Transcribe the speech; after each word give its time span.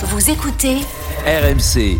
Vous 0.00 0.30
écoutez 0.30 0.76
RMC. 1.26 1.98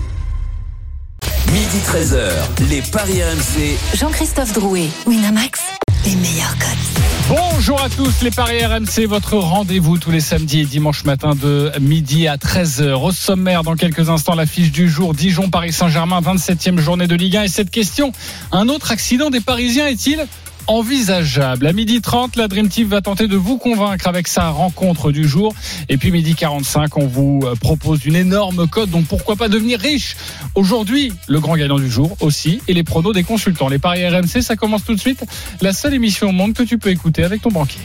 Midi 1.52 1.78
13h, 1.84 2.30
les 2.70 2.80
Paris 2.80 3.20
RMC. 3.24 3.76
Jean-Christophe 3.96 4.52
Drouet, 4.52 4.86
Winamax, 5.04 5.60
les 6.04 6.14
meilleurs 6.14 6.56
codes. 6.58 7.36
Bonjour 7.36 7.82
à 7.82 7.88
tous, 7.88 8.22
les 8.22 8.30
Paris 8.30 8.64
RMC, 8.64 9.06
votre 9.08 9.34
rendez-vous 9.34 9.98
tous 9.98 10.12
les 10.12 10.20
samedis 10.20 10.60
et 10.60 10.64
dimanches 10.64 11.04
matin 11.06 11.34
de 11.34 11.72
midi 11.80 12.28
à 12.28 12.36
13h. 12.36 12.92
Au 12.92 13.10
sommaire, 13.10 13.64
dans 13.64 13.74
quelques 13.74 14.08
instants, 14.10 14.36
l'affiche 14.36 14.70
du 14.70 14.88
jour 14.88 15.12
Dijon-Paris 15.12 15.72
Saint-Germain, 15.72 16.20
27e 16.20 16.78
journée 16.78 17.08
de 17.08 17.16
Ligue 17.16 17.38
1. 17.38 17.42
Et 17.42 17.48
cette 17.48 17.70
question, 17.70 18.12
un 18.52 18.68
autre 18.68 18.92
accident 18.92 19.28
des 19.28 19.40
Parisiens 19.40 19.88
est-il 19.88 20.24
envisageable. 20.68 21.66
À 21.66 21.72
midi 21.72 22.00
30, 22.00 22.36
la 22.36 22.46
Dream 22.46 22.68
Team 22.68 22.88
va 22.88 23.00
tenter 23.00 23.26
de 23.26 23.36
vous 23.36 23.58
convaincre 23.58 24.06
avec 24.06 24.28
sa 24.28 24.50
rencontre 24.50 25.10
du 25.10 25.26
jour. 25.26 25.54
Et 25.88 25.96
puis 25.96 26.10
midi 26.10 26.34
45, 26.34 26.96
on 26.96 27.06
vous 27.06 27.40
euh, 27.44 27.54
propose 27.56 28.04
une 28.04 28.16
énorme 28.16 28.68
cote, 28.68 28.90
donc 28.90 29.06
pourquoi 29.06 29.36
pas 29.36 29.48
devenir 29.48 29.80
riche? 29.80 30.16
Aujourd'hui, 30.54 31.12
le 31.26 31.40
grand 31.40 31.56
gagnant 31.56 31.78
du 31.78 31.90
jour 31.90 32.16
aussi, 32.20 32.60
et 32.68 32.74
les 32.74 32.84
pronos 32.84 33.12
des 33.12 33.24
consultants. 33.24 33.68
Les 33.68 33.78
paris 33.78 34.06
RMC, 34.06 34.42
ça 34.42 34.56
commence 34.56 34.84
tout 34.84 34.94
de 34.94 35.00
suite. 35.00 35.24
La 35.60 35.72
seule 35.72 35.94
émission 35.94 36.28
au 36.28 36.32
monde 36.32 36.52
que 36.52 36.62
tu 36.62 36.78
peux 36.78 36.90
écouter 36.90 37.24
avec 37.24 37.42
ton 37.42 37.50
banquier. 37.50 37.80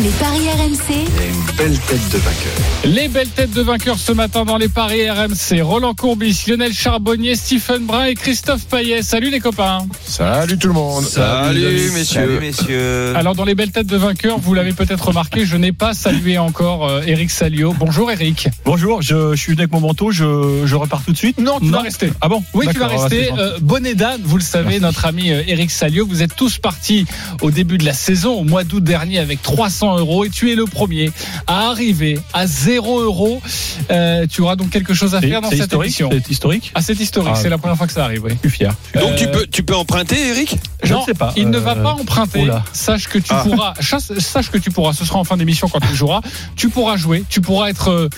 Les 0.00 0.08
paris 0.10 0.48
RMC, 0.48 0.94
une 0.96 1.56
belle 1.56 1.78
tête 1.78 2.08
de 2.10 2.18
vainqueur. 2.18 2.52
Les 2.84 3.08
belles 3.08 3.28
têtes 3.28 3.52
de 3.52 3.62
vainqueurs 3.62 3.98
ce 3.98 4.10
matin 4.12 4.44
dans 4.44 4.56
les 4.56 4.68
paris 4.68 5.08
RMC. 5.08 5.60
Roland 5.62 5.94
Courbis, 5.94 6.44
Lionel 6.48 6.72
Charbonnier, 6.72 7.36
Stephen 7.36 7.84
Brun 7.86 8.06
et 8.06 8.14
Christophe 8.14 8.64
Payet. 8.66 9.02
Salut 9.02 9.30
les 9.30 9.38
copains. 9.38 9.86
Salut 10.04 10.58
tout 10.58 10.68
le 10.68 10.72
monde. 10.74 11.04
Salut, 11.04 11.90
messieurs. 11.94 12.40
messieurs. 12.40 13.14
Alors 13.16 13.34
dans 13.36 13.44
les 13.44 13.54
belles 13.54 13.70
têtes 13.70 13.86
de 13.86 13.96
vainqueurs, 13.96 14.38
vous 14.38 14.54
l'avez 14.54 14.72
peut-être 14.72 15.08
remarqué, 15.08 15.44
je 15.46 15.56
n'ai 15.56 15.72
pas 15.72 15.94
salué 15.94 16.38
encore 16.38 16.88
euh, 16.88 17.02
Eric 17.06 17.30
Salio. 17.30 17.72
Bonjour 17.78 18.10
Eric. 18.10 18.48
Bonjour, 18.64 19.02
je, 19.02 19.32
je 19.32 19.40
suis 19.40 19.52
venu 19.52 19.62
avec 19.62 19.72
mon 19.72 19.80
manteau, 19.80 20.10
je, 20.10 20.62
je 20.64 20.74
repars 20.74 21.02
tout 21.04 21.12
de 21.12 21.18
suite. 21.18 21.38
Non, 21.38 21.60
tu 21.60 21.70
vas 21.70 21.82
rester. 21.82 22.12
Ah 22.20 22.28
bon 22.28 22.42
Oui, 22.54 22.66
tu 22.72 22.78
vas 22.78 22.88
rester. 22.88 23.28
ah, 23.32 23.36
Euh, 23.38 23.58
bonnet 23.60 23.94
d'âne, 23.94 24.20
vous 24.24 24.36
le 24.36 24.42
savez, 24.42 24.80
notre 24.80 25.04
ami 25.06 25.30
euh, 25.30 25.42
Eric 25.46 25.70
Salio. 25.70 26.06
Vous 26.06 26.22
êtes 26.22 26.34
tous 26.34 26.58
partis 26.58 27.06
au 27.42 27.50
début 27.52 27.78
de 27.78 27.84
la 27.84 27.92
saison, 27.94 28.32
au 28.32 28.44
mois 28.44 28.64
d'août 28.64 28.82
dernier, 28.82 29.18
avec 29.18 29.40
300 29.60 29.98
euros. 29.98 30.24
Et 30.24 30.30
tu 30.30 30.50
es 30.50 30.54
le 30.54 30.64
premier 30.64 31.10
à 31.46 31.66
arriver 31.68 32.18
à 32.32 32.46
0 32.46 33.00
euros. 33.00 33.42
Euh, 33.90 34.26
tu 34.26 34.40
auras 34.40 34.56
donc 34.56 34.70
quelque 34.70 34.94
chose 34.94 35.14
à 35.14 35.20
faire 35.20 35.42
dans 35.42 35.50
cette 35.50 35.70
émission. 35.74 36.08
c'est 36.10 36.30
historique? 36.30 36.72
Ah, 36.74 36.80
c'est 36.80 36.98
historique. 36.98 37.34
Ah. 37.36 37.38
C'est 37.40 37.50
la 37.50 37.58
première 37.58 37.76
fois 37.76 37.86
que 37.86 37.92
ça 37.92 38.04
arrive, 38.04 38.24
oui. 38.24 38.32
Je 38.42 38.48
suis 38.48 38.56
fier. 38.56 38.72
Donc 38.94 39.16
tu 39.16 39.26
Euh, 39.26 39.32
peux, 39.32 39.46
tu 39.46 39.62
peux 39.62 39.76
emprunter, 39.76 40.28
Eric? 40.28 40.56
Je 40.82 40.94
non, 40.94 41.00
ne 41.00 41.04
sais 41.04 41.12
pas. 41.14 41.34
Il 41.36 41.50
ne 41.50 41.58
Euh, 41.58 41.60
va 41.60 41.74
pas 41.76 41.92
emprunter. 41.92 42.40
oula. 42.40 42.64
Sache 42.72 43.06
que 43.08 43.18
tu 43.18 43.32
Ah. 43.34 43.42
pourras. 43.44 43.74
chasse- 43.80 44.18
Sache 44.18 44.50
que 44.50 44.56
tu 44.56 44.70
pourras. 44.70 44.94
Ce 44.94 45.04
sera 45.04 45.18
en 45.18 45.24
fin 45.24 45.36
d'émission 45.36 45.68
quand 45.68 45.80
tu 45.80 45.94
joueras. 45.94 46.22
Tu 46.56 46.70
pourras 46.70 46.96
jouer. 46.96 47.22
Tu 47.28 47.42
pourras 47.42 47.68
être. 47.68 48.08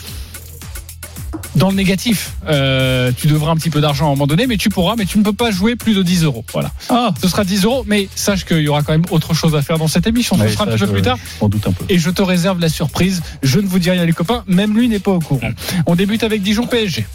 Dans 1.57 1.69
le 1.71 1.77
négatif, 1.77 2.33
Euh, 2.49 3.13
tu 3.17 3.27
devras 3.27 3.53
un 3.53 3.57
petit 3.57 3.71
peu 3.71 3.81
d'argent 3.81 4.05
à 4.07 4.09
un 4.09 4.11
moment 4.13 4.27
donné, 4.27 4.47
mais 4.47 4.57
tu 4.57 4.69
pourras, 4.69 4.95
mais 4.97 5.05
tu 5.05 5.19
ne 5.19 5.23
peux 5.23 5.33
pas 5.33 5.51
jouer 5.51 5.77
plus 5.77 5.95
de 5.95 6.03
10 6.03 6.25
euros. 6.25 6.45
Voilà. 6.53 6.71
Ah, 6.89 7.13
Ce 7.21 7.29
sera 7.29 7.45
10 7.45 7.65
euros, 7.65 7.85
mais 7.87 8.09
sache 8.15 8.45
qu'il 8.45 8.59
y 8.61 8.69
aura 8.69 8.83
quand 8.83 8.93
même 8.93 9.05
autre 9.11 9.35
chose 9.35 9.55
à 9.55 9.63
faire 9.63 9.79
dans 9.79 9.89
cette 9.89 10.07
émission. 10.07 10.37
Ce 10.37 10.43
ouais, 10.43 10.49
sera 10.53 10.65
un 10.65 10.67
ça, 10.67 10.73
petit 10.73 10.81
peu 10.81 10.87
je- 10.87 10.93
plus 10.93 11.03
tard. 11.03 11.19
je 11.41 11.47
doute 11.47 11.67
un 11.69 11.73
peu. 11.73 11.85
Et 11.89 11.99
je 11.99 12.11
te 12.11 12.23
réserve 12.23 12.59
la 12.61 12.69
surprise. 12.69 13.23
Je 13.43 13.61
ne 13.61 13.67
vous 13.67 13.79
dis 13.79 13.91
rien, 13.91 14.05
les 14.05 14.13
copains. 14.13 14.45
Même 14.47 14.77
lui 14.77 14.89
n'est 14.89 14.99
pas 14.99 15.13
au 15.13 15.21
courant. 15.21 15.51
On 15.87 15.95
débute 15.95 16.23
avec 16.25 16.43
Dijon 16.43 16.67
PSG. 16.67 17.07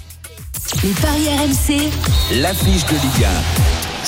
les 0.83 0.89
paris 0.89 1.27
RMC, 1.29 1.89
L'affiche 2.41 2.85
de 2.85 2.91
Ligue 2.93 3.27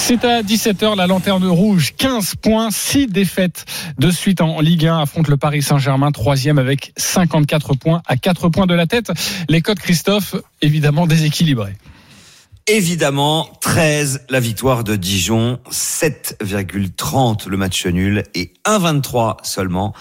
C'est 0.01 0.25
à 0.25 0.41
17h, 0.41 0.95
la 0.95 1.05
lanterne 1.05 1.45
rouge, 1.45 1.93
15 1.95 2.35
points, 2.41 2.71
6 2.71 3.07
défaites 3.07 3.65
de 3.99 4.09
suite 4.09 4.41
en 4.41 4.59
Ligue 4.59 4.87
1, 4.87 5.01
affronte 5.01 5.27
le 5.27 5.37
Paris 5.37 5.61
Saint-Germain, 5.61 6.11
troisième 6.11 6.57
avec 6.57 6.93
54 6.97 7.75
points, 7.75 8.01
à 8.07 8.17
4 8.17 8.49
points 8.49 8.65
de 8.65 8.73
la 8.73 8.87
tête. 8.87 9.11
Les 9.49 9.61
codes 9.61 9.77
Christophe, 9.77 10.35
évidemment 10.61 11.05
déséquilibrés. 11.05 11.75
Évidemment, 12.65 13.49
13 13.61 14.25
la 14.29 14.39
victoire 14.39 14.83
de 14.83 14.95
Dijon, 14.95 15.59
7,30 15.71 17.47
le 17.49 17.57
match 17.57 17.85
nul 17.85 18.23
et 18.33 18.53
1,23 18.65 19.37
seulement 19.43 19.93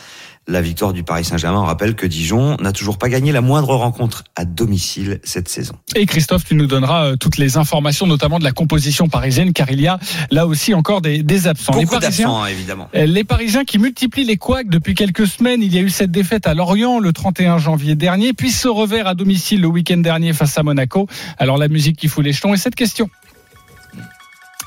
la 0.49 0.63
victoire 0.63 0.93
du 0.95 1.05
Paris 1.05 1.25
Saint-Germain. 1.25 1.61
On 1.61 1.65
rappelle 1.67 1.95
que 1.95 2.07
Dijon 2.07 2.57
n'a 2.61 2.73
toujours 2.73 2.97
pas 2.97 3.09
gagné 3.11 3.33
la 3.33 3.43
moindre 3.43 3.75
rencontre 3.75 4.25
à 4.35 4.47
domicile 4.47 5.21
cette 5.23 5.49
saison. 5.49 5.75
Et 5.95 6.07
Christophe, 6.07 6.45
tu 6.47 6.55
nous 6.55 6.67
donneras 6.67 7.05
euh, 7.05 7.17
toutes 7.17 7.37
les 7.37 7.59
informations, 7.59 8.07
notamment 8.07 8.39
de 8.39 8.45
la 8.45 8.53
composition 8.53 9.09
parisienne, 9.09 9.53
car 9.53 9.71
il 9.71 9.81
y 9.81 9.87
a 9.89 9.99
là 10.31 10.47
aussi 10.47 10.73
encore 10.73 11.03
des, 11.03 11.23
des 11.23 11.47
absents. 11.47 11.75
Les 11.77 11.85
Parisiens- 11.85 12.31
hein, 12.31 12.47
évidemment. 12.47 12.89
Euh, 12.95 13.05
Les 13.05 13.25
Parisiens 13.25 13.65
qui 13.65 13.79
multiplient 13.79 14.25
les 14.25 14.39
couacs 14.39 14.69
depuis 14.71 14.95
quelques 14.95 15.27
semaines. 15.27 15.63
Il 15.63 15.75
y 15.75 15.79
a 15.79 15.83
eu 15.83 15.91
cette 15.91 16.11
défaite 16.11 16.47
à 16.47 16.55
Lorient 16.55 16.99
le 16.99 17.13
31 17.13 17.59
janvier 17.59 17.95
dernier, 17.95 18.33
puis 18.33 18.51
ce 18.51 18.69
revers 18.69 19.07
à 19.07 19.15
domicile 19.15 19.61
le 19.61 19.69
week-end 19.69 19.99
dernier 19.99 20.33
face 20.33 20.57
à 20.57 20.63
Monaco. 20.63 21.07
Alors 21.39 21.59
la 21.59 21.69
musique 21.69 21.99
qui 21.99 22.09
fout 22.09 22.25
les 22.25 22.33
jetons 22.33 22.55
et 22.55 22.57
cette 22.57 22.75
question. 22.75 23.11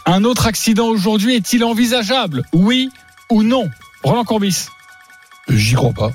Un 0.05 0.23
autre 0.23 0.47
accident 0.47 0.87
aujourd'hui 0.87 1.35
est-il 1.35 1.63
envisageable? 1.63 2.43
Oui 2.53 2.89
ou 3.29 3.43
non? 3.43 3.69
Roland 4.03 4.23
Courbis, 4.23 4.65
J'y 5.49 5.75
crois 5.75 5.91
pas. 5.93 6.11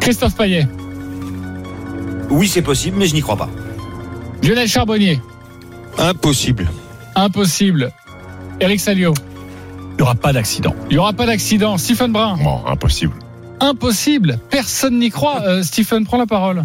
Christophe 0.00 0.36
Payet, 0.36 0.66
Oui, 2.30 2.48
c'est 2.48 2.62
possible, 2.62 2.96
mais 2.98 3.06
je 3.06 3.14
n'y 3.14 3.20
crois 3.22 3.36
pas. 3.36 3.48
Lionel 4.42 4.68
Charbonnier, 4.68 5.20
Impossible. 5.98 6.68
impossible. 7.14 7.90
Eric 8.60 8.80
Salio, 8.80 9.12
Il 9.92 9.96
n'y 9.96 10.02
aura 10.02 10.14
pas 10.14 10.32
d'accident. 10.32 10.74
il 10.88 10.94
n'y 10.94 10.98
aura 10.98 11.12
pas 11.12 11.26
d'accident. 11.26 11.76
Stephen 11.78 12.12
Brun, 12.12 12.36
Bon, 12.42 12.64
impossible. 12.66 13.12
impossible. 13.60 14.38
Personne 14.50 14.98
n'y 14.98 15.10
croit. 15.10 15.42
Euh, 15.42 15.62
Stephen, 15.62 16.04
prends 16.04 16.16
la 16.18 16.26
parole. 16.26 16.64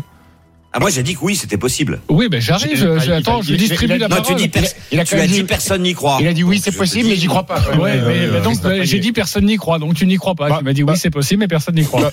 Ah, 0.77 0.79
moi, 0.81 0.89
j'ai 0.89 1.03
dit 1.03 1.13
que 1.15 1.19
oui, 1.21 1.37
c'était 1.37 1.57
possible. 1.57 2.01
Oui, 2.09 2.27
ben 2.27 2.41
j'arrive. 2.41 2.75
Je- 2.75 3.05
il- 3.05 3.11
attends, 3.13 3.41
je 3.41 3.55
distribue 3.55 3.97
la 3.97 4.09
Non, 4.09 4.17
parole. 4.17 4.25
tu 4.35 5.15
as 5.15 5.25
dit 5.27 5.43
personne 5.45 5.83
n'y 5.83 5.93
croit. 5.93 6.17
Il 6.19 6.27
a 6.27 6.33
dit 6.33 6.43
oui, 6.43 6.59
c'est 6.61 6.75
possible, 6.75 7.07
mais 7.07 7.15
j'y 7.15 7.27
crois 7.27 7.43
pas. 7.45 7.61
Ouais, 7.79 7.93
mais, 8.05 8.27
mais 8.27 8.41
donc 8.41 8.61
pas 8.61 8.83
j'ai 8.83 8.99
dit 8.99 9.13
personne 9.13 9.45
n'y 9.45 9.55
croit, 9.55 9.79
donc 9.79 9.93
tu 9.93 10.05
n'y 10.05 10.17
crois 10.17 10.35
pas. 10.35 10.49
Bah, 10.49 10.55
tu 10.59 10.65
m'as 10.65 10.73
dit 10.73 10.83
oui, 10.83 10.87
bah, 10.87 10.95
c'est 10.97 11.09
possible, 11.11 11.39
mais 11.39 11.47
personne 11.47 11.75
n'y 11.75 11.85
croit. 11.85 12.01
Bah, 12.01 12.11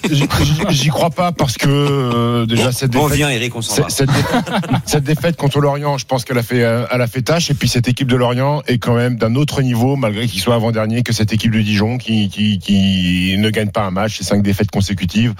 j'y- 0.70 0.88
crois 0.90 1.10
pas 1.10 1.32
parce 1.32 1.56
que 1.58 1.68
euh, 1.68 2.46
déjà 2.46 2.70
cette 2.70 2.92
défaite, 2.92 3.08
cette, 3.90 5.36
contre 5.36 5.60
l'Orient, 5.60 5.98
je 5.98 6.04
pense 6.06 6.24
qu'elle 6.24 6.38
a 6.38 6.42
fait, 6.44 6.62
euh, 6.62 6.84
elle 6.92 7.00
a 7.00 7.06
fait 7.08 7.22
tâche. 7.22 7.50
Et 7.50 7.54
puis 7.54 7.68
cette 7.68 7.88
équipe 7.88 8.06
de 8.08 8.14
l'Orient 8.16 8.62
est 8.68 8.78
quand 8.78 8.94
même 8.94 9.16
d'un 9.16 9.34
autre 9.34 9.62
niveau, 9.62 9.96
malgré 9.96 10.28
qu'il 10.28 10.40
soit 10.40 10.54
avant 10.54 10.70
dernier, 10.70 11.02
que 11.02 11.12
cette 11.12 11.32
équipe 11.32 11.50
de 11.52 11.60
Dijon 11.60 11.98
qui, 11.98 12.28
qui, 12.28 12.58
qui 12.60 13.34
ne 13.38 13.50
gagne 13.50 13.70
pas 13.70 13.82
un 13.82 13.90
match, 13.90 14.18
c'est 14.18 14.24
cinq 14.24 14.42
défaites 14.42 14.70
consécutives, 14.70 15.34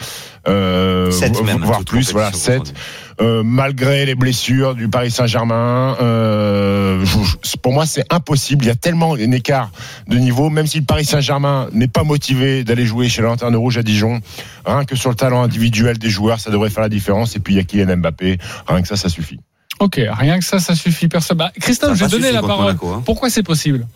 euh, 0.48 1.10
Sept 1.12 1.36
vo- 1.36 1.44
même, 1.44 1.58
voire 1.62 1.84
plus, 1.84 2.10
voilà, 2.12 2.32
sept. 2.32 2.74
Euh, 3.22 3.42
malgré 3.44 4.04
les 4.04 4.16
blessures 4.16 4.74
du 4.74 4.88
Paris 4.88 5.12
Saint-Germain, 5.12 5.96
euh, 6.00 7.04
je- 7.04 7.18
je- 7.50 7.56
pour 7.56 7.72
moi 7.72 7.86
c'est 7.86 8.04
impossible. 8.12 8.64
Il 8.64 8.68
y 8.68 8.70
a 8.70 8.74
tellement 8.74 9.14
un 9.14 9.30
écart 9.30 9.70
de 10.08 10.16
niveau, 10.18 10.50
même 10.50 10.66
si 10.66 10.80
le 10.80 10.84
Paris 10.84 11.04
Saint-Germain 11.04 11.68
n'est 11.72 11.86
pas 11.86 12.02
motivé 12.02 12.64
d'aller 12.64 12.84
jouer 12.84 13.08
chez 13.08 13.22
la 13.22 13.28
Lanterne 13.28 13.54
Rouge 13.54 13.78
à 13.78 13.84
Dijon, 13.84 14.20
rien 14.66 14.84
que 14.84 14.96
sur 14.96 15.08
le 15.10 15.14
talent 15.14 15.40
individuel 15.42 15.98
des 15.98 16.10
joueurs, 16.10 16.40
ça 16.40 16.50
devrait 16.50 16.68
faire 16.70 16.82
la 16.82 16.88
différence. 16.88 17.36
Et 17.36 17.38
puis 17.38 17.54
il 17.54 17.58
y 17.58 17.60
a 17.60 17.64
Kylian 17.64 17.96
Mbappé, 17.98 18.38
rien 18.66 18.82
que 18.82 18.88
ça, 18.88 18.96
ça 18.96 19.08
suffit. 19.08 19.38
Ok, 19.78 20.00
rien 20.00 20.38
que 20.38 20.44
ça, 20.44 20.58
ça 20.58 20.74
suffit. 20.74 21.06
Personne. 21.08 21.38
Bah, 21.38 21.52
Christophe, 21.60 21.90
Ça 21.90 21.92
a 21.92 21.96
j'ai 21.96 22.04
pas 22.04 22.10
donné 22.10 22.22
suffi 22.24 22.34
la 22.34 22.42
parole. 22.42 22.64
Monaco, 22.66 22.88
hein. 22.88 23.02
Pourquoi 23.04 23.30
c'est 23.30 23.42
possible 23.44 23.86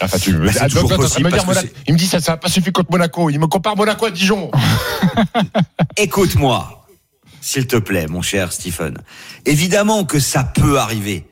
Enfin, 0.00 0.18
tu, 0.18 0.32
Bah, 0.34 0.50
c'est 0.52 0.60
Ah, 0.62 0.68
toujours 0.68 0.88
donc, 0.90 1.00
possible 1.00 1.24
me 1.26 1.32
dire 1.32 1.44
parce 1.44 1.58
que 1.58 1.64
Monaco- 1.64 1.80
il 1.88 1.94
me 1.94 1.98
dit 1.98 2.06
ça, 2.06 2.20
ça 2.20 2.32
n'a 2.32 2.36
pas 2.36 2.48
suffi 2.48 2.70
contre 2.70 2.90
Monaco. 2.92 3.30
Il 3.30 3.40
me 3.40 3.46
compare 3.46 3.76
Monaco 3.76 4.06
à 4.06 4.10
Dijon. 4.10 4.50
Écoute-moi, 5.96 6.77
s'il 7.48 7.66
te 7.66 7.76
plaît, 7.76 8.06
mon 8.08 8.20
cher 8.20 8.52
Stephen. 8.52 8.98
Évidemment 9.46 10.04
que 10.04 10.20
ça 10.20 10.44
peut 10.44 10.78
arriver. 10.78 11.24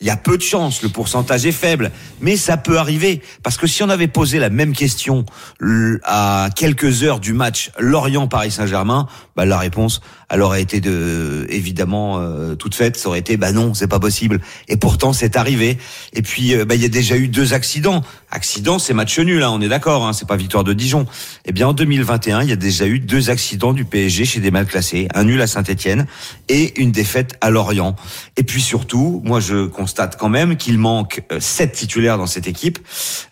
Il 0.00 0.06
y 0.06 0.10
a 0.10 0.16
peu 0.16 0.36
de 0.36 0.42
chances, 0.42 0.82
le 0.82 0.88
pourcentage 0.88 1.46
est 1.46 1.52
faible, 1.52 1.92
mais 2.20 2.36
ça 2.36 2.56
peut 2.56 2.78
arriver. 2.78 3.22
Parce 3.44 3.56
que 3.56 3.66
si 3.68 3.82
on 3.84 3.88
avait 3.88 4.08
posé 4.08 4.38
la 4.40 4.48
même 4.50 4.72
question 4.74 5.24
l- 5.60 6.00
à 6.02 6.48
quelques 6.56 7.04
heures 7.04 7.20
du 7.20 7.34
match 7.34 7.70
Lorient-Paris 7.78 8.50
Saint-Germain, 8.50 9.06
bah, 9.36 9.44
la 9.44 9.58
réponse, 9.58 10.00
elle 10.30 10.42
aurait 10.42 10.62
été 10.62 10.80
de, 10.80 11.46
évidemment 11.50 12.18
euh, 12.18 12.54
toute 12.54 12.74
faite. 12.74 12.96
Ça 12.96 13.08
aurait 13.08 13.18
été, 13.18 13.36
bah 13.36 13.52
non, 13.52 13.74
c'est 13.74 13.88
pas 13.88 13.98
possible. 13.98 14.40
Et 14.68 14.76
pourtant, 14.76 15.12
c'est 15.12 15.36
arrivé. 15.36 15.76
Et 16.12 16.22
puis, 16.22 16.54
euh, 16.54 16.64
bah, 16.64 16.76
il 16.76 16.82
y 16.82 16.84
a 16.84 16.88
déjà 16.88 17.16
eu 17.16 17.28
deux 17.28 17.52
accidents. 17.52 18.02
Accident, 18.30 18.78
c'est 18.78 18.94
match 18.94 19.18
nul, 19.18 19.42
hein, 19.42 19.50
on 19.52 19.60
est 19.60 19.68
d'accord. 19.68 20.06
Hein, 20.06 20.12
c'est 20.12 20.28
pas 20.28 20.36
victoire 20.36 20.62
de 20.62 20.72
Dijon. 20.72 21.06
Eh 21.46 21.52
bien, 21.52 21.68
en 21.68 21.72
2021, 21.72 22.42
il 22.42 22.48
y 22.48 22.52
a 22.52 22.56
déjà 22.56 22.86
eu 22.86 23.00
deux 23.00 23.28
accidents 23.28 23.72
du 23.72 23.84
PSG 23.84 24.24
chez 24.24 24.40
des 24.40 24.52
mal 24.52 24.66
classés, 24.66 25.08
un 25.14 25.24
nul 25.24 25.40
à 25.42 25.48
Saint-Etienne 25.48 26.06
et 26.48 26.80
une 26.80 26.92
défaite 26.92 27.36
à 27.40 27.50
Lorient. 27.50 27.96
Et 28.36 28.44
puis 28.44 28.62
surtout, 28.62 29.20
moi, 29.24 29.40
je 29.40 29.66
constate 29.66 30.16
quand 30.16 30.28
même 30.28 30.56
qu'il 30.56 30.78
manque 30.78 31.22
euh, 31.32 31.40
sept 31.40 31.72
titulaires 31.72 32.18
dans 32.18 32.26
cette 32.26 32.46
équipe. 32.46 32.78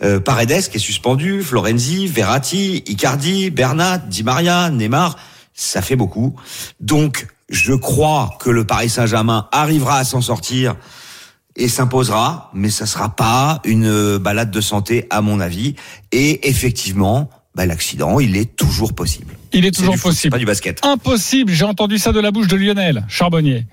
Euh, 0.03 0.19
Paredes 0.19 0.69
qui 0.69 0.79
est 0.79 0.81
suspendu, 0.81 1.43
Florenzi, 1.43 2.09
Verratti, 2.09 2.83
Icardi, 2.87 3.51
Bernat, 3.51 3.99
Di 3.99 4.25
Maria, 4.25 4.71
Neymar 4.71 5.17
ça 5.58 5.82
fait 5.82 5.96
beaucoup. 5.96 6.37
Donc, 6.78 7.26
je 7.49 7.75
crois 7.75 8.31
que 8.38 8.49
le 8.49 8.64
Paris 8.64 8.88
Saint-Germain 8.88 9.49
arrivera 9.50 9.99
à 9.99 10.05
s'en 10.05 10.20
sortir 10.20 10.76
et 11.56 11.69
s'imposera, 11.69 12.50
mais 12.55 12.70
ça 12.70 12.87
sera 12.87 13.16
pas 13.16 13.60
une 13.64 14.19
balade 14.19 14.52
de 14.52 14.60
santé 14.60 15.08
à 15.10 15.20
mon 15.20 15.40
avis. 15.40 15.75
Et 16.12 16.49
effectivement, 16.49 17.28
bah, 17.58 17.66
l'accident, 17.66 18.20
il 18.20 18.37
est 18.37 18.55
toujours 18.56 18.93
possible. 18.94 19.34
Il 19.52 19.64
est 19.66 19.72
toujours 19.72 19.94
du 19.94 19.99
foot, 19.99 20.12
c'est 20.12 20.16
possible. 20.28 20.31
pas 20.32 20.38
du 20.38 20.44
basket. 20.44 20.78
Impossible, 20.84 21.50
j'ai 21.52 21.64
entendu 21.64 21.99
ça 21.99 22.12
de 22.12 22.20
la 22.20 22.31
bouche 22.31 22.46
de 22.46 22.55
Lionel 22.56 23.05
Charbonnier. 23.08 23.66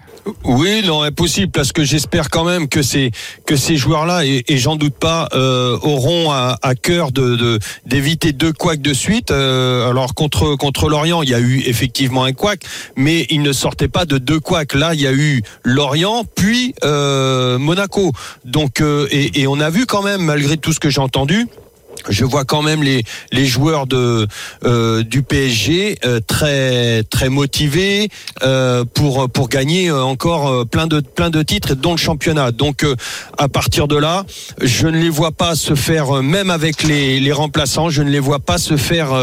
Oui, 0.44 0.82
non, 0.88 1.04
impossible 1.04 1.52
parce 1.52 1.72
que 1.72 1.84
j'espère 1.84 2.30
quand 2.32 2.46
même 2.46 2.68
que 2.68 2.82
ces 2.82 3.12
que 3.46 3.56
ces 3.56 3.76
joueurs-là 3.78 4.26
et, 4.26 4.44
et 4.48 4.58
j'en 4.58 4.76
doute 4.76 4.96
pas 4.96 5.28
euh, 5.34 5.78
auront 5.84 6.32
à, 6.32 6.58
à 6.64 6.74
cœur 6.74 7.12
de 7.12 7.36
de- 7.36 7.60
d'éviter 7.86 8.32
deux 8.32 8.54
couacs 8.54 8.82
de 8.82 8.94
suite. 8.94 9.30
Euh, 9.30 9.88
alors 9.90 10.16
contre 10.16 10.56
contre 10.56 10.90
Lorient, 10.90 11.22
il 11.22 11.30
y 11.30 11.36
a 11.36 11.40
eu 11.40 11.60
effectivement 11.68 12.24
un 12.24 12.32
couac, 12.34 12.62
mais 12.96 13.28
il 13.30 13.44
ne 13.44 13.54
sortait 13.54 13.88
pas 13.90 14.06
de 14.06 14.18
deux 14.18 14.40
couacs. 14.40 14.74
Là, 14.74 14.96
il 14.96 15.02
y 15.02 15.08
a 15.08 15.14
eu 15.14 15.44
Lorient 15.64 16.24
puis 16.36 16.74
euh, 16.84 17.60
Monaco. 17.60 18.12
Donc 18.46 18.82
euh, 18.82 19.08
et, 19.12 19.42
et 19.42 19.48
on 19.48 19.60
a 19.60 19.70
vu 19.70 19.86
quand 19.86 20.02
même 20.02 20.22
malgré 20.24 20.58
tout 20.58 20.74
ce 20.74 20.80
que 20.80 20.90
j'ai 20.90 21.02
entendu. 21.02 21.46
Je 22.10 22.26
vois 22.26 22.46
quand 22.46 22.62
même 22.62 22.84
les 22.84 23.04
les 23.32 23.46
joueurs 23.46 23.88
de 23.88 24.28
euh, 24.64 25.04
du 25.04 25.24
PSG 25.24 25.98
euh, 26.06 26.20
très 26.26 27.04
très 27.04 27.30
motivés 27.30 28.10
euh, 28.44 28.84
pour 28.86 29.30
pour 29.30 29.50
gagner 29.50 29.90
euh, 29.90 30.04
encore 30.04 30.48
euh, 30.48 30.66
plein 30.66 30.88
de 30.88 31.00
plein 31.00 31.30
de 31.30 31.42
titres 31.44 31.76
dont 31.76 31.92
le 31.92 31.98
championnat. 31.98 32.52
Donc 32.52 32.84
euh, 32.84 32.96
à 33.38 33.48
partir 33.48 33.88
de 33.88 33.96
là, 33.98 34.26
je 34.62 34.88
ne 34.88 34.98
les 34.98 35.10
vois 35.10 35.32
pas 35.32 35.56
se 35.56 35.76
faire 35.76 36.22
même 36.24 36.50
avec 36.50 36.84
les 36.84 37.20
les 37.20 37.32
remplaçants, 37.32 37.90
je 37.90 38.02
ne 38.02 38.10
les 38.10 38.20
vois 38.20 38.40
pas 38.40 38.58
se 38.58 38.78
faire 38.78 39.14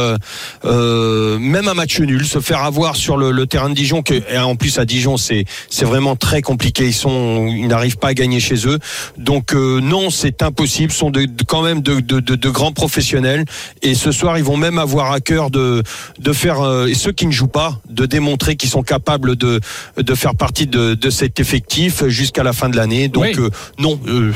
même 0.64 1.68
un 1.68 1.74
match 1.74 2.00
nul, 2.00 2.24
se 2.26 2.40
faire 2.40 2.62
avoir 2.62 2.96
sur 2.96 3.16
le, 3.16 3.30
le 3.30 3.46
terrain 3.46 3.68
de 3.70 3.74
Dijon 3.74 4.02
que 4.02 4.14
en 4.38 4.56
plus 4.56 4.78
à 4.78 4.84
Dijon 4.84 5.16
c'est 5.16 5.44
c'est 5.70 5.84
vraiment 5.84 6.16
très 6.16 6.42
compliqué, 6.42 6.86
ils 6.86 6.92
sont 6.94 7.46
ils 7.46 7.68
n'arrivent 7.68 7.98
pas 7.98 8.08
à 8.08 8.14
gagner 8.14 8.40
chez 8.40 8.66
eux. 8.66 8.78
Donc 9.18 9.52
non, 9.54 10.10
c'est 10.10 10.42
impossible, 10.42 10.92
sont 10.92 11.10
de, 11.10 11.24
de- 11.24 11.44
quand 11.46 11.62
même 11.62 11.80
de, 11.82 12.00
de, 12.00 12.20
de 12.20 12.50
grands 12.50 12.71
professionnels 12.72 13.44
et 13.82 13.94
ce 13.94 14.12
soir 14.12 14.38
ils 14.38 14.44
vont 14.44 14.56
même 14.56 14.78
avoir 14.78 15.12
à 15.12 15.20
cœur 15.20 15.50
de 15.50 15.82
de 16.18 16.32
faire 16.32 16.60
euh, 16.60 16.86
et 16.86 16.94
ceux 16.94 17.12
qui 17.12 17.26
ne 17.26 17.32
jouent 17.32 17.46
pas 17.46 17.80
de 17.88 18.06
démontrer 18.06 18.56
qu'ils 18.56 18.70
sont 18.70 18.82
capables 18.82 19.36
de 19.36 19.60
de 19.96 20.14
faire 20.14 20.34
partie 20.34 20.66
de, 20.66 20.94
de 20.94 21.10
cet 21.10 21.40
effectif 21.40 22.06
jusqu'à 22.06 22.42
la 22.42 22.52
fin 22.52 22.68
de 22.68 22.76
l'année. 22.76 23.08
Donc 23.08 23.24
Oui. 23.24 23.34
euh, 23.38 23.50
non, 23.78 23.98
euh, 24.08 24.32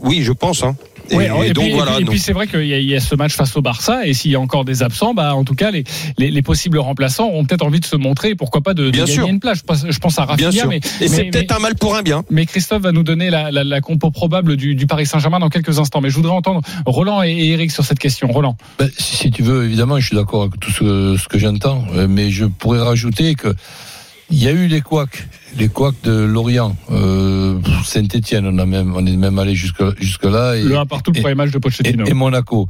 oui, 0.00 0.22
je 0.22 0.32
pense. 0.32 0.62
Hein. 0.62 0.76
Et, 1.10 1.16
Ouais, 1.16 1.24
et 1.46 1.50
et, 1.50 1.52
donc 1.52 1.64
puis, 1.64 1.72
et 1.72 1.76
voilà. 1.76 1.92
puis- 1.92 2.00
et 2.00 2.04
donc- 2.04 2.10
puis 2.14 2.18
c'est 2.18 2.32
vrai 2.32 2.46
qu'il 2.46 2.64
y, 2.66 2.72
a- 2.72 2.78
il 2.78 2.86
y 2.88 2.94
a 2.96 3.00
ce 3.00 3.14
match 3.14 3.34
face 3.34 3.54
au 3.56 3.62
Barça 3.62 4.06
et 4.06 4.14
s'il 4.14 4.30
y 4.30 4.34
a 4.36 4.40
encore 4.40 4.64
des 4.64 4.82
absents, 4.82 5.12
bah 5.12 5.34
en 5.34 5.44
tout 5.44 5.54
cas 5.54 5.70
les, 5.70 5.84
les, 6.16 6.30
les 6.30 6.42
possibles 6.42 6.78
remplaçants 6.78 7.28
ont 7.28 7.44
peut-être 7.44 7.62
envie 7.64 7.80
de 7.80 7.84
se 7.84 7.96
montrer 7.96 8.30
et 8.30 8.34
pourquoi 8.34 8.62
pas 8.62 8.72
de, 8.72 8.84
de 8.86 8.90
Bien 8.90 9.04
gagner 9.04 9.14
sûr. 9.14 9.26
une 9.26 9.38
place. 9.40 9.58
Je 9.58 9.62
pense, 9.64 9.84
je 9.88 9.98
pense 9.98 10.18
à 10.18 10.24
Bien 10.34 10.46
Rafinha, 10.46 10.52
sûr. 10.62 10.68
mais, 10.68 10.80
et 11.00 11.08
c'est 11.08 11.24
peut-être 11.24 11.54
un 11.54 11.58
mal 11.58 11.74
pour 11.74 11.94
un 11.94 12.02
bien. 12.02 12.24
mais 12.30 12.46
Christophe 12.46 12.82
va 12.82 12.92
nous 12.92 13.02
donner 13.02 13.28
la, 13.30 13.50
la, 13.50 13.64
la 13.64 13.80
compo 13.82 14.10
probable 14.10 14.56
du, 14.56 14.74
du 14.74 14.86
Paris 14.86 15.04
Saint-Germain 15.06 15.40
dans 15.40 15.50
quelques 15.50 15.78
instants. 15.78 16.00
Mais 16.00 16.08
je 16.10 16.16
voudrais 16.16 16.32
entendre 16.32 16.62
Roland 16.86 17.22
et, 17.22 17.48
Eric 17.48 17.70
sur 17.70 17.84
cette 17.84 17.98
question. 17.98 18.28
Roland. 18.32 18.56
Ben, 18.78 18.88
si 18.96 19.16
si 19.16 19.30
tu 19.30 19.42
veux, 19.42 19.64
évidemment, 19.64 19.98
je 20.00 20.06
suis 20.06 20.16
d'accord 20.16 20.42
avec 20.42 20.58
tout 20.58 20.70
ce, 20.70 21.16
ce 21.22 21.28
que 21.28 21.38
j'entends, 21.38 21.84
euh, 21.94 22.06
mais 22.08 22.30
je 22.30 22.46
pourrais 22.46 22.80
rajouter 22.80 23.34
que 23.34 23.54
il 24.30 24.42
y 24.42 24.48
a 24.48 24.52
eu 24.52 24.66
les 24.66 24.80
couacs, 24.80 25.26
les 25.58 25.68
couacs 25.68 26.00
de 26.02 26.12
Lorient, 26.12 26.76
euh, 26.90 27.58
Saint-Étienne, 27.84 28.46
on 28.46 28.58
a 28.58 28.66
même, 28.66 28.94
on 28.96 29.04
est 29.06 29.16
même 29.16 29.38
allé 29.38 29.54
jusque 29.54 29.82
jusque 30.00 30.24
là. 30.24 30.56
Et, 30.56 30.62
Le 30.62 30.76
1 30.76 30.86
partout, 30.86 31.12
le 31.12 31.18
et- 31.18 31.22
premier 31.22 31.34
match 31.34 31.50
de 31.50 31.58
et, 31.58 31.60
Pochettino. 31.60 32.04
et 32.06 32.14
Monaco. 32.14 32.68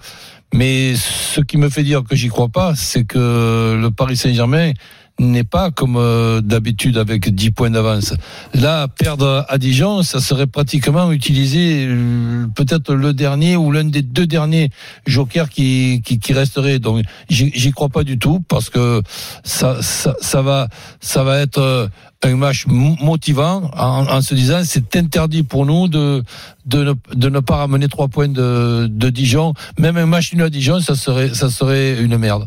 Mais 0.53 0.95
ce 0.95 1.41
qui 1.41 1.57
me 1.57 1.69
fait 1.69 1.83
dire 1.83 2.03
que 2.05 2.15
j'y 2.15 2.29
crois 2.29 2.49
pas, 2.49 2.75
c'est 2.77 3.05
que 3.05 3.77
le 3.81 3.91
Paris 3.91 4.17
Saint-Germain 4.17 4.73
n'est 5.19 5.45
pas 5.45 5.71
comme 5.71 5.97
euh, 5.97 6.41
d'habitude 6.41 6.99
avec 6.99 7.33
10 7.33 7.53
points 7.53 7.71
d'avance. 7.71 8.15
Là, 8.53 8.89
perdre 8.89 9.45
à 9.49 9.59
Dijon, 9.59 10.03
ça 10.03 10.21
serait 10.21 10.47
pratiquement 10.47 11.13
utiliser 11.13 11.87
euh, 11.89 12.47
peut-être 12.55 12.95
le 12.95 13.13
dernier 13.13 13.57
ou 13.57 13.71
l'un 13.71 13.85
des 13.85 14.03
deux 14.03 14.27
derniers 14.27 14.71
jokers 15.07 15.49
qui, 15.49 16.03
qui, 16.03 16.33
resterait. 16.33 16.81
Donc, 16.81 17.05
j'y 17.29 17.71
crois 17.71 17.89
pas 17.89 18.03
du 18.03 18.19
tout 18.19 18.41
parce 18.49 18.71
que 18.71 19.03
ça, 19.45 19.79
ça, 19.83 20.43
va, 20.43 20.69
ça 21.01 21.23
va 21.23 21.39
être 21.39 21.59
euh, 21.59 21.87
un 22.23 22.35
match 22.35 22.67
mo- 22.67 22.97
motivant 23.01 23.71
en, 23.77 24.07
en 24.09 24.21
se 24.21 24.35
disant 24.35 24.63
c'est 24.65 24.97
interdit 24.97 25.45
pour 25.45 25.65
nous 25.65 25.87
de, 25.87 26.25
de, 26.67 26.83
ne, 26.83 26.93
de 27.15 27.29
ne 27.29 27.39
pas 27.41 27.57
ramener 27.57 27.89
trois 27.89 28.09
points 28.09 28.29
de, 28.29 28.89
de 28.91 29.11
Dijon. 29.11 29.55
Même 29.79 29.97
un 29.97 30.07
match 30.07 30.33
nul 30.33 30.43
à 30.43 30.51
Dijon, 30.51 30.81
ça 30.81 30.97
serait, 30.97 31.35
ça 31.35 31.51
serait 31.51 32.03
une 32.03 32.17
merde 32.19 32.47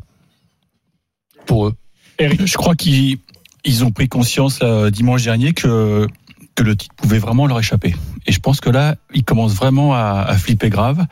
pour 1.45 1.67
eux. 1.67 1.73
Je 2.19 2.57
crois 2.57 2.75
qu'ils 2.75 3.17
ils 3.63 3.83
ont 3.83 3.91
pris 3.91 4.07
conscience 4.07 4.61
là, 4.61 4.89
dimanche 4.89 5.23
dernier 5.23 5.53
que 5.53 6.07
que 6.55 6.63
le 6.63 6.75
titre 6.75 6.95
pouvait 6.95 7.19
vraiment 7.19 7.45
leur 7.45 7.59
échapper. 7.59 7.95
Et 8.25 8.31
je 8.31 8.39
pense 8.39 8.59
que 8.61 8.71
là, 8.71 8.95
ils 9.13 9.23
commencent 9.23 9.53
vraiment 9.53 9.93
à, 9.93 10.25
à 10.27 10.37
flipper 10.37 10.69
grave. 10.69 11.05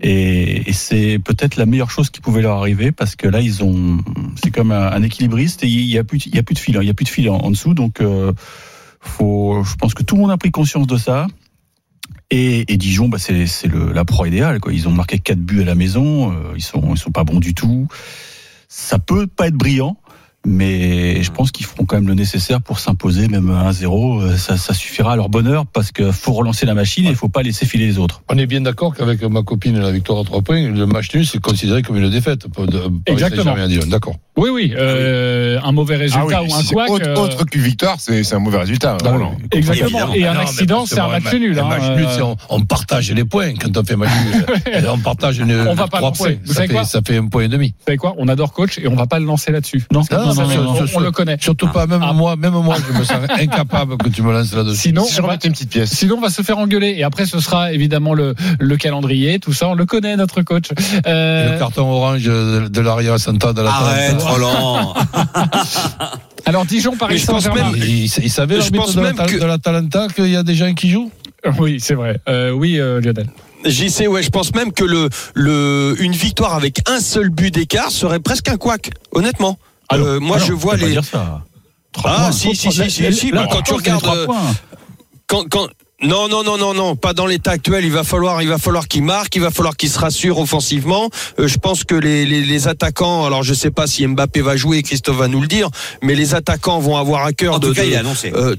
Et, 0.00 0.68
et 0.68 0.72
c'est 0.72 1.18
peut-être 1.18 1.56
la 1.56 1.66
meilleure 1.66 1.90
chose 1.90 2.08
qui 2.10 2.20
pouvait 2.20 2.40
leur 2.40 2.56
arriver 2.56 2.90
parce 2.90 3.14
que 3.14 3.28
là, 3.28 3.40
ils 3.40 3.62
ont, 3.62 3.98
c'est 4.42 4.50
comme 4.50 4.72
un, 4.72 5.02
équilibriste 5.02 5.62
et 5.62 5.68
il 5.68 5.86
y 5.86 5.98
a 5.98 6.04
plus, 6.04 6.26
a 6.34 6.42
plus 6.42 6.54
de 6.54 6.58
fil, 6.58 6.76
hein. 6.76 6.80
il 6.82 6.88
a 6.88 6.94
plus 6.94 7.04
de 7.04 7.10
fil 7.10 7.28
en, 7.28 7.50
dessous. 7.50 7.74
Donc, 7.74 8.00
euh, 8.00 8.32
faut, 9.00 9.62
je 9.62 9.76
pense 9.76 9.92
que 9.92 10.02
tout 10.02 10.16
le 10.16 10.22
monde 10.22 10.30
a 10.30 10.38
pris 10.38 10.50
conscience 10.50 10.86
de 10.86 10.96
ça. 10.96 11.26
Et, 12.30 12.72
et 12.72 12.76
Dijon, 12.78 13.08
bah, 13.08 13.18
c'est, 13.18 13.46
la 13.94 14.04
proie 14.06 14.26
idéale. 14.26 14.58
Quoi. 14.58 14.72
Ils 14.72 14.88
ont 14.88 14.92
marqué 14.92 15.18
quatre 15.18 15.38
buts 15.38 15.60
à 15.60 15.66
la 15.66 15.74
maison. 15.74 16.32
euh, 16.32 16.54
ils 16.56 16.62
sont, 16.62 16.94
ils 16.94 16.98
sont 16.98 17.12
pas 17.12 17.24
bons 17.24 17.40
du 17.40 17.54
tout. 17.54 17.86
Ça 18.68 18.98
peut 18.98 19.26
pas 19.26 19.48
être 19.48 19.54
brillant, 19.54 19.98
mais 20.46 21.22
je 21.22 21.30
pense 21.30 21.50
qu'ils 21.52 21.66
feront 21.66 21.84
quand 21.84 21.96
même 21.96 22.08
le 22.08 22.14
nécessaire 22.14 22.60
pour 22.60 22.78
s'imposer, 22.80 23.28
même 23.28 23.50
1-0. 23.50 24.22
euh, 24.22 24.36
Ça, 24.36 24.56
ça 24.56 24.74
suffira 24.74 25.12
à 25.12 25.16
leur 25.16 25.28
bonheur 25.28 25.66
parce 25.66 25.92
qu'il 25.92 26.12
faut 26.12 26.32
relancer 26.32 26.66
la 26.66 26.74
machine 26.74 27.06
et 27.06 27.10
il 27.10 27.16
faut 27.16 27.28
pas 27.28 27.42
laisser 27.42 27.66
filer 27.66 27.86
les 27.86 27.98
autres. 27.98 28.22
On 28.28 28.36
est 28.38 28.46
bien 28.46 28.60
d'accord 28.60 28.94
qu'avec 28.94 29.22
ma 29.22 29.42
copine, 29.42 29.78
la 29.78 29.92
victoire 29.92 30.20
à 30.20 30.24
trois 30.24 30.42
points, 30.42 30.68
le 30.68 30.86
match 30.86 31.14
nul, 31.14 31.26
c'est 31.26 31.40
considéré 31.40 31.82
comme 31.82 31.96
une 31.96 32.10
défaite. 32.10 32.46
Exactement. 33.06 33.54
D'accord. 33.88 34.16
Oui, 34.34 34.48
oui. 34.50 34.72
euh, 34.76 35.58
un 35.62 35.72
mauvais 35.72 35.96
résultat 35.96 36.38
Ah 36.38 36.42
oui, 36.42 36.50
ou 36.50 36.54
un 36.54 36.62
si 36.62 36.72
couac. 36.72 36.88
autre, 36.90 37.06
euh, 37.06 37.14
autre 37.16 37.44
que 37.44 37.58
victoire, 37.58 37.96
c'est 37.98 38.32
un 38.32 38.38
mauvais 38.38 38.58
résultat. 38.60 38.96
Ah 39.04 39.10
Roland. 39.10 39.34
Exactement. 39.52 40.14
Et 40.14 40.26
un 40.26 40.34
Ah 40.38 40.40
accident, 40.40 40.86
c'est 40.86 40.98
un 41.00 41.04
bon, 41.04 41.10
match 41.12 41.34
nul. 41.34 41.58
Un 41.58 41.64
hein, 41.64 41.68
match 41.68 41.96
nul, 41.98 42.06
on, 42.22 42.36
on 42.48 42.60
partage 42.62 43.10
les 43.12 43.24
points 43.26 43.52
quand 43.60 43.76
on 43.76 43.84
fait 43.84 43.94
match 43.96 44.08
nul. 44.24 44.44
On 44.88 44.98
partage 44.98 45.38
une, 45.38 45.52
On 45.52 45.74
va 45.74 45.86
pas 45.86 45.98
trois 45.98 46.08
lancer. 46.10 46.24
points. 46.24 46.34
Vous 46.44 46.48
Ça 46.48 46.54
savez 46.54 46.68
fait, 46.68 46.74
quoi 46.74 46.84
ça 46.84 47.00
fait 47.06 47.16
un 47.18 47.26
point 47.26 47.42
et 47.44 47.48
demi. 47.48 47.68
Vous 47.68 47.84
savez 47.86 47.96
quoi 47.98 48.14
On 48.18 48.26
adore 48.28 48.52
coach 48.52 48.78
et 48.78 48.88
on 48.88 48.94
va 48.94 49.06
pas 49.06 49.18
le 49.18 49.26
lancer 49.26 49.52
là-dessus. 49.52 49.84
Non, 49.92 50.00
non, 50.00 50.04
ça, 50.04 50.16
non, 50.16 50.22
on, 50.30 50.34
non, 50.34 50.74
on 50.94 50.98
non. 51.00 51.04
le 51.04 51.10
connaît. 51.10 51.36
Surtout 51.40 51.68
pas, 51.68 51.86
même 51.86 52.02
Ah. 52.02 52.12
moi, 52.14 52.36
même 52.36 52.52
moi, 52.54 52.76
je 52.88 52.98
me 52.98 53.04
sens 53.04 53.16
incapable 53.38 53.96
que 53.98 54.08
tu 54.08 54.22
me 54.22 54.32
lances 54.32 54.54
là-dessus. 54.54 54.76
Sinon, 54.80 55.04
Si 55.04 55.20
on 55.20 55.26
va, 55.26 55.34
une 55.34 55.52
petite 55.52 55.70
pièce. 55.70 55.90
sinon, 55.90 56.16
on 56.16 56.20
va 56.22 56.30
se 56.30 56.40
faire 56.42 56.58
engueuler. 56.58 56.94
Et 56.96 57.04
après, 57.04 57.26
ce 57.26 57.38
sera 57.40 57.72
évidemment 57.72 58.14
le, 58.14 58.34
le 58.58 58.76
calendrier. 58.76 59.38
Tout 59.40 59.52
ça, 59.52 59.68
on 59.68 59.74
le 59.74 59.84
connaît, 59.86 60.16
notre 60.16 60.40
coach. 60.42 60.70
Euh, 61.06 61.52
Le 61.52 61.58
carton 61.58 61.82
orange 61.90 62.22
de, 62.24 62.80
l'arrière 62.80 63.18
Santa 63.18 63.52
de 63.52 63.60
la 63.62 63.70
Roland. 64.24 64.94
alors, 66.46 66.64
Dijon, 66.64 66.96
Paris 66.96 67.14
Mais 67.14 67.18
je 67.20 67.26
pense 67.26 67.44
Saint-Germain. 67.44 67.72
même- 67.72 67.82
Il, 67.82 68.04
il 68.04 68.30
savait 68.30 68.60
Je 68.60 68.70
pense 68.70 68.94
de, 68.94 69.00
la 69.00 69.12
même 69.12 69.26
que- 69.26 69.38
de 69.38 69.44
la 69.44 69.58
Talenta 69.58 70.08
qu'il 70.08 70.28
y 70.28 70.36
a 70.36 70.42
des 70.42 70.54
gens 70.54 70.72
qui 70.74 70.90
jouent? 70.90 71.10
Oui, 71.58 71.78
c'est 71.80 71.94
vrai. 71.94 72.20
Euh, 72.28 72.50
oui, 72.52 72.78
euh, 72.78 73.00
Lionel. 73.00 73.28
J'y 73.64 73.90
sais, 73.90 74.06
ouais, 74.08 74.22
je 74.22 74.30
pense 74.30 74.54
même 74.54 74.72
que 74.72 74.84
le, 74.84 75.08
le, 75.34 75.94
une 76.00 76.12
victoire 76.12 76.54
avec 76.54 76.80
un 76.88 77.00
seul 77.00 77.30
but 77.30 77.52
d'écart 77.54 77.90
serait 77.90 78.18
presque 78.20 78.48
un 78.48 78.56
couac, 78.56 78.90
honnêtement. 79.12 79.58
Euh, 79.92 80.18
moi, 80.20 80.36
Alors, 80.36 80.48
je 80.48 80.52
vois 80.52 80.72
pas 80.72 80.78
les. 80.78 80.90
dire 80.92 81.04
ça. 81.04 81.42
Trois 81.92 82.10
Ah, 82.10 82.20
points. 82.22 82.32
si, 82.32 82.56
si, 82.56 82.72
si, 82.72 82.90
si, 82.90 83.12
si, 83.12 83.30
bah, 83.32 83.46
quand 83.50 83.62
tu 83.62 83.74
regardes, 83.74 84.04
euh, 84.06 84.26
quand, 85.26 85.68
non, 86.02 86.28
non, 86.28 86.42
non, 86.44 86.58
non, 86.58 86.74
non, 86.74 86.96
pas 86.96 87.12
dans 87.12 87.26
l'état 87.26 87.52
actuel. 87.52 87.84
Il 87.84 87.92
va 87.92 88.04
falloir, 88.04 88.42
il 88.42 88.48
va 88.48 88.58
falloir 88.58 88.88
qu'il 88.88 89.02
marque, 89.04 89.34
il 89.36 89.42
va 89.42 89.50
falloir 89.50 89.76
qu'il 89.76 89.88
se 89.88 89.98
rassure 89.98 90.38
offensivement. 90.38 91.10
Euh, 91.38 91.46
je 91.48 91.58
pense 91.58 91.84
que 91.84 91.94
les, 91.94 92.26
les, 92.26 92.42
les 92.42 92.68
attaquants, 92.68 93.24
alors 93.24 93.42
je 93.42 93.54
sais 93.54 93.70
pas 93.70 93.86
si 93.86 94.06
Mbappé 94.06 94.40
va 94.42 94.56
jouer, 94.56 94.82
Christophe 94.82 95.16
va 95.16 95.28
nous 95.28 95.40
le 95.40 95.46
dire, 95.46 95.68
mais 96.02 96.14
les 96.14 96.34
attaquants 96.34 96.80
vont 96.80 96.96
avoir 96.96 97.24
à 97.24 97.32
cœur 97.32 97.54
En 97.54 97.58
de. 97.58 97.68
tout 97.68 97.74
cas, 97.74 97.82
de- 97.82 97.86
il 97.88 97.92
est 97.92 97.96
annoncé. 97.96 98.32
euh, 98.34 98.56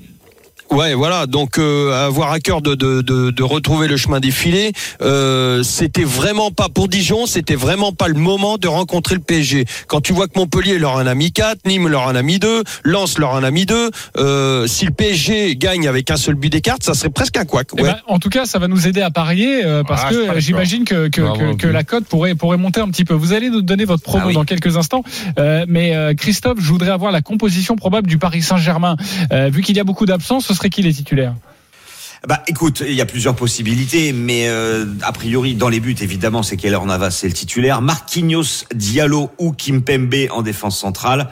Ouais, 0.74 0.96
voilà. 0.96 1.28
Donc 1.28 1.60
euh, 1.60 2.06
avoir 2.08 2.32
à 2.32 2.40
cœur 2.40 2.62
de, 2.62 2.74
de, 2.76 3.02
de, 3.02 3.30
de 3.30 3.44
retrouver 3.44 3.88
le 3.88 3.96
chemin 3.96 4.20
des 4.20 4.32
filets, 4.32 4.72
euh, 5.02 5.62
c'était 5.62 6.04
vraiment 6.04 6.50
pas 6.52 6.68
pour 6.68 6.88
Dijon, 6.88 7.28
c'était 7.28 7.56
vraiment 7.56 7.92
pas 7.92 8.08
le 8.08 8.16
moment 8.16 8.58
de 8.58 8.68
rencontrer 8.68 9.16
le 9.16 9.22
PSG. 9.22 9.66
Quand 9.88 10.02
tu 10.02 10.14
vois 10.14 10.28
que 10.28 10.38
Montpellier 10.38 10.80
leur 10.80 10.94
en 10.96 11.06
a 11.06 11.14
mis 11.14 11.32
4, 11.32 11.68
Nîmes 11.68 11.88
leur 11.88 12.04
en 12.08 12.16
a 12.16 12.22
mis 12.24 12.40
2, 12.40 12.64
Lens 12.84 13.20
leur 13.20 13.32
en 13.32 13.44
a 13.44 13.52
mis 13.52 13.66
2, 13.68 13.92
euh, 14.18 14.66
si 14.68 14.86
le 14.86 14.92
PSG 14.92 15.56
gagne 15.58 15.88
avec 15.88 16.10
un 16.10 16.18
seul 16.18 16.36
but 16.36 16.50
d'écart, 16.50 16.78
ça 16.82 16.94
serait 16.96 17.10
presque 17.10 17.38
un 17.38 17.46
couac. 17.46 17.68
Eh 17.78 17.82
Ouais. 17.84 17.90
ben, 17.92 17.98
en 18.08 18.18
tout 18.18 18.30
cas, 18.30 18.46
ça 18.46 18.58
va 18.58 18.68
nous 18.68 18.88
aider 18.88 19.02
à 19.02 19.12
parier 19.12 19.64
euh, 19.64 19.84
parce 19.84 20.04
Ah, 20.06 20.10
pas 20.28 20.34
que 20.34 20.40
j'imagine 20.40 20.86
que, 20.86 21.08
que, 21.10 21.22
Bravo, 21.22 21.56
que, 21.56 21.68
la 21.68 21.84
cote 21.84 22.06
pourrait, 22.06 22.34
pourrait 22.34 22.58
monter 22.58 22.82
un 22.82 22.88
petit 22.90 23.06
peu. 23.06 23.14
Vous 23.14 23.34
allez 23.34 23.50
nous 23.52 23.62
donner 23.62 23.86
votre 23.86 24.02
promo 24.04 24.24
Ah 24.24 24.28
oui. 24.30 24.34
dans 24.34 24.44
quelques 24.46 24.76
instants. 24.76 25.04
Euh, 25.38 25.66
mais 25.68 25.96
euh, 25.96 26.14
Christophe, 26.16 26.58
je 26.60 26.70
voudrais 26.70 26.92
avoir 26.92 27.12
la 27.12 27.22
composition 27.22 27.76
probable 27.76 28.08
du 28.08 28.18
Paris 28.18 28.42
Saint-Germain. 28.42 28.96
Euh, 29.32 29.50
vu 29.50 29.62
qu'il 29.62 29.78
y 29.78 29.80
a 29.80 29.84
beaucoup 29.84 30.06
d'absents, 30.08 30.40
ce 30.40 30.54
serait 30.54 30.63
qui 30.70 30.82
les 30.82 30.94
titulaires? 30.94 31.36
Bah 32.26 32.42
écoute, 32.48 32.82
il 32.88 32.94
y 32.94 33.02
a 33.02 33.06
plusieurs 33.06 33.36
possibilités, 33.36 34.14
mais 34.14 34.48
euh, 34.48 34.86
a 35.02 35.12
priori 35.12 35.56
dans 35.56 35.68
les 35.68 35.82
buts 35.82 35.98
évidemment 36.00 36.42
c'est 36.42 36.56
Keller 36.56 36.80
Navas 36.86 37.12
c'est 37.12 37.28
le 37.28 37.34
titulaire, 37.34 37.82
Marquinhos, 37.82 38.64
Diallo 38.74 39.32
ou 39.40 39.52
Kimpembe 39.52 40.30
en 40.32 40.42
défense 40.42 40.80
centrale. 40.80 41.28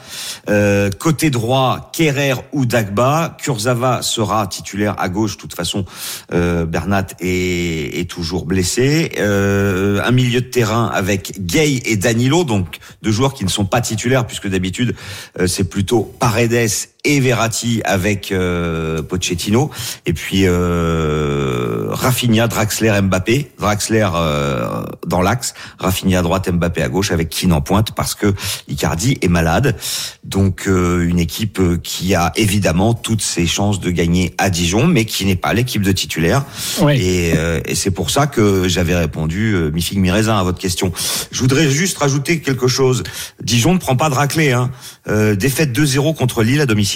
Euh, 0.50 0.89
côté 0.89 1.29
droit, 1.29 1.91
Kerrer 1.93 2.33
ou 2.51 2.65
Dagba, 2.65 3.38
Kurzawa 3.41 4.01
sera 4.01 4.47
titulaire 4.47 4.95
à 5.00 5.07
gauche. 5.07 5.38
De 5.38 5.41
toute 5.41 5.55
façon, 5.55 5.85
euh, 6.33 6.65
Bernat 6.65 7.07
est, 7.21 8.01
est 8.01 8.09
toujours 8.09 8.45
blessé. 8.45 9.13
Euh, 9.17 10.01
un 10.03 10.11
milieu 10.11 10.41
de 10.41 10.47
terrain 10.47 10.91
avec 10.93 11.39
Gay 11.39 11.79
et 11.85 11.95
Danilo, 11.95 12.43
donc 12.43 12.79
deux 13.01 13.11
joueurs 13.11 13.33
qui 13.33 13.45
ne 13.45 13.50
sont 13.50 13.65
pas 13.65 13.79
titulaires 13.79 14.27
puisque 14.27 14.50
d'habitude 14.50 14.93
euh, 15.39 15.47
c'est 15.47 15.69
plutôt 15.69 16.13
Paredes 16.19 16.67
et 17.03 17.20
Verratti 17.20 17.81
avec 17.84 18.31
euh, 18.31 19.01
Pochettino 19.01 19.72
et 20.05 20.13
puis 20.13 20.43
euh, 20.46 21.88
Rafinha, 21.89 22.48
Draxler, 22.48 23.01
Mbappé, 23.01 23.51
Draxler 23.60 24.08
euh, 24.15 24.84
dans 25.08 25.22
l'axe, 25.22 25.53
Rafinha 25.79 26.20
à 26.20 26.22
droite, 26.22 26.50
Mbappé 26.50 26.81
à 26.84 26.89
gauche 26.89 27.12
avec 27.12 27.29
Keane 27.29 27.53
en 27.53 27.62
pointe 27.62 27.93
parce 27.96 28.15
que 28.15 28.34
Icardi 28.67 29.17
est 29.22 29.27
malade. 29.27 29.75
Donc 30.24 30.67
euh, 30.67 31.01
une 31.08 31.20
équipe 31.20 31.60
euh, 31.60 31.77
qui 31.81 32.15
a 32.15 32.31
évidemment 32.36 32.93
toutes 32.93 33.22
ses 33.22 33.48
chances 33.48 33.79
de 33.79 33.89
gagner 33.91 34.34
à 34.38 34.50
Dijon 34.50 34.88
mais 34.88 35.05
qui 35.05 35.25
n'est 35.25 35.36
pas 35.36 35.53
l'équipe 35.53 35.81
de 35.81 35.91
titulaire 35.91 36.43
Oui. 36.81 36.93
et, 37.01 37.34
euh, 37.36 37.60
et 37.65 37.75
c'est 37.75 37.91
pour 37.91 38.10
ça 38.10 38.27
que 38.27 38.67
j'avais 38.67 38.96
répondu 38.96 39.53
euh, 39.53 39.72
mi 39.72 39.81
figue 39.81 40.00
mi 40.00 40.12
raisin 40.12 40.38
à 40.38 40.43
votre 40.43 40.60
question. 40.60 40.91
Je 41.31 41.39
voudrais 41.39 41.70
juste 41.70 41.98
rajouter 41.98 42.41
quelque 42.41 42.67
chose. 42.67 43.03
Dijon 43.41 43.74
ne 43.74 43.79
prend 43.79 43.96
pas 43.96 44.10
de 44.10 44.15
raclée. 44.15 44.51
Hein. 44.51 44.72
Euh, 45.08 45.36
défaite 45.36 45.77
2-0 45.77 46.15
contre 46.15 46.43
Lille 46.43 46.62
à 46.62 46.65
domicile. 46.65 46.90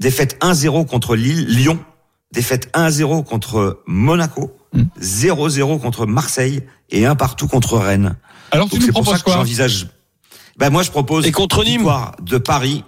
Défaite 0.00 0.38
1-0 0.40 0.86
contre 0.86 1.16
Lille, 1.16 1.46
Lyon. 1.46 1.78
Défaite 2.32 2.70
1-0 2.74 3.24
contre 3.24 3.82
Monaco. 3.86 4.54
0-0 5.00 5.80
contre 5.80 6.06
Marseille 6.06 6.62
et 6.90 7.06
un 7.06 7.16
partout 7.16 7.48
contre 7.48 7.78
Rennes. 7.78 8.16
Alors 8.50 8.68
tu 8.68 8.74
Donc 8.74 8.80
nous 8.80 8.86
c'est 8.86 8.92
pour 8.92 9.00
ça 9.04 9.04
proposes 9.04 9.18
que 9.20 9.24
quoi 9.24 9.34
j'envisage. 9.34 9.88
Ben 10.58 10.70
moi 10.70 10.82
je 10.82 10.90
propose. 10.90 11.26
Et 11.26 11.32
contre 11.32 11.64
Nîmes 11.64 11.78
victoire 11.78 12.16
de 12.20 12.38
Paris. 12.38 12.84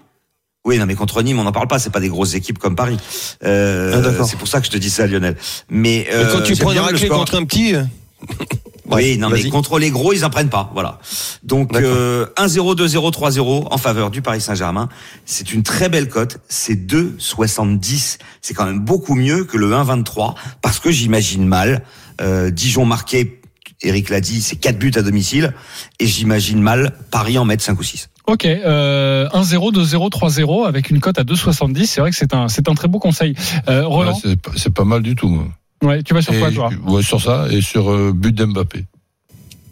Oui, 0.66 0.76
non, 0.76 0.84
mais 0.84 0.94
contre 0.94 1.22
Nîmes, 1.22 1.38
on 1.38 1.44
n'en 1.44 1.52
parle 1.52 1.68
pas. 1.68 1.78
C'est 1.78 1.88
pas 1.90 2.00
des 2.00 2.10
grosses 2.10 2.34
équipes 2.34 2.58
comme 2.58 2.76
Paris. 2.76 2.98
Euh, 3.44 4.14
Ah, 4.20 4.24
c'est 4.24 4.36
pour 4.38 4.46
ça 4.46 4.60
que 4.60 4.66
je 4.66 4.70
te 4.70 4.76
dis 4.76 4.90
ça, 4.90 5.06
Lionel. 5.06 5.36
Mais 5.70 6.00
Et 6.00 6.12
euh, 6.12 6.32
quand 6.32 6.42
tu 6.42 6.54
prends 6.54 6.72
le 6.72 6.80
raclée 6.80 7.06
score. 7.06 7.18
contre 7.20 7.36
un 7.36 7.44
petit. 7.46 7.74
Oui, 8.96 9.18
non, 9.18 9.28
mais 9.28 9.48
contre 9.50 9.78
les 9.78 9.90
gros, 9.90 10.12
ils 10.12 10.24
en 10.24 10.30
prennent 10.30 10.48
pas. 10.50 10.70
Voilà. 10.74 10.98
Donc 11.42 11.70
euh, 11.86 12.26
1-0, 12.36 12.76
2-0, 12.76 13.12
3-0 13.12 13.68
en 13.70 13.78
faveur 13.78 14.10
du 14.10 14.22
Paris 14.22 14.40
Saint-Germain. 14.40 14.88
C'est 15.26 15.52
une 15.52 15.62
très 15.62 15.88
belle 15.88 16.08
cote. 16.08 16.38
C'est 16.48 16.74
2,70. 16.76 18.18
C'est 18.40 18.54
quand 18.54 18.66
même 18.66 18.80
beaucoup 18.80 19.14
mieux 19.14 19.44
que 19.44 19.56
le 19.56 19.70
1,23 19.72 20.34
parce 20.62 20.78
que 20.80 20.90
j'imagine 20.90 21.46
mal 21.46 21.82
euh, 22.20 22.50
Dijon 22.50 22.84
marqué. 22.84 23.36
Eric 23.82 24.10
l'a 24.10 24.20
dit, 24.20 24.42
c'est 24.42 24.56
4 24.56 24.78
buts 24.78 24.92
à 24.96 25.00
domicile 25.00 25.54
et 26.00 26.06
j'imagine 26.06 26.60
mal 26.60 26.92
Paris 27.10 27.38
en 27.38 27.46
mettre 27.46 27.64
5 27.64 27.78
ou 27.80 27.82
6. 27.82 28.10
Ok, 28.26 28.44
euh, 28.44 29.26
1-0, 29.30 29.72
2-0, 29.72 30.10
3-0 30.10 30.66
avec 30.66 30.90
une 30.90 31.00
cote 31.00 31.18
à 31.18 31.22
2,70. 31.24 31.86
C'est 31.86 32.02
vrai 32.02 32.10
que 32.10 32.16
c'est 32.16 32.34
un, 32.34 32.48
c'est 32.48 32.68
un 32.68 32.74
très 32.74 32.88
beau 32.88 32.98
conseil. 32.98 33.34
Euh, 33.68 33.86
Roland, 33.86 34.12
Ouais, 34.12 34.18
c'est 34.22 34.38
pas- 34.38 34.50
c'est 34.54 34.72
pas 34.74 34.84
mal 34.84 35.00
du 35.02 35.14
tout. 35.14 35.28
moi. 35.30 35.46
Ouais, 35.82 36.02
tu 36.02 36.14
vas 36.14 36.22
sur 36.22 36.38
quoi 36.38 36.50
Et- 36.50 36.54
toi 36.54 36.70
ouais, 36.86 37.02
Sur 37.02 37.20
ça 37.20 37.46
et 37.50 37.60
sur 37.60 37.90
euh, 37.90 38.12
but 38.14 38.34
d'Mbappé. 38.34 38.84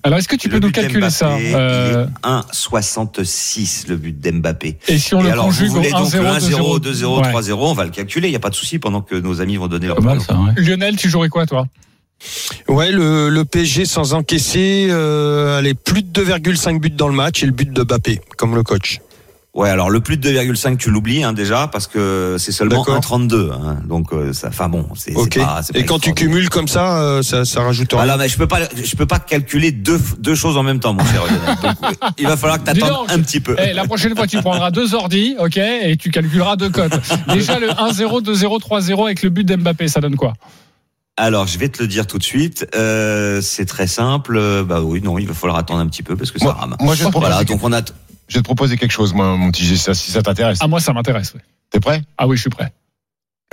Alors 0.05 0.19
est-ce 0.21 0.29
que 0.29 0.37
tu 0.37 0.49
peux 0.49 0.55
Le 0.61 0.67
nous 0.67 0.71
calculer 0.73 1.11
ça 1.11 1.31
Euh, 1.37 2.07
est 2.07 2.27
1,66 2.27 3.89
le 3.89 3.97
but 3.97 4.19
d'Mbappé. 4.19 4.79
Et 4.87 4.99
si 4.99 5.15
on 5.15 5.21
Et 5.21 5.25
le 5.25 5.31
alors, 5.33 5.47
conjugue 5.47 5.69
vous 5.69 5.75
au 5.75 5.79
voulez 5.79 5.91
donc 5.91 6.09
1-0, 6.09 6.23
le 6.23 6.29
1-0, 6.29 6.79
2-0, 6.81 7.21
Ouais. 7.21 7.33
3-0, 7.33 7.53
on 7.71 7.75
va 7.75 7.85
le 7.85 7.91
calculer, 7.91 8.29
il 8.29 8.31
n'y 8.31 8.37
a 8.37 8.41
pas 8.41 8.51
de 8.51 8.55
souci 8.55 8.79
pendant 8.79 9.03
que 9.03 9.17
nos 9.17 9.41
amis 9.41 9.57
vont 9.57 9.67
donner 9.67 9.89
leur 9.89 10.01
mal 10.01 10.21
ça. 10.21 10.39
Ouais. 10.39 10.53
Lionel, 10.57 10.97
tu 10.97 11.11
jouerais 11.11 11.29
quoi 11.29 11.47
toi? 11.47 11.67
Ouais, 12.69 12.91
le, 12.91 13.29
le 13.29 13.45
PSG 13.45 13.85
sans 13.85 14.15
encaisser, 14.15 14.89
euh, 14.91 15.59
allez, 15.59 15.75
plus 15.75 16.03
de 16.03 16.25
2,5 16.25 16.81
buts 16.81 16.91
dans 16.91 17.09
le 17.09 17.15
match 17.15 17.43
et 17.43 17.47
le 17.47 17.53
but 17.53 17.73
de 17.73 17.83
Mbappé, 17.83 18.21
comme 18.37 18.55
le 18.55 18.63
coach. 18.63 19.01
Ouais, 19.59 19.71
alors 19.71 19.91
le 19.91 19.99
plus 19.99 20.17
de 20.19 20.31
2,5 20.31 20.77
tu 20.77 20.89
l'oublies 20.93 21.25
hein, 21.25 21.33
déjà 21.33 21.67
parce 21.67 21.89
que 21.89 22.37
c'est 22.39 22.53
seulement 22.53 22.85
D'accord. 22.85 23.19
1,32. 23.19 23.51
Hein, 23.51 23.79
donc 23.89 24.13
euh, 24.13 24.33
ça, 24.33 24.49
enfin 24.49 24.69
bon, 24.69 24.87
c'est 24.95 25.11
c'est 25.11 25.17
Ok. 25.19 25.37
pas. 25.39 25.63
c'est 25.65 25.73
pas 25.73 25.81
Et 25.81 25.85
quand 25.85 25.99
tu 25.99 26.15
cumules 26.15 26.49
comme 26.49 26.69
ça, 26.69 27.01
euh, 27.01 27.23
ça, 27.23 27.45
ça 27.45 27.63
rajoute 27.63 27.91
rien. 27.91 27.99
Voilà, 27.99 28.17
mais 28.17 28.29
je 28.29 28.39
peux 28.39 28.47
pas, 28.47 28.61
je 28.81 28.95
peux 28.95 29.05
pas 29.07 29.19
calculer 29.19 29.73
deux, 29.73 30.01
deux 30.21 30.37
choses 30.37 30.57
en 30.57 30.63
même 30.63 30.79
temps, 30.79 30.93
mon 30.95 31.05
cher. 31.05 31.23
Donc, 31.63 31.75
il 32.19 32.29
va 32.29 32.37
falloir 32.37 32.61
que 32.61 32.67
t'attendes 32.67 33.11
un 33.11 33.19
petit 33.21 33.41
peu. 33.41 33.57
Eh, 33.59 33.73
La 33.73 33.85
prochaine 33.85 34.15
fois, 34.15 34.29
tu 34.29 34.41
prendras 34.41 34.71
deux 34.71 34.95
ordi, 34.95 35.35
ok, 35.41 35.57
et 35.57 35.97
tu 35.97 36.13
calculeras 36.13 36.55
deux 36.55 36.71
cotes. 36.71 36.93
Déjà 37.35 37.59
le 37.59 37.67
1-0, 37.71 38.23
2-0, 38.23 38.61
3-0 38.61 39.05
avec 39.07 39.23
le 39.25 39.31
but 39.31 39.43
d'Mbappé, 39.45 39.89
ça 39.89 40.01
donne 40.01 40.15
quoi? 40.15 40.35
Alors, 41.17 41.49
je 41.49 41.59
vais 41.59 41.69
te 41.69 41.83
le 41.83 41.89
dire 41.89 42.07
tout 42.07 42.19
de 42.19 42.23
suite. 42.23 42.65
Euh, 42.77 43.41
c'est 43.43 43.65
très 43.65 43.89
simple. 43.89 44.41
Bah 44.65 44.83
oui, 44.83 45.01
non, 45.03 45.19
il 45.19 45.27
va 45.27 45.35
falloir 45.35 45.59
attendre 45.59 45.81
un 45.81 45.89
petit 45.89 46.05
peu 46.05 46.15
parce 46.15 46.31
que 46.31 46.39
ça 46.39 46.45
Moi, 46.45 46.55
rame. 46.55 46.77
moi, 46.81 46.95
je 46.95 47.03
Voilà, 47.09 47.43
donc 47.43 47.65
on 47.65 47.73
a. 47.73 47.81
je 48.29 48.35
vais 48.35 48.41
te 48.41 48.45
proposer 48.45 48.77
quelque 48.77 48.93
chose, 48.93 49.15
moi, 49.15 49.37
mon 49.37 49.51
petit 49.51 49.65
G, 49.65 49.77
ça, 49.77 49.95
si 49.95 50.11
ça 50.11 50.23
t'intéresse. 50.23 50.59
Ah 50.61 50.69
moi, 50.69 50.81
ça 50.81 50.93
m'intéresse. 50.93 51.35
ouais. 51.35 51.41
T'es 51.71 51.81
prêt? 51.81 52.03
Ah 52.17 52.27
oui, 52.27 52.37
je 52.37 52.43
suis 52.43 52.51
prêt. 52.51 52.73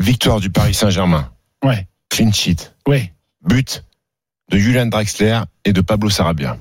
Victoire 0.02 0.40
du 0.40 0.50
Paris 0.50 0.74
Saint-Germain. 0.74 1.30
Ouais, 1.64 1.88
Clean 2.10 2.32
sheet. 2.32 2.72
ouais. 2.88 3.12
But 3.48 3.84
de 4.52 4.58
Julian 4.58 4.88
Draxler 4.88 5.40
et 5.66 5.74
de 5.74 5.82
Pablo 5.82 6.10
Sarabia. 6.10 6.58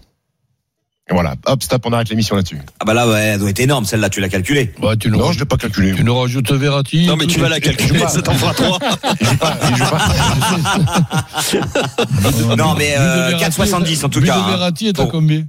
Et 1.11 1.13
voilà, 1.13 1.35
hop, 1.47 1.63
stop, 1.63 1.83
on 1.85 1.93
arrête 1.93 2.09
l'émission 2.09 2.35
là-dessus. 2.35 2.59
Ah 2.81 2.85
bah 2.87 2.95
là, 2.95 3.07
ouais, 3.07 3.21
elle 3.21 3.39
doit 3.39 3.51
être 3.51 3.61
énorme. 3.61 3.85
Celle-là, 3.85 4.09
tu 4.09 4.21
l'as 4.21 4.31
calculée. 4.31 4.73
Ouais, 4.81 4.97
tu 4.97 5.11
nous, 5.11 5.19
Non, 5.19 5.25
je 5.25 5.27
rajoutes, 5.27 5.41
l'ai 5.41 5.47
pas 5.47 5.57
calculé. 5.59 5.95
tu 5.95 6.03
nous 6.03 6.17
rajoutes 6.19 6.51
Verratti. 6.53 7.07
Non, 7.07 7.17
mais 7.17 7.27
tu 7.27 7.39
vas 7.41 7.51
la 7.51 7.61
calculer, 7.61 7.99
ça 8.09 8.23
t'en 8.23 8.33
fera 8.33 8.55
trois. 8.55 8.79
Il 9.21 9.27
joue 9.27 9.37
pas, 9.37 9.59
il 9.71 9.77
joue 9.77 9.85
pas. 9.85 10.09
Non, 12.57 12.75
mais 12.75 12.95
euh, 12.99 13.33
4,70 13.39 14.05
en 14.05 14.09
tout 14.09 14.21
But 14.21 14.27
cas. 14.29 14.39
hein. 14.39 14.49
Verratti 14.51 14.89
est 14.89 15.01
à 15.01 15.07
combien? 15.07 15.45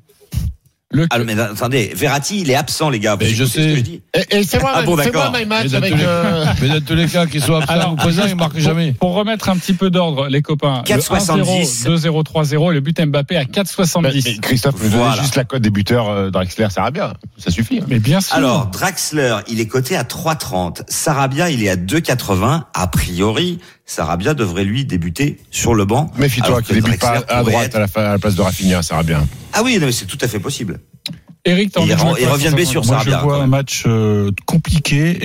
Le... 0.95 1.07
Ah, 1.09 1.19
mais 1.19 1.37
attendez, 1.39 1.91
Verratti, 1.95 2.39
il 2.41 2.49
est 2.49 2.55
absent, 2.55 2.89
les 2.89 2.99
gars. 2.99 3.17
Mais 3.19 3.27
Vous 3.27 3.35
je 3.35 3.43
ce 3.45 3.59
sais. 3.61 3.73
que 3.75 3.79
dis 3.81 4.01
Et, 4.13 4.37
et 4.39 4.43
fais-moi 4.43 4.71
Ah 4.73 4.81
bon, 4.83 4.95
fais-moi 4.95 5.23
d'accord. 5.23 5.33
my 5.37 5.45
match 5.45 5.63
Mais 5.65 5.69
dans 5.69 5.77
avec. 5.77 5.91
tous 5.91 5.97
les- 5.97 6.03
euh, 6.05 6.45
Mais 6.61 6.67
dans 6.69 6.81
tous 6.85 6.95
les 6.95 7.07
cas, 7.07 7.25
qu'il 7.25 7.41
soit 7.41 7.57
absent 7.63 7.73
Alors, 7.73 7.93
ou 7.93 7.95
présent, 7.97 8.23
il 8.27 8.35
marque 8.35 8.53
pour- 8.53 8.61
jamais. 8.61 8.93
Pour 8.93 9.13
remettre 9.13 9.49
un 9.49 9.57
petit 9.57 9.73
peu 9.73 9.89
d'ordre, 9.89 10.27
les 10.29 10.41
copains. 10.41 10.83
Le 10.87 10.95
4,70. 10.95 11.83
1-0, 11.85 11.97
2-0, 11.99 12.23
3-0, 12.23 12.71
le 12.71 12.79
but 12.79 12.99
Mbappé 13.01 13.35
à 13.35 13.39
mais- 13.39 13.45
4,70. 13.45 14.23
mais 14.25 14.37
Christophe 14.39 14.75
donnait 14.81 14.95
Voilà. 14.95 15.21
juste 15.21 15.35
la 15.35 15.43
cote 15.43 15.61
des 15.61 15.69
buteurs 15.69 16.09
euh, 16.09 16.29
Draxler, 16.31 16.67
Sarabia. 16.69 17.13
Ça 17.37 17.51
suffit. 17.51 17.79
hein. 17.79 17.85
Mais 17.89 17.99
bien 17.99 18.21
sûr. 18.21 18.35
Alors, 18.35 18.67
Draxler, 18.67 19.37
il 19.49 19.59
est 19.59 19.67
coté 19.67 19.95
à 19.97 20.03
3,30. 20.03 20.83
Sarabia, 20.87 21.49
il 21.49 21.61
est 21.63 21.69
à 21.69 21.75
2,80. 21.75 22.63
A 22.73 22.87
priori, 22.87 23.59
Sarabia 23.85 24.33
devrait 24.33 24.63
lui 24.63 24.85
débuter 24.85 25.37
sur 25.51 25.75
le 25.75 25.85
banc. 25.85 26.11
Méfie-toi 26.17 26.61
qu'il 26.61 26.75
débute 26.81 26.99
pas 26.99 27.23
à 27.27 27.43
droite 27.43 27.67
être- 27.67 27.75
à 27.75 27.79
la, 27.79 27.87
fin- 27.87 28.03
à 28.05 28.11
la 28.13 28.19
place 28.19 28.35
de 28.35 28.41
Rafinha, 28.41 28.81
Sarabia. 28.81 29.23
Ah 29.53 29.61
oui, 29.63 29.79
c'est 29.91 30.05
tout 30.05 30.17
à 30.21 30.27
fait 30.27 30.39
possible. 30.39 30.79
Eric, 31.47 31.71
Il 31.79 31.85
il 31.89 32.27
revient 32.27 32.49
de 32.49 32.55
blessure, 32.55 32.83
Moi, 32.85 32.97
ça 32.97 33.03
je 33.05 33.15
vois 33.23 33.37
un 33.43 33.47
match 33.47 33.83
euh, 33.85 34.31
compliqué 34.47 35.17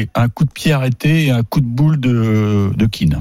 et 0.00 0.08
un 0.14 0.30
coup 0.30 0.46
de 0.46 0.50
pied 0.50 0.72
arrêté 0.72 1.26
et 1.26 1.30
un 1.30 1.42
coup 1.42 1.60
de 1.60 1.66
boule 1.66 2.00
de, 2.00 2.72
de 2.74 2.86
Keane. 2.86 3.20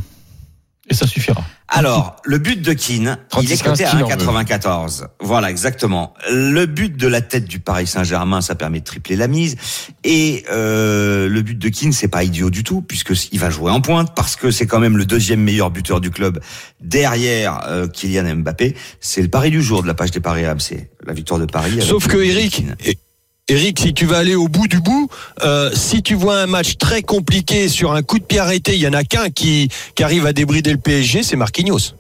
Et 0.90 0.94
ça 0.94 1.06
suffira. 1.06 1.44
Alors, 1.70 2.16
le 2.24 2.38
but 2.38 2.62
de 2.62 2.72
Keane, 2.72 3.18
il 3.42 3.52
est 3.52 3.58
36, 3.58 3.64
coté 3.64 3.86
à 3.86 3.92
15 3.92 4.26
1,94. 4.26 5.08
Voilà, 5.20 5.52
exactement. 5.52 6.14
Le 6.32 6.66
but 6.66 6.96
de 6.96 7.08
la 7.08 7.22
tête 7.22 7.46
du 7.46 7.60
Paris 7.60 7.88
Saint-Germain, 7.88 8.40
ça 8.42 8.56
permet 8.56 8.80
de 8.80 8.86
tripler 8.86 9.18
la 9.18 9.28
mise. 9.28 9.58
Et 10.06 10.46
euh, 10.50 11.28
le 11.28 11.42
but 11.42 11.60
de 11.60 11.70
Keane, 11.70 11.92
c'est 11.92 12.08
pas 12.08 12.24
idiot 12.24 12.50
du 12.50 12.64
tout, 12.64 12.82
puisque 12.82 13.14
il 13.32 13.40
va 13.40 13.50
jouer 13.50 13.72
en 13.72 13.82
pointe, 13.82 14.16
parce 14.16 14.38
que 14.38 14.50
c'est 14.50 14.66
quand 14.66 14.80
même 14.80 14.98
le 14.98 15.06
deuxième 15.06 15.42
meilleur 15.42 15.70
buteur 15.70 16.00
du 16.00 16.10
club 16.10 16.40
derrière 16.80 17.62
euh, 17.68 17.88
Kylian 17.88 18.36
Mbappé. 18.38 18.76
C'est 19.02 19.22
le 19.22 19.30
pari 19.30 19.52
du 19.52 19.62
jour 19.62 19.82
de 19.82 19.88
la 19.88 19.94
page 19.94 20.12
des 20.12 20.22
paris 20.22 20.46
AMC, 20.46 20.88
la 21.06 21.14
victoire 21.14 21.40
de 21.40 21.46
Paris. 21.46 21.82
Sauf 21.82 22.08
que 22.08 22.18
Eric, 22.18 22.64
Eric, 23.50 23.80
si 23.80 23.94
tu 23.94 24.06
vas 24.06 24.18
aller 24.18 24.36
au 24.36 24.50
bout 24.50 24.68
du 24.68 24.82
bout, 24.82 25.10
euh, 25.44 25.72
si 25.74 26.04
tu 26.04 26.16
vois 26.16 26.42
un 26.42 26.48
match 26.48 26.78
très 26.78 27.02
compliqué 27.02 27.70
sur 27.70 27.94
un 27.94 28.02
coup 28.02 28.20
de 28.20 28.26
pied 28.26 28.40
arrêté, 28.40 28.76
il 28.76 28.82
y 28.82 28.88
en 28.88 28.94
a 28.94 29.06
qu'un 29.06 29.30
qui, 29.30 29.70
qui 29.96 30.04
arrive 30.04 30.26
à 30.26 30.34
débrider 30.34 30.72
le 30.72 30.78
PSG, 30.78 31.24
c'est 31.24 31.38
Marquinhos. 31.38 31.94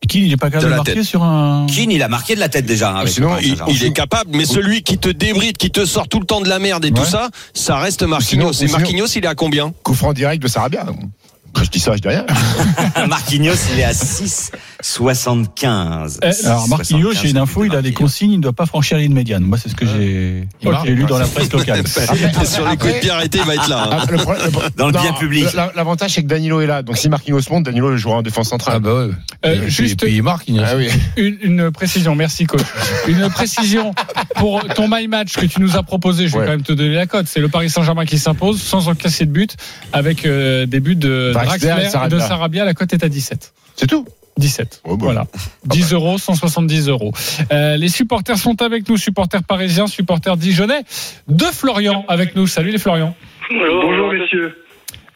Et 0.00 0.06
Keane, 0.06 0.22
il 0.22 0.28
n'est 0.30 0.36
pas 0.36 0.48
capable 0.48 0.66
de, 0.66 0.70
la 0.70 0.76
marquer 0.76 0.94
tête. 0.94 1.02
sur 1.02 1.24
un. 1.24 1.66
Keane, 1.66 1.90
il 1.90 2.02
a 2.04 2.08
marqué 2.08 2.36
de 2.36 2.40
la 2.40 2.48
tête 2.48 2.66
déjà. 2.66 2.92
hein, 2.92 3.00
avec 3.00 3.12
Sinon, 3.12 3.36
Il, 3.66 3.82
est 3.84 3.92
capable, 3.92 4.30
mais 4.32 4.44
celui 4.44 4.82
qui 4.82 4.96
te 4.96 5.08
débride, 5.08 5.56
qui 5.56 5.72
te 5.72 5.84
sort 5.84 6.06
tout 6.06 6.20
le 6.20 6.26
temps 6.26 6.40
de 6.40 6.48
la 6.48 6.60
merde 6.60 6.84
et 6.84 6.92
tout 6.92 7.04
ça, 7.04 7.30
ça 7.52 7.78
reste 7.78 8.04
Marquinhos. 8.04 8.52
Sinon- 8.52 8.68
et 8.68 8.72
Marquinhos, 8.78 9.06
il 9.16 9.24
est 9.24 9.28
à 9.28 9.34
combien? 9.34 9.72
Coup 9.82 9.94
franc 9.94 10.12
direct 10.12 10.40
de 10.40 10.46
Sarabia. 10.46 10.86
Quand 11.52 11.64
je 11.64 11.70
dis 11.70 11.80
ça, 11.80 11.96
je 11.96 12.00
dis 12.00 12.08
rien. 12.08 12.26
Marquinhos, 13.08 13.54
il 13.72 13.80
est 13.80 13.84
à 13.84 13.94
6, 13.94 14.52
75. 14.80 16.20
Eh, 16.22 16.46
Alors 16.46 16.68
Marquinhos, 16.68 17.12
j'ai 17.12 17.30
une 17.30 17.38
info, 17.38 17.64
il 17.64 17.70
a 17.72 17.74
Marquinhos. 17.74 17.94
consignes, 17.94 18.32
il 18.32 18.36
ne 18.38 18.42
doit 18.42 18.52
pas 18.52 18.66
franchir 18.66 18.96
la 18.96 19.02
ligne 19.02 19.12
médiane. 19.14 19.42
Moi, 19.42 19.58
c'est 19.58 19.68
ce 19.68 19.74
que 19.74 19.86
j'ai 19.86 20.48
Ok. 20.64 20.74
j'ai 20.84 20.94
lu 20.94 21.04
dans 21.04 21.18
la 21.18 21.26
presse 21.26 21.52
locale. 21.52 21.82
Sur 22.46 22.68
les 22.68 22.76
coups 22.76 22.94
de 22.94 22.98
pied 23.00 23.10
arrêtés, 23.10 23.38
il 23.38 23.44
va 23.46 23.54
être 23.54 23.68
là. 23.68 23.84
hein. 23.90 23.98
Ah, 24.02 24.06
le 24.10 24.16
problème- 24.18 24.50
Dans 24.76 24.86
le 24.86 24.92
Non, 24.92 25.00
bien 25.00 25.12
public. 25.14 25.52
la- 25.54 25.72
L'avantage, 25.74 26.12
c'est 26.12 26.22
que 26.22 26.28
Danilo 26.28 26.60
est 26.60 26.66
là. 26.66 26.82
Donc, 26.82 26.96
si 26.96 27.08
Marquinhos 27.08 27.40
monte, 27.50 27.64
Danilo 27.64 27.96
jouera 27.96 28.16
en 28.18 28.22
défense 28.22 28.48
centrale. 28.48 28.74
Ah 28.76 28.80
bah 28.80 28.94
ouais. 28.94 29.10
Euh, 29.46 29.54
et, 29.54 29.58
puis, 29.60 29.70
juste- 29.70 30.02
et 30.02 30.06
puis 30.06 30.16
il- 30.16 30.60
Ah 30.60 30.76
oui. 30.76 30.88
Une, 31.16 31.38
une 31.42 31.70
précision, 31.70 32.14
merci 32.14 32.46
coach. 32.46 32.62
Une 33.06 33.28
précision 33.30 33.94
pour 34.36 34.62
ton 34.74 34.88
my 34.90 35.08
match 35.08 35.34
que 35.34 35.46
tu 35.46 35.60
nous 35.60 35.76
as 35.76 35.82
proposé. 35.82 36.28
Je 36.28 36.32
vais 36.34 36.38
Ouais. 36.40 36.44
quand 36.44 36.50
même 36.52 36.62
te 36.62 36.72
donner 36.72 36.94
la 36.94 37.06
cote. 37.06 37.26
C'est 37.28 37.40
le 37.40 37.48
Paris 37.48 37.70
Saint-Germain 37.70 38.04
qui 38.04 38.18
s'impose 38.18 38.60
sans 38.60 38.88
encaisser 38.88 39.26
de 39.26 39.30
but 39.30 39.56
avec 39.92 40.24
euh, 40.26 40.66
des 40.66 40.80
buts 40.80 40.96
de 40.96 41.30
Draxler 41.32 41.74
et 41.80 41.84
de 41.86 41.90
Sarabia. 41.90 42.20
Sarabia. 42.20 42.64
La 42.64 42.74
cote 42.74 42.92
est 42.92 43.04
à 43.04 43.08
17. 43.08 43.52
C'est 43.76 43.86
tout. 43.86 44.06
17. 44.38 44.82
Oh, 44.84 44.96
bah. 44.96 45.04
Voilà. 45.04 45.26
10 45.66 45.92
euros, 45.92 46.18
170 46.18 46.88
euros. 46.88 47.12
Euh, 47.52 47.76
les 47.76 47.88
supporters 47.88 48.38
sont 48.38 48.62
avec 48.62 48.88
nous, 48.88 48.96
supporters 48.96 49.42
parisiens, 49.42 49.86
supporters 49.86 50.36
dijonnais, 50.36 50.82
de 51.28 51.44
Florian 51.44 52.04
avec 52.08 52.34
nous. 52.36 52.46
Salut 52.46 52.70
les 52.70 52.78
Florian. 52.78 53.14
Bonjour, 53.50 54.12
messieurs. 54.12 54.54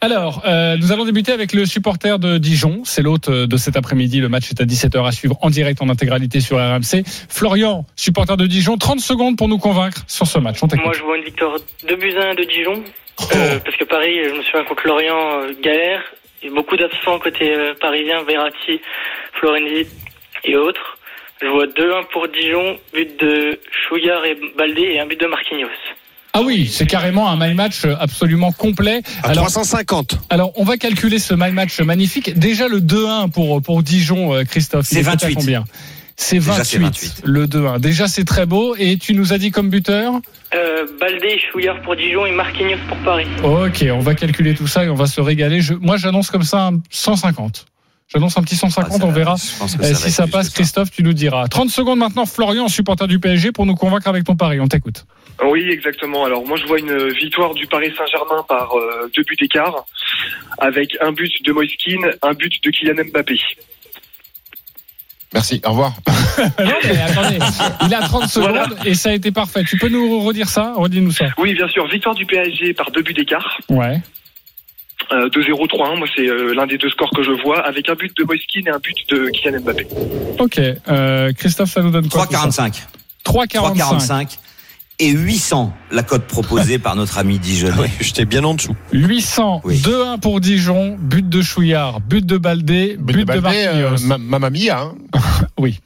Alors, 0.01 0.43
euh, 0.45 0.77
nous 0.77 0.91
allons 0.91 1.05
débuter 1.05 1.31
avec 1.31 1.53
le 1.53 1.65
supporter 1.65 2.19
de 2.19 2.37
Dijon. 2.37 2.83
C'est 2.85 3.03
l'hôte 3.03 3.31
de 3.31 3.57
cet 3.57 3.77
après-midi. 3.77 4.21
Le 4.21 4.29
match 4.29 4.51
est 4.51 4.61
à 4.61 4.65
17h 4.65 5.07
à 5.07 5.13
suivre 5.13 5.39
en 5.43 5.49
direct 5.49 5.81
en 5.81 5.89
intégralité 5.89 6.41
sur 6.41 6.57
RMC. 6.57 7.05
Florian, 7.29 7.87
supporter 7.95 8.37
de 8.37 8.47
Dijon, 8.49 8.77
30 8.79 8.99
secondes 8.99 9.39
pour 9.39 9.47
nous 9.47 9.59
convaincre 9.59 10.03
sur 10.09 10.27
ce 10.27 10.41
match. 10.41 10.59
On. 10.63 10.67
Moi, 10.83 10.93
je 10.93 11.03
vois 11.03 11.17
une 11.17 11.25
victoire 11.25 11.57
2 11.89 11.95
buts 11.95 12.17
à 12.19 12.31
1 12.31 12.35
de 12.35 12.45
Dijon. 12.45 12.83
Euh, 13.21 13.59
parce 13.65 13.77
que 13.77 13.85
Paris, 13.85 14.19
je 14.25 14.35
me 14.35 14.43
souviens 14.43 14.65
contre 14.65 14.87
Lorient, 14.87 15.43
euh, 15.43 15.53
galère. 15.63 16.03
Il 16.43 16.49
y 16.49 16.53
a 16.53 16.55
beaucoup 16.55 16.77
d'absents 16.77 17.19
côté 17.19 17.55
euh, 17.55 17.75
parisien, 17.81 18.23
Verratti, 18.25 18.81
Florenzi 19.35 19.87
et 20.45 20.57
autres. 20.57 20.99
Je 21.41 21.47
vois 21.49 21.67
2-1 21.67 22.07
pour 22.13 22.29
Dijon, 22.29 22.79
but 22.93 23.21
de 23.21 23.59
Chouillard 23.89 24.25
et 24.25 24.37
Baldé 24.57 24.83
et 24.83 25.01
un 25.01 25.07
but 25.07 25.21
de 25.21 25.27
Marquinhos. 25.27 25.69
Ah 26.35 26.41
oui, 26.43 26.67
c'est 26.67 26.87
carrément 26.87 27.29
un 27.29 27.37
my 27.37 27.55
match 27.55 27.85
absolument 27.85 28.53
complet. 28.53 29.03
À 29.23 29.31
Alors, 29.31 29.45
350. 29.45 30.19
alors, 30.31 30.53
on 30.57 30.65
va 30.65 30.79
calculer 30.79 31.19
ce 31.19 31.35
my 31.35 31.53
match 31.53 31.79
magnifique. 31.81 32.39
Déjà 32.39 32.69
le 32.69 32.81
2-1 32.81 33.31
pour 33.31 33.61
pour 33.61 33.83
Dijon, 33.83 34.35
euh, 34.35 34.45
Christophe. 34.45 34.87
C'est 34.87 34.97
il 34.97 35.01
est 35.01 35.05
coté 35.11 35.27
à 35.27 35.29
28. 35.29 35.35
Combien? 35.35 35.65
C'est 36.23 36.37
Déjà, 36.39 36.53
28, 36.59 36.65
c'est 36.65 36.79
28. 36.79 37.23
le 37.25 37.47
2-1. 37.47 37.81
Déjà, 37.81 38.07
c'est 38.07 38.25
très 38.25 38.47
beau. 38.47 38.75
Et 38.79 38.97
tu 38.97 39.13
nous 39.15 39.33
as 39.33 39.39
dit 39.39 39.51
comme 39.51 39.71
buteur? 39.71 40.15
Euh, 40.55 40.87
Baldé 41.01 41.27
et 41.29 41.39
Chouillard 41.51 41.83
pour 41.83 41.97
Dijon 41.97 42.27
et 42.27 42.31
Marquinhos 42.33 42.79
pour 42.89 42.97
Paris. 42.99 43.27
Ok, 43.43 43.85
on 43.93 43.99
va 43.99 44.15
calculer 44.15 44.55
tout 44.55 44.67
ça 44.69 44.85
et 44.85 44.89
on 44.89 44.95
va 44.95 45.07
se 45.07 45.21
régaler. 45.21 45.61
Je, 45.61 45.75
moi, 45.75 45.97
j'annonce 45.97 46.31
comme 46.31 46.45
ça 46.45 46.69
un 46.69 46.81
150. 46.91 47.67
J'annonce 48.15 48.37
un 48.39 48.43
petit 48.43 48.57
150, 48.57 48.93
Ah, 48.95 48.99
ça- 49.01 49.07
on 49.07 49.11
verra. 49.11 49.35
va 49.35 49.95
si 49.95 50.11
ça 50.13 50.27
passe, 50.27 50.51
Christophe, 50.51 50.91
tu 50.91 51.03
nous 51.03 51.13
diras. 51.15 51.49
30 51.49 51.71
secondes 51.71 51.99
maintenant, 51.99 52.27
Florian, 52.27 52.69
supporter 52.69 53.09
du 53.09 53.19
PSG, 53.19 53.51
pour 53.53 53.67
nous 53.67 53.75
convaincre 53.75 54.07
avec 54.09 54.25
ton 54.25 54.37
pari. 54.37 54.61
On 54.61 54.69
t'écoute. 54.69 55.05
Oui, 55.45 55.67
exactement. 55.71 56.25
Alors 56.27 56.47
moi, 56.47 56.57
je 56.57 56.67
vois 56.67 56.79
une 56.79 57.09
victoire 57.15 57.55
du 57.55 57.67
Paris 57.67 57.93
Saint-Germain 57.97 58.45
par 58.49 58.77
euh, 58.77 59.11
deux 59.17 59.23
buts 59.25 59.37
d'écart, 59.41 59.87
avec 60.59 60.97
un 61.01 61.11
but 61.13 61.33
de 61.45 61.53
Moiskin, 61.53 61.99
un 62.23 62.33
but 62.35 62.53
de 62.63 62.71
Kylian 62.71 63.05
Mbappé. 63.11 63.39
Merci. 65.35 65.61
Au 65.65 65.71
revoir. 65.71 65.95
non, 66.39 66.73
mais 66.85 66.99
attendez, 67.01 67.39
il 67.87 67.95
a 67.95 68.01
30 68.03 68.29
secondes 68.29 68.51
Voilà. 68.51 68.67
et 68.85 68.95
ça 68.95 69.09
a 69.11 69.13
été 69.13 69.31
parfait. 69.31 69.65
Tu 69.65 69.79
peux 69.79 69.89
nous 69.89 70.21
redire 70.21 70.49
ça? 70.49 70.75
Redis-nous 70.77 71.13
ça. 71.13 71.27
Oui, 71.39 71.55
bien 71.55 71.69
sûr, 71.69 71.87
victoire 71.89 72.15
du 72.15 72.27
PSG 72.27 72.75
par 72.75 72.91
deux 72.91 73.03
buts 73.03 73.15
d'écart, 73.15 73.59
Ouais. 73.71 74.01
euh, 75.13 75.29
2-0, 75.31 75.67
3-1. 75.69 75.97
Moi, 75.99 76.07
c'est 76.15 76.27
euh, 76.29 76.53
l'un 76.55 76.67
des 76.67 76.77
deux 76.79 76.91
scores 76.91 77.11
que 77.15 77.23
je 77.23 77.31
vois, 77.43 77.67
avec 77.67 77.89
un 77.89 77.95
but 77.95 78.15
de 78.17 78.25
Moiskin 78.25 78.61
et 78.67 78.71
un 78.71 78.79
but 78.79 78.97
de 79.09 79.29
Kylian 79.31 79.61
Mbappé. 79.61 79.87
Ok. 80.39 80.59
Euh, 80.89 81.33
Christophe, 81.33 81.71
ça 81.71 81.83
nous 81.83 81.91
donne 81.91 82.09
quoi 82.09 82.27
3,45. 82.27 82.83
3,45. 83.25 84.39
3,45 85.03 85.05
et 85.05 85.11
800 85.11 85.73
la 85.91 86.03
cote 86.03 86.23
proposée 86.25 86.79
par 86.79 86.97
notre 86.97 87.19
ami 87.19 87.39
Dijon. 87.39 87.69
Oui, 87.79 87.89
j'étais 88.01 88.25
bien 88.25 88.45
en 88.45 88.55
dessous. 88.55 88.75
800, 88.93 89.63
Oui. 89.65 89.81
2-1 89.83 90.21
pour 90.21 90.41
Dijon, 90.41 90.97
but 91.01 91.29
de 91.29 91.43
Chouillard, 91.43 92.01
but 92.01 92.25
de 92.25 92.39
Baldé, 92.39 92.97
but, 92.99 93.17
de, 93.19 93.25
Baldé, 93.25 93.65
euh, 93.67 93.97
Mamma 94.19 94.51
Mia. 94.51 94.81
Hein. 94.81 94.95
Oui. 95.59 95.81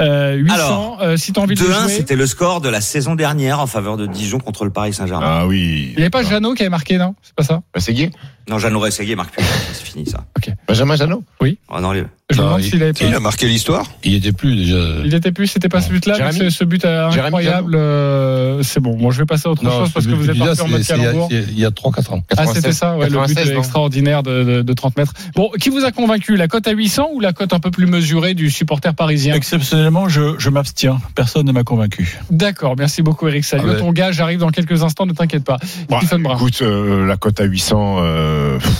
Euh, 0.00 0.34
800, 0.34 0.54
Alors, 0.54 0.98
euh, 1.02 1.16
si 1.16 1.32
tu 1.32 1.40
as 1.40 1.42
envie 1.42 1.54
de 1.54 1.60
le 1.62 1.68
2-1, 1.68 1.82
jouer. 1.82 1.92
c'était 1.92 2.16
le 2.16 2.26
score 2.26 2.60
de 2.60 2.68
la 2.68 2.80
saison 2.80 3.14
dernière 3.14 3.60
en 3.60 3.66
faveur 3.66 3.96
de 3.96 4.06
Dijon 4.06 4.38
contre 4.38 4.64
le 4.64 4.70
Paris 4.70 4.92
Saint-Germain. 4.92 5.40
Ah 5.42 5.46
oui. 5.46 5.88
Il 5.92 5.96
n'y 5.96 6.02
avait 6.02 6.10
pas 6.10 6.22
Jeannot 6.22 6.54
qui 6.54 6.62
avait 6.62 6.70
marqué, 6.70 6.96
non? 6.98 7.14
C'est 7.22 7.34
pas 7.34 7.42
ça? 7.42 7.62
Bah, 7.74 7.80
c'est 7.80 7.92
gay. 7.94 8.10
Non, 8.50 8.58
Jeannot 8.58 8.80
Rességuier 8.80 9.14
marque 9.16 9.32
plus. 9.34 9.44
C'est 9.72 9.84
fini 9.86 10.06
ça. 10.06 10.24
Benjamin 10.66 10.96
Janot. 10.96 11.22
Oh, 11.40 11.80
non, 11.80 11.92
les- 11.92 12.04
Je 12.30 12.36
me 12.36 12.42
Non, 12.42 12.46
demande 12.56 12.64
il- 12.64 12.96
s'il 12.96 13.14
a 13.14 13.20
marqué 13.20 13.46
l'histoire. 13.46 13.86
Il 14.04 14.14
était 14.14 14.32
plus 14.32 14.54
déjà. 14.56 14.76
Il 15.04 15.14
était 15.14 15.32
plus, 15.32 15.46
c'était 15.48 15.68
pas 15.68 15.80
ce 15.80 15.90
but-là, 15.90 16.16
mais 16.20 16.32
ce, 16.32 16.50
ce 16.50 16.64
but 16.64 16.84
euh, 16.84 17.08
incroyable. 17.10 17.74
euh, 17.76 18.62
c'est 18.62 18.78
bon. 18.80 18.96
Bon, 18.96 19.10
je 19.10 19.18
vais 19.18 19.26
passer 19.26 19.48
à 19.48 19.50
autre 19.50 19.62
chose 19.62 19.90
parce 19.92 20.06
que 20.06 20.12
vous 20.12 20.30
êtes 20.30 20.38
parti 20.38 20.60
en 20.60 20.68
mode 20.68 20.82
c'est- 20.82 20.94
c'est 20.94 20.98
il 20.98 21.02
y 21.02 21.06
a- 21.06 21.10
calembour. 21.10 21.28
il 21.32 21.58
y 21.58 21.64
a 21.64 21.70
3-4 21.70 22.12
ans. 22.12 22.22
Ah, 22.36 22.46
c'était 22.46 22.70
96, 22.70 22.76
ça, 22.76 22.96
ouais, 22.96 23.06
le 23.06 23.10
but 23.10 23.16
96, 23.34 23.52
non 23.52 23.58
extraordinaire 23.58 24.22
de, 24.22 24.44
de, 24.44 24.62
de 24.62 24.72
30 24.72 24.96
mètres. 24.96 25.12
Bon, 25.34 25.50
qui 25.60 25.68
vous 25.70 25.84
a 25.84 25.90
convaincu 25.92 26.36
La 26.36 26.46
cote 26.48 26.66
à 26.68 26.72
800 26.72 27.08
ou 27.14 27.20
la 27.20 27.32
cote 27.32 27.52
un 27.52 27.58
peu 27.60 27.70
plus 27.72 27.86
mesurée 27.86 28.34
du 28.34 28.48
supporter 28.50 28.94
parisien? 28.94 29.34
Exceptionnellement, 29.34 30.08
je, 30.08 30.36
je 30.38 30.50
m'abstiens. 30.50 30.98
Personne 31.16 31.46
ne 31.46 31.52
m'a 31.52 31.64
convaincu. 31.64 32.18
D'accord, 32.30 32.74
merci 32.78 33.02
beaucoup 33.02 33.26
Eric 33.28 33.44
Salio. 33.44 33.66
Ah 33.68 33.72
ouais. 33.72 33.78
Ton 33.80 33.92
gars, 33.92 34.12
j'arrive 34.12 34.38
dans 34.38 34.50
quelques 34.50 34.82
instants, 34.84 35.06
ne 35.06 35.12
t'inquiète 35.12 35.44
pas. 35.44 35.58
Bah, 35.88 35.98
écoute, 36.34 36.62
euh, 36.62 37.06
la 37.06 37.16
cote 37.16 37.40
à 37.40 37.44
800, 37.44 37.96
euh, 38.00 38.39
pff, 38.58 38.70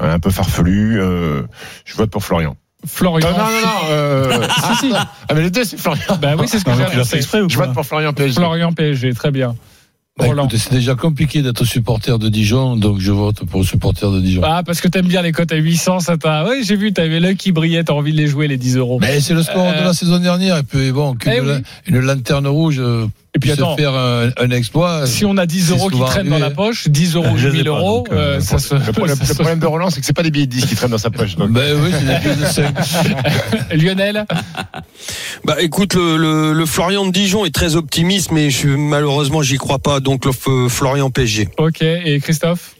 un 0.00 0.18
peu 0.18 0.30
farfelu. 0.30 1.00
euh, 1.00 1.42
je 1.84 1.94
vote 1.94 2.10
pour 2.10 2.22
Florian. 2.24 2.56
Florian. 2.86 3.26
Euh, 3.28 3.32
non, 3.32 3.38
non, 3.38 3.60
non. 3.60 3.90
Euh, 3.90 4.46
Ah, 4.62 4.74
si. 4.80 4.90
ah, 4.94 5.34
mais 5.34 5.42
les 5.42 5.50
deux, 5.50 5.64
c'est 5.64 5.76
Florian. 5.78 6.02
Bah 6.20 6.32
oui, 6.38 6.46
c'est 6.48 6.58
ce 6.58 6.64
que 6.64 6.72
j'ai 6.72 6.78
mais 6.78 6.90
tu 6.90 6.96
l'as 6.96 7.04
fait 7.04 7.18
exprès 7.18 7.40
ou 7.42 7.48
Je 7.50 7.56
vote 7.58 7.72
pour 7.74 7.84
Florian 7.84 8.12
PSG. 8.12 8.34
Florian 8.36 8.72
PSG, 8.72 9.12
très 9.14 9.30
bien. 9.30 9.54
Bah, 10.18 10.26
c'est 10.54 10.72
déjà 10.72 10.94
compliqué 10.96 11.40
d'être 11.40 11.64
supporter 11.64 12.18
de 12.18 12.28
Dijon, 12.28 12.76
donc 12.76 12.98
je 13.00 13.10
vote 13.10 13.42
pour 13.46 13.60
le 13.60 13.66
supporter 13.66 14.10
de 14.10 14.20
Dijon. 14.20 14.42
Ah, 14.44 14.62
parce 14.66 14.80
que 14.82 14.88
t'aimes 14.88 15.06
bien 15.06 15.22
les 15.22 15.32
cotes 15.32 15.52
à 15.52 15.56
800, 15.56 16.00
ça 16.00 16.18
t'a. 16.18 16.44
Oui, 16.46 16.62
j'ai 16.62 16.76
vu, 16.76 16.92
t'avais 16.92 17.20
l'œil 17.20 17.36
qui 17.36 17.52
brillait, 17.52 17.84
t'as 17.84 17.94
envie 17.94 18.12
de 18.12 18.18
les 18.18 18.26
jouer, 18.26 18.46
les 18.46 18.58
10 18.58 18.76
euros. 18.76 18.98
Mais 19.00 19.20
c'est 19.20 19.32
le 19.32 19.42
score 19.42 19.66
Euh, 19.68 19.80
de 19.80 19.84
la 19.84 19.94
saison 19.94 20.18
dernière, 20.18 20.58
et 20.58 20.62
puis 20.62 20.92
bon, 20.92 21.14
qu'une 21.14 21.32
Eh 21.34 21.40
oui. 21.40 21.46
la- 21.46 21.60
une 21.86 22.00
lanterne 22.00 22.46
rouge 22.48 22.76
euh, 22.80 23.06
Et 23.34 23.38
puis 23.38 23.52
attends, 23.52 23.76
faire 23.76 23.94
un, 23.94 24.30
un 24.38 24.50
exploit. 24.50 25.06
si 25.06 25.24
on 25.24 25.36
a 25.36 25.46
10 25.46 25.66
c'est 25.66 25.72
euros 25.72 25.88
qui 25.88 26.00
traînent 26.00 26.28
dans 26.28 26.38
la 26.38 26.50
poche, 26.50 26.88
10 26.88 27.14
euros, 27.14 27.28
Je 27.36 27.46
les 27.48 27.54
ai 27.54 27.56
1000 27.58 27.64
pas, 27.64 27.70
euros, 27.70 27.98
donc, 27.98 28.08
euh, 28.12 28.36
euh, 28.36 28.40
ça 28.40 28.58
se. 28.58 28.74
Le 28.74 28.92
problème, 28.92 29.16
ça 29.20 29.22
le 29.22 29.28
se- 29.28 29.34
problème 29.34 29.58
de 29.60 29.66
Roland, 29.66 29.88
c'est 29.90 30.00
que 30.00 30.06
c'est 30.06 30.12
pas 30.12 30.24
des 30.24 30.32
billets 30.32 30.46
de 30.46 30.52
10 30.52 30.66
qui 30.66 30.74
traînent 30.74 30.90
dans 30.90 30.98
sa 30.98 31.10
poche. 31.10 31.36
donc. 31.36 31.50
Ben 31.52 31.78
oui, 31.80 31.90
c'est 31.92 32.06
des 32.06 32.18
pièces 32.20 32.38
de 32.40 32.44
5. 32.46 32.74
Lionel 33.74 34.26
Bah 35.44 35.56
écoute, 35.60 35.94
le, 35.94 36.16
le, 36.16 36.52
le 36.52 36.66
Florian 36.66 37.06
de 37.06 37.12
Dijon 37.12 37.44
est 37.44 37.54
très 37.54 37.76
optimiste, 37.76 38.32
mais 38.32 38.50
je, 38.50 38.68
malheureusement 38.68 39.42
j'y 39.42 39.56
crois 39.58 39.78
pas. 39.78 40.00
Donc 40.00 40.24
le 40.24 40.32
Florian 40.68 41.10
PSG. 41.10 41.48
Ok, 41.58 41.82
et 41.82 42.18
Christophe? 42.20 42.74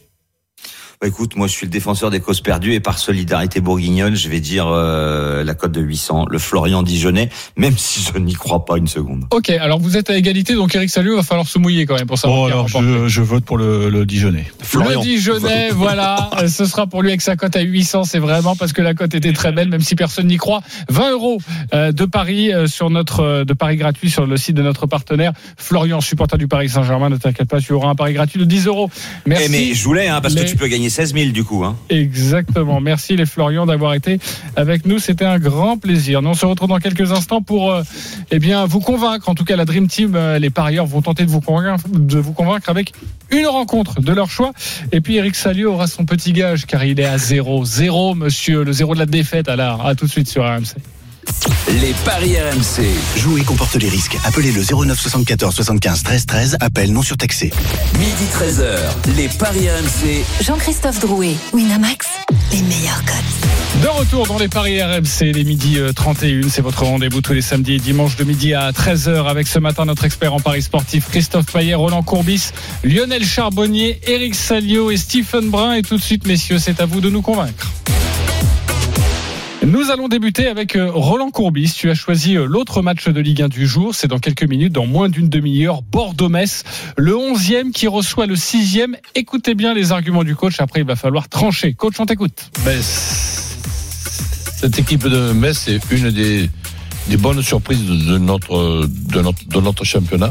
Bah, 1.00 1.08
écoute, 1.08 1.34
moi 1.34 1.46
je 1.46 1.52
suis 1.52 1.64
le 1.64 1.70
défenseur 1.70 2.10
des 2.10 2.20
causes 2.20 2.42
perdues 2.42 2.74
et 2.74 2.80
par 2.80 2.98
solidarité 2.98 3.62
bourguignonne, 3.62 4.14
je 4.14 4.28
vais 4.28 4.40
dire 4.40 4.66
euh, 4.66 5.42
la 5.42 5.54
cote 5.54 5.72
de 5.72 5.80
800, 5.80 6.26
le 6.28 6.38
Florian 6.38 6.82
Dijonais, 6.82 7.30
même 7.56 7.78
si 7.78 8.02
je 8.02 8.18
n'y 8.18 8.34
crois 8.34 8.66
pas 8.66 8.76
une 8.76 8.86
seconde. 8.86 9.24
Ok, 9.30 9.48
alors 9.48 9.78
vous 9.78 9.96
êtes 9.96 10.10
à 10.10 10.18
égalité, 10.18 10.52
donc 10.52 10.74
Eric 10.74 10.90
Salut, 10.90 11.14
va 11.14 11.22
falloir 11.22 11.48
se 11.48 11.58
mouiller 11.58 11.86
quand 11.86 11.94
même 11.94 12.06
pour 12.06 12.18
savoir 12.18 12.40
Bon, 12.40 12.46
qui 12.48 12.52
a 12.52 12.80
alors 12.80 12.82
je, 12.82 13.08
je 13.08 13.22
vote 13.22 13.46
pour 13.46 13.56
le, 13.56 13.88
le 13.88 14.04
Dijonais. 14.04 14.44
Florian. 14.60 15.00
Le 15.00 15.06
Dijonais, 15.06 15.70
voilà, 15.74 16.28
ce 16.46 16.66
sera 16.66 16.86
pour 16.86 17.00
lui 17.00 17.08
avec 17.08 17.22
sa 17.22 17.34
cote 17.34 17.56
à 17.56 17.62
800, 17.62 18.04
c'est 18.04 18.18
vraiment 18.18 18.54
parce 18.54 18.74
que 18.74 18.82
la 18.82 18.92
cote 18.92 19.14
était 19.14 19.32
très 19.32 19.52
belle, 19.52 19.70
même 19.70 19.80
si 19.80 19.94
personne 19.94 20.26
n'y 20.26 20.36
croit. 20.36 20.60
20 20.90 21.12
euros 21.12 21.38
euh, 21.72 21.92
de 21.92 22.04
Paris 22.04 22.52
euh, 22.52 22.66
sur 22.66 22.90
notre 22.90 23.20
euh, 23.20 23.44
de 23.46 23.54
Paris 23.54 23.78
gratuit 23.78 24.10
sur 24.10 24.26
le 24.26 24.36
site 24.36 24.54
de 24.54 24.62
notre 24.62 24.86
partenaire 24.86 25.32
Florian, 25.56 26.02
supporter 26.02 26.36
du 26.36 26.46
Paris 26.46 26.68
Saint-Germain. 26.68 27.08
Ne 27.08 27.16
t'inquiète 27.16 27.48
pas, 27.48 27.58
tu 27.58 27.72
auras 27.72 27.88
un 27.88 27.94
pari 27.94 28.12
gratuit 28.12 28.38
de 28.38 28.44
10 28.44 28.66
euros. 28.66 28.90
Merci. 29.24 29.46
Eh, 29.46 29.48
mais 29.48 29.72
je 29.72 29.82
voulais, 29.82 30.06
hein, 30.06 30.20
parce 30.20 30.34
que 30.34 30.42
tu 30.42 30.56
peux 30.56 30.66
gagner 30.66 30.89
16 30.90 31.14
000 31.14 31.30
du 31.30 31.44
coup. 31.44 31.64
Hein. 31.64 31.76
Exactement. 31.88 32.80
Merci 32.80 33.16
les 33.16 33.26
Florian 33.26 33.66
d'avoir 33.66 33.94
été 33.94 34.18
avec 34.56 34.86
nous. 34.86 34.98
C'était 34.98 35.24
un 35.24 35.38
grand 35.38 35.78
plaisir. 35.78 36.22
Nous 36.22 36.30
on 36.30 36.34
se 36.34 36.46
retrouve 36.46 36.68
dans 36.68 36.78
quelques 36.78 37.12
instants 37.12 37.42
pour 37.42 37.72
euh, 37.72 37.82
eh 38.30 38.38
bien 38.38 38.66
vous 38.66 38.80
convaincre. 38.80 39.28
En 39.28 39.34
tout 39.34 39.44
cas, 39.44 39.56
la 39.56 39.64
Dream 39.64 39.88
Team, 39.88 40.14
euh, 40.14 40.38
les 40.38 40.50
parieurs 40.50 40.86
vont 40.86 41.02
tenter 41.02 41.24
de 41.24 41.30
vous 41.30 41.40
convaincre, 41.40 42.68
avec 42.68 42.92
une 43.30 43.46
rencontre 43.46 44.00
de 44.00 44.12
leur 44.12 44.30
choix. 44.30 44.52
Et 44.92 45.00
puis 45.00 45.16
Eric 45.16 45.36
Salio 45.36 45.72
aura 45.72 45.86
son 45.86 46.04
petit 46.04 46.32
gage 46.32 46.66
car 46.66 46.84
il 46.84 47.00
est 47.00 47.04
à 47.04 47.18
zéro. 47.18 47.64
Zéro, 47.64 48.14
monsieur, 48.14 48.64
le 48.64 48.72
zéro 48.72 48.94
de 48.94 48.98
la 49.00 49.06
défaite. 49.06 49.48
Alors, 49.48 49.86
à 49.86 49.94
tout 49.94 50.06
de 50.06 50.10
suite 50.10 50.28
sur 50.28 50.44
RMC. 50.44 50.76
Les 51.68 51.94
paris 52.04 52.36
RMC. 52.36 52.84
Jouer 53.16 53.42
comporte 53.42 53.76
les 53.76 53.88
risques. 53.88 54.16
Appelez 54.24 54.52
le 54.52 54.62
09 54.62 54.98
74 54.98 55.54
75 55.54 56.02
13 56.02 56.26
13. 56.26 56.56
Appel 56.60 56.92
non 56.92 57.02
surtaxé. 57.02 57.52
Midi 57.98 58.24
13h. 58.32 59.16
Les 59.16 59.28
paris 59.28 59.68
RMC. 59.70 60.24
Jean-Christophe 60.42 61.00
Drouet, 61.00 61.36
Winamax, 61.52 62.06
les 62.52 62.62
meilleurs 62.62 63.04
cotes. 63.04 63.82
De 63.82 63.88
retour 63.88 64.26
dans 64.26 64.38
les 64.38 64.48
paris 64.48 64.82
RMC, 64.82 65.32
les 65.32 65.44
midi 65.44 65.78
euh, 65.78 65.92
31. 65.92 66.48
C'est 66.48 66.62
votre 66.62 66.84
rendez-vous 66.84 67.20
tous 67.20 67.34
les 67.34 67.42
samedis 67.42 67.74
et 67.74 67.78
dimanches 67.78 68.16
de 68.16 68.24
midi 68.24 68.52
à 68.54 68.72
13h 68.72 69.28
avec 69.28 69.46
ce 69.46 69.58
matin 69.58 69.84
notre 69.84 70.04
expert 70.04 70.34
en 70.34 70.40
paris 70.40 70.62
sportif 70.62 71.08
Christophe 71.08 71.52
Payet, 71.52 71.74
Roland 71.74 72.02
Courbis, 72.02 72.50
Lionel 72.82 73.24
Charbonnier, 73.24 74.00
Eric 74.06 74.34
Salio 74.34 74.90
et 74.90 74.96
Stephen 74.96 75.50
Brun. 75.50 75.74
Et 75.74 75.82
tout 75.82 75.96
de 75.96 76.02
suite, 76.02 76.26
messieurs, 76.26 76.58
c'est 76.58 76.80
à 76.80 76.86
vous 76.86 77.00
de 77.00 77.10
nous 77.10 77.22
convaincre. 77.22 77.70
Nous 79.66 79.90
allons 79.90 80.08
débuter 80.08 80.46
avec 80.46 80.74
euh, 80.74 80.90
Roland 80.90 81.30
Courbis. 81.30 81.74
Tu 81.76 81.90
as 81.90 81.94
choisi 81.94 82.36
euh, 82.36 82.46
l'autre 82.46 82.80
match 82.80 83.08
de 83.08 83.20
Ligue 83.20 83.42
1 83.42 83.48
du 83.48 83.66
jour. 83.66 83.94
C'est 83.94 84.08
dans 84.08 84.18
quelques 84.18 84.44
minutes, 84.44 84.72
dans 84.72 84.86
moins 84.86 85.08
d'une 85.08 85.28
demi-heure. 85.28 85.82
Bordeaux-Metz, 85.82 86.64
le 86.96 87.12
11e 87.12 87.70
qui 87.70 87.86
reçoit 87.86 88.26
le 88.26 88.36
6e. 88.36 88.94
Écoutez 89.14 89.54
bien 89.54 89.74
les 89.74 89.92
arguments 89.92 90.24
du 90.24 90.34
coach. 90.34 90.60
Après, 90.60 90.80
il 90.80 90.86
va 90.86 90.96
falloir 90.96 91.28
trancher. 91.28 91.74
Coach, 91.74 91.94
on 91.98 92.06
t'écoute. 92.06 92.50
Cette 94.56 94.78
équipe 94.78 95.06
de 95.06 95.32
Metz 95.32 95.68
est 95.68 95.80
une 95.90 96.10
des, 96.10 96.48
bonnes 97.18 97.42
surprises 97.42 97.84
de 97.84 98.18
notre 98.18 99.84
championnat. 99.84 100.30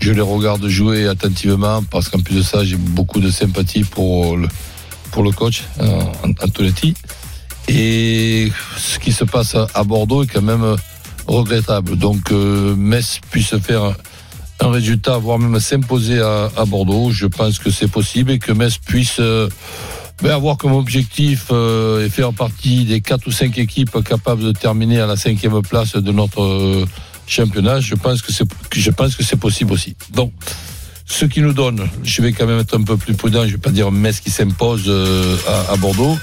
Je 0.00 0.12
les 0.12 0.20
regarde 0.20 0.66
jouer 0.68 1.08
attentivement 1.08 1.82
parce 1.90 2.08
qu'en 2.08 2.20
plus 2.20 2.36
de 2.36 2.42
ça, 2.42 2.64
j'ai 2.64 2.76
beaucoup 2.76 3.20
de 3.20 3.30
sympathie 3.30 3.82
pour 3.82 4.36
le, 4.36 4.46
pour 5.10 5.22
le 5.22 5.32
coach 5.32 5.64
euh, 5.80 6.00
Antonetti. 6.42 6.94
Et 7.68 8.52
ce 8.76 8.98
qui 8.98 9.12
se 9.12 9.24
passe 9.24 9.56
à 9.74 9.84
Bordeaux 9.84 10.22
est 10.22 10.26
quand 10.26 10.42
même 10.42 10.76
regrettable. 11.26 11.96
Donc 11.96 12.30
euh, 12.30 12.74
Metz 12.76 13.20
puisse 13.30 13.56
faire 13.58 13.94
un 14.60 14.70
résultat, 14.70 15.18
voire 15.18 15.38
même 15.38 15.60
s'imposer 15.60 16.20
à, 16.20 16.64
Bordeaux, 16.66 17.10
je 17.10 17.26
pense 17.26 17.58
que 17.58 17.70
c'est 17.70 17.90
possible 17.90 18.30
et 18.30 18.38
que 18.38 18.52
Metz 18.52 18.78
puisse 18.78 19.16
euh, 19.20 19.48
ben, 20.22 20.30
avoir 20.30 20.56
comme 20.56 20.72
objectif 20.72 21.48
euh, 21.50 22.06
et 22.06 22.08
faire 22.08 22.32
partie 22.32 22.84
des 22.84 23.02
quatre 23.02 23.26
ou 23.26 23.32
cinq 23.32 23.58
équipes 23.58 24.02
capables 24.02 24.42
de 24.42 24.52
terminer 24.52 25.00
à 25.00 25.06
la 25.06 25.16
cinquième 25.16 25.60
place 25.60 25.94
de 25.94 26.12
notre 26.12 26.42
euh, 26.42 26.86
championnat. 27.26 27.80
Je 27.80 27.94
pense 27.96 28.22
que 28.22 28.32
c'est, 28.32 28.46
je 28.74 28.90
pense 28.90 29.14
que 29.14 29.22
c'est 29.22 29.36
possible 29.36 29.74
aussi. 29.74 29.94
Donc, 30.14 30.32
ce 31.04 31.26
qui 31.26 31.42
nous 31.42 31.52
donne, 31.52 31.86
je 32.02 32.22
vais 32.22 32.32
quand 32.32 32.46
même 32.46 32.60
être 32.60 32.76
un 32.78 32.82
peu 32.82 32.96
plus 32.96 33.14
prudent, 33.14 33.44
je 33.46 33.52
vais 33.52 33.58
pas 33.58 33.70
dire 33.70 33.92
Metz 33.92 34.20
qui 34.20 34.30
s'impose 34.30 34.84
euh, 34.88 35.36
à 35.70 35.76
Bordeaux, 35.76 36.16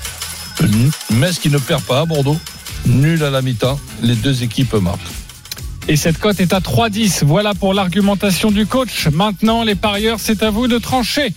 Metz 1.11 1.39
qui 1.39 1.49
ne 1.49 1.57
perd 1.57 1.81
pas 1.83 2.01
à 2.01 2.05
Bordeaux, 2.05 2.37
nul 2.85 3.23
à 3.23 3.29
la 3.29 3.41
mi-temps, 3.41 3.79
les 4.01 4.15
deux 4.15 4.43
équipes 4.43 4.73
marquent. 4.75 4.99
Et 5.87 5.97
cette 5.97 6.17
cote 6.17 6.39
est 6.39 6.53
à 6.53 6.59
3,10. 6.59 7.25
Voilà 7.25 7.53
pour 7.53 7.73
l'argumentation 7.73 8.51
du 8.51 8.65
coach. 8.65 9.09
Maintenant, 9.11 9.63
les 9.63 9.75
parieurs, 9.75 10.17
c'est 10.19 10.41
à 10.41 10.49
vous 10.49 10.67
de 10.69 10.77
trancher. 10.77 11.33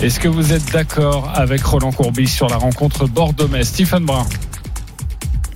Est-ce 0.00 0.18
que 0.18 0.28
vous 0.28 0.52
êtes 0.54 0.72
d'accord 0.72 1.30
avec 1.34 1.62
Roland 1.62 1.92
Courbis 1.92 2.28
sur 2.28 2.48
la 2.48 2.56
rencontre 2.56 3.06
Bordeaux-Metz? 3.06 3.68
Stephen 3.68 4.04
Brun 4.06 4.26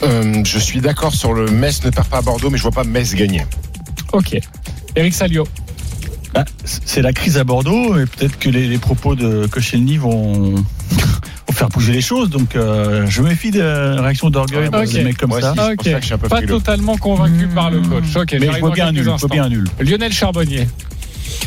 Euh, 0.02 0.42
je 0.44 0.58
suis 0.58 0.80
d'accord 0.82 1.14
sur 1.14 1.32
le 1.32 1.50
Metz 1.50 1.82
ne 1.82 1.88
perd 1.90 2.08
pas 2.08 2.18
à 2.18 2.22
Bordeaux, 2.22 2.50
mais 2.50 2.58
je 2.58 2.62
vois 2.62 2.72
pas 2.72 2.84
Metz 2.84 3.14
gagner. 3.14 3.46
Ok. 4.12 4.38
Eric 4.94 5.14
Salio. 5.14 5.46
Bah, 6.36 6.44
c'est 6.64 7.02
la 7.02 7.12
crise 7.12 7.38
à 7.38 7.44
Bordeaux 7.44 7.98
et 7.98 8.06
peut-être 8.06 8.38
que 8.38 8.48
les, 8.48 8.66
les 8.68 8.78
propos 8.78 9.14
de 9.14 9.46
Koscielny 9.46 9.96
vont, 9.96 10.54
vont 10.54 11.52
faire 11.52 11.68
bouger 11.68 11.92
les 11.92 12.00
choses. 12.00 12.30
Donc 12.30 12.56
euh, 12.56 13.06
je 13.08 13.22
me 13.22 13.28
méfie 13.28 13.50
des 13.50 13.62
réactions 13.62 14.30
d'orgueil 14.30 14.68
Ouais, 14.68 14.70
de 14.70 14.76
ok. 14.86 14.92
des 14.92 15.04
mecs 15.04 15.16
comme 15.18 15.30
Moi 15.30 15.40
ça. 15.40 15.52
aussi. 15.52 15.60
c'est 15.60 15.76
pour 15.76 15.86
Ok. 15.86 15.86
ça 15.86 15.92
que 15.94 16.00
je 16.00 16.04
suis 16.06 16.14
un 16.14 16.18
peu 16.18 16.28
Pas 16.28 16.36
frileux. 16.36 16.52
totalement 16.54 16.96
convaincu 16.96 17.48
par 17.48 17.70
le 17.70 17.80
coach. 17.80 18.04
Ok. 18.16 18.36
Mais 18.40 18.50
je 18.52 18.58
vois 18.60 18.70
bien 18.70 18.86
un 18.88 18.92
nul. 18.92 19.00
Je 19.02 19.04
vois 19.06 19.14
instants. 19.14 19.28
bien 19.28 19.44
un 19.44 19.48
nul. 19.48 19.64
Lionel 19.80 20.12
Charbonnier. 20.12 20.66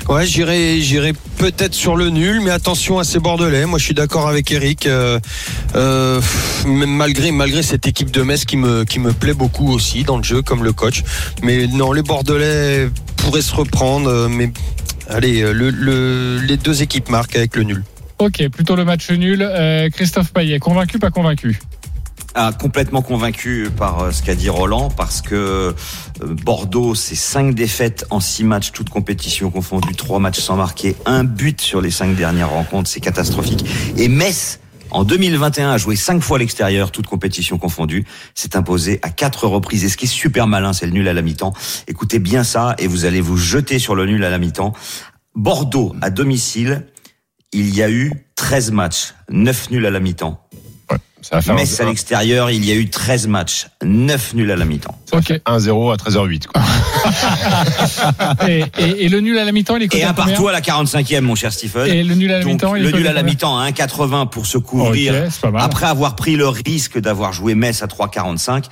Ouais, 0.07 0.25
j'irai, 0.25 0.81
j'irai 0.81 1.13
peut-être 1.37 1.73
sur 1.75 1.95
le 1.95 2.09
nul, 2.09 2.41
mais 2.43 2.49
attention 2.49 2.97
à 2.99 3.03
ces 3.03 3.19
Bordelais. 3.19 3.65
Moi, 3.65 3.77
je 3.79 3.85
suis 3.85 3.93
d'accord 3.93 4.27
avec 4.27 4.51
Eric. 4.51 4.87
Euh, 4.87 5.19
euh, 5.75 6.17
pff, 6.19 6.65
même 6.65 6.89
malgré 6.89 7.31
malgré 7.31 7.61
cette 7.61 7.85
équipe 7.87 8.09
de 8.11 8.23
Metz 8.23 8.43
qui 8.45 8.57
me 8.57 8.85
qui 8.85 8.99
me 8.99 9.13
plaît 9.13 9.33
beaucoup 9.35 9.71
aussi 9.71 10.03
dans 10.03 10.17
le 10.17 10.23
jeu, 10.23 10.41
comme 10.41 10.63
le 10.63 10.73
coach. 10.73 11.03
Mais 11.43 11.67
non, 11.67 11.91
les 11.93 12.01
Bordelais 12.01 12.89
pourraient 13.29 13.41
se 13.43 13.53
reprendre. 13.55 14.09
euh, 14.09 14.27
Mais 14.27 14.51
allez, 15.07 15.41
euh, 15.43 15.51
le, 15.53 15.69
le- 15.69 16.39
les 16.39 16.57
deux 16.57 16.81
équipes 16.81 17.09
marquent 17.09 17.35
avec 17.35 17.55
le 17.55 17.63
nul. 17.63 17.83
Ok, 18.17 18.47
plutôt 18.49 18.75
le 18.75 18.85
match 18.85 19.09
nul. 19.11 19.41
Euh, 19.41 19.87
Christophe 19.91 20.33
Payet, 20.33 20.57
convaincu, 20.59 20.97
pas 20.99 21.11
convaincu 21.11 21.59
Ah, 22.35 22.51
complètement 22.59 23.01
convaincu 23.03 23.69
par 23.77 24.11
ce 24.11 24.23
qu'a 24.23 24.33
dit 24.35 24.49
Roland 24.49 24.89
parce 24.89 25.21
que 25.21 25.73
Bordeaux, 26.21 26.95
c'est 26.95 27.15
cinq 27.15 27.53
défaites 27.53 28.05
en 28.09 28.19
six 28.19 28.43
matchs, 28.43 28.71
toutes 28.71 28.89
compétitions 28.89 29.51
confondues, 29.51 29.95
trois 29.95 30.19
matchs 30.19 30.39
sans 30.39 30.55
marquer, 30.55 30.95
un 31.05 31.23
but 31.23 31.61
sur 31.61 31.81
les 31.81 31.91
cinq 31.91 32.15
dernières 32.15 32.49
rencontres, 32.49 32.89
c'est 32.89 32.99
catastrophique. 32.99 33.63
Et 33.97 34.07
Metz, 34.09 34.59
en 34.91 35.03
2021, 35.03 35.71
a 35.71 35.77
joué 35.77 35.95
cinq 35.95 36.21
fois 36.21 36.37
à 36.37 36.39
l'extérieur, 36.39 36.91
toutes 36.91 37.07
compétitions 37.07 37.57
confondues, 37.57 38.05
s'est 38.35 38.55
imposé 38.55 38.99
à 39.01 39.09
quatre 39.09 39.47
reprises. 39.47 39.83
Et 39.85 39.89
ce 39.89 39.97
qui 39.97 40.05
est 40.05 40.07
super 40.07 40.47
malin, 40.47 40.73
c'est 40.73 40.85
le 40.85 40.91
nul 40.91 41.07
à 41.07 41.13
la 41.13 41.21
mi-temps. 41.21 41.53
Écoutez 41.87 42.19
bien 42.19 42.43
ça 42.43 42.75
et 42.77 42.87
vous 42.87 43.05
allez 43.05 43.21
vous 43.21 43.37
jeter 43.37 43.79
sur 43.79 43.95
le 43.95 44.05
nul 44.05 44.23
à 44.23 44.29
la 44.29 44.37
mi-temps. 44.37 44.73
Bordeaux, 45.35 45.95
à 46.01 46.09
domicile, 46.09 46.85
il 47.51 47.73
y 47.75 47.81
a 47.81 47.89
eu 47.89 48.11
13 48.35 48.71
matchs, 48.71 49.13
9 49.29 49.71
nuls 49.71 49.85
à 49.85 49.91
la 49.91 49.99
mi-temps. 49.99 50.48
Ça 51.21 51.35
va 51.35 51.41
faire 51.41 51.55
Metz 51.55 51.79
à 51.81 51.85
l'extérieur, 51.85 52.49
il 52.49 52.63
y 52.65 52.71
a 52.71 52.75
eu 52.75 52.89
13 52.89 53.27
matchs, 53.27 53.67
9 53.83 54.33
nuls 54.35 54.51
à 54.51 54.55
la 54.55 54.65
mi-temps. 54.65 54.97
Ok. 55.11 55.31
1-0 55.45 55.93
à 55.93 55.95
13h08. 55.97 56.47
Quoi. 56.47 56.61
et, 58.47 58.63
et- 58.77 59.05
et 59.05 59.09
le 59.09 59.19
nul 59.19 59.37
à 59.37 59.43
la 59.45 59.51
mi-temps, 59.51 59.75
il 59.77 59.83
est 59.83 59.87
coté 59.87 60.01
Et 60.01 60.05
un 60.05 60.13
combien 60.13 60.25
partout 60.33 60.47
à 60.47 60.51
la 60.51 60.61
45e, 60.61 61.21
mon 61.21 61.35
cher 61.35 61.51
Stephen. 61.51 61.87
Et 61.87 62.03
le 62.03 62.15
nul 62.15 62.31
à 62.31 62.39
la 62.39 62.45
mi-temps, 62.45 62.75
il 62.75 62.85
est 62.85 62.91
le 62.91 62.97
nul 62.97 63.07
à 63.07 63.13
la 63.13 63.19
combien 63.21 63.33
mi-temps 63.33 63.59
à 63.59 63.69
1,80 63.69 64.29
pour 64.29 64.45
se 64.45 64.57
couvrir. 64.57 65.13
Ok, 65.13 65.19
c'est 65.31 65.41
pas 65.41 65.51
mal. 65.51 65.61
Après 65.63 65.85
avoir 65.87 66.15
pris 66.15 66.35
le 66.35 66.47
risque 66.47 66.99
d'avoir 66.99 67.33
joué 67.33 67.53
Metz 67.55 67.81
à 67.83 67.87
3,45, 67.87 68.65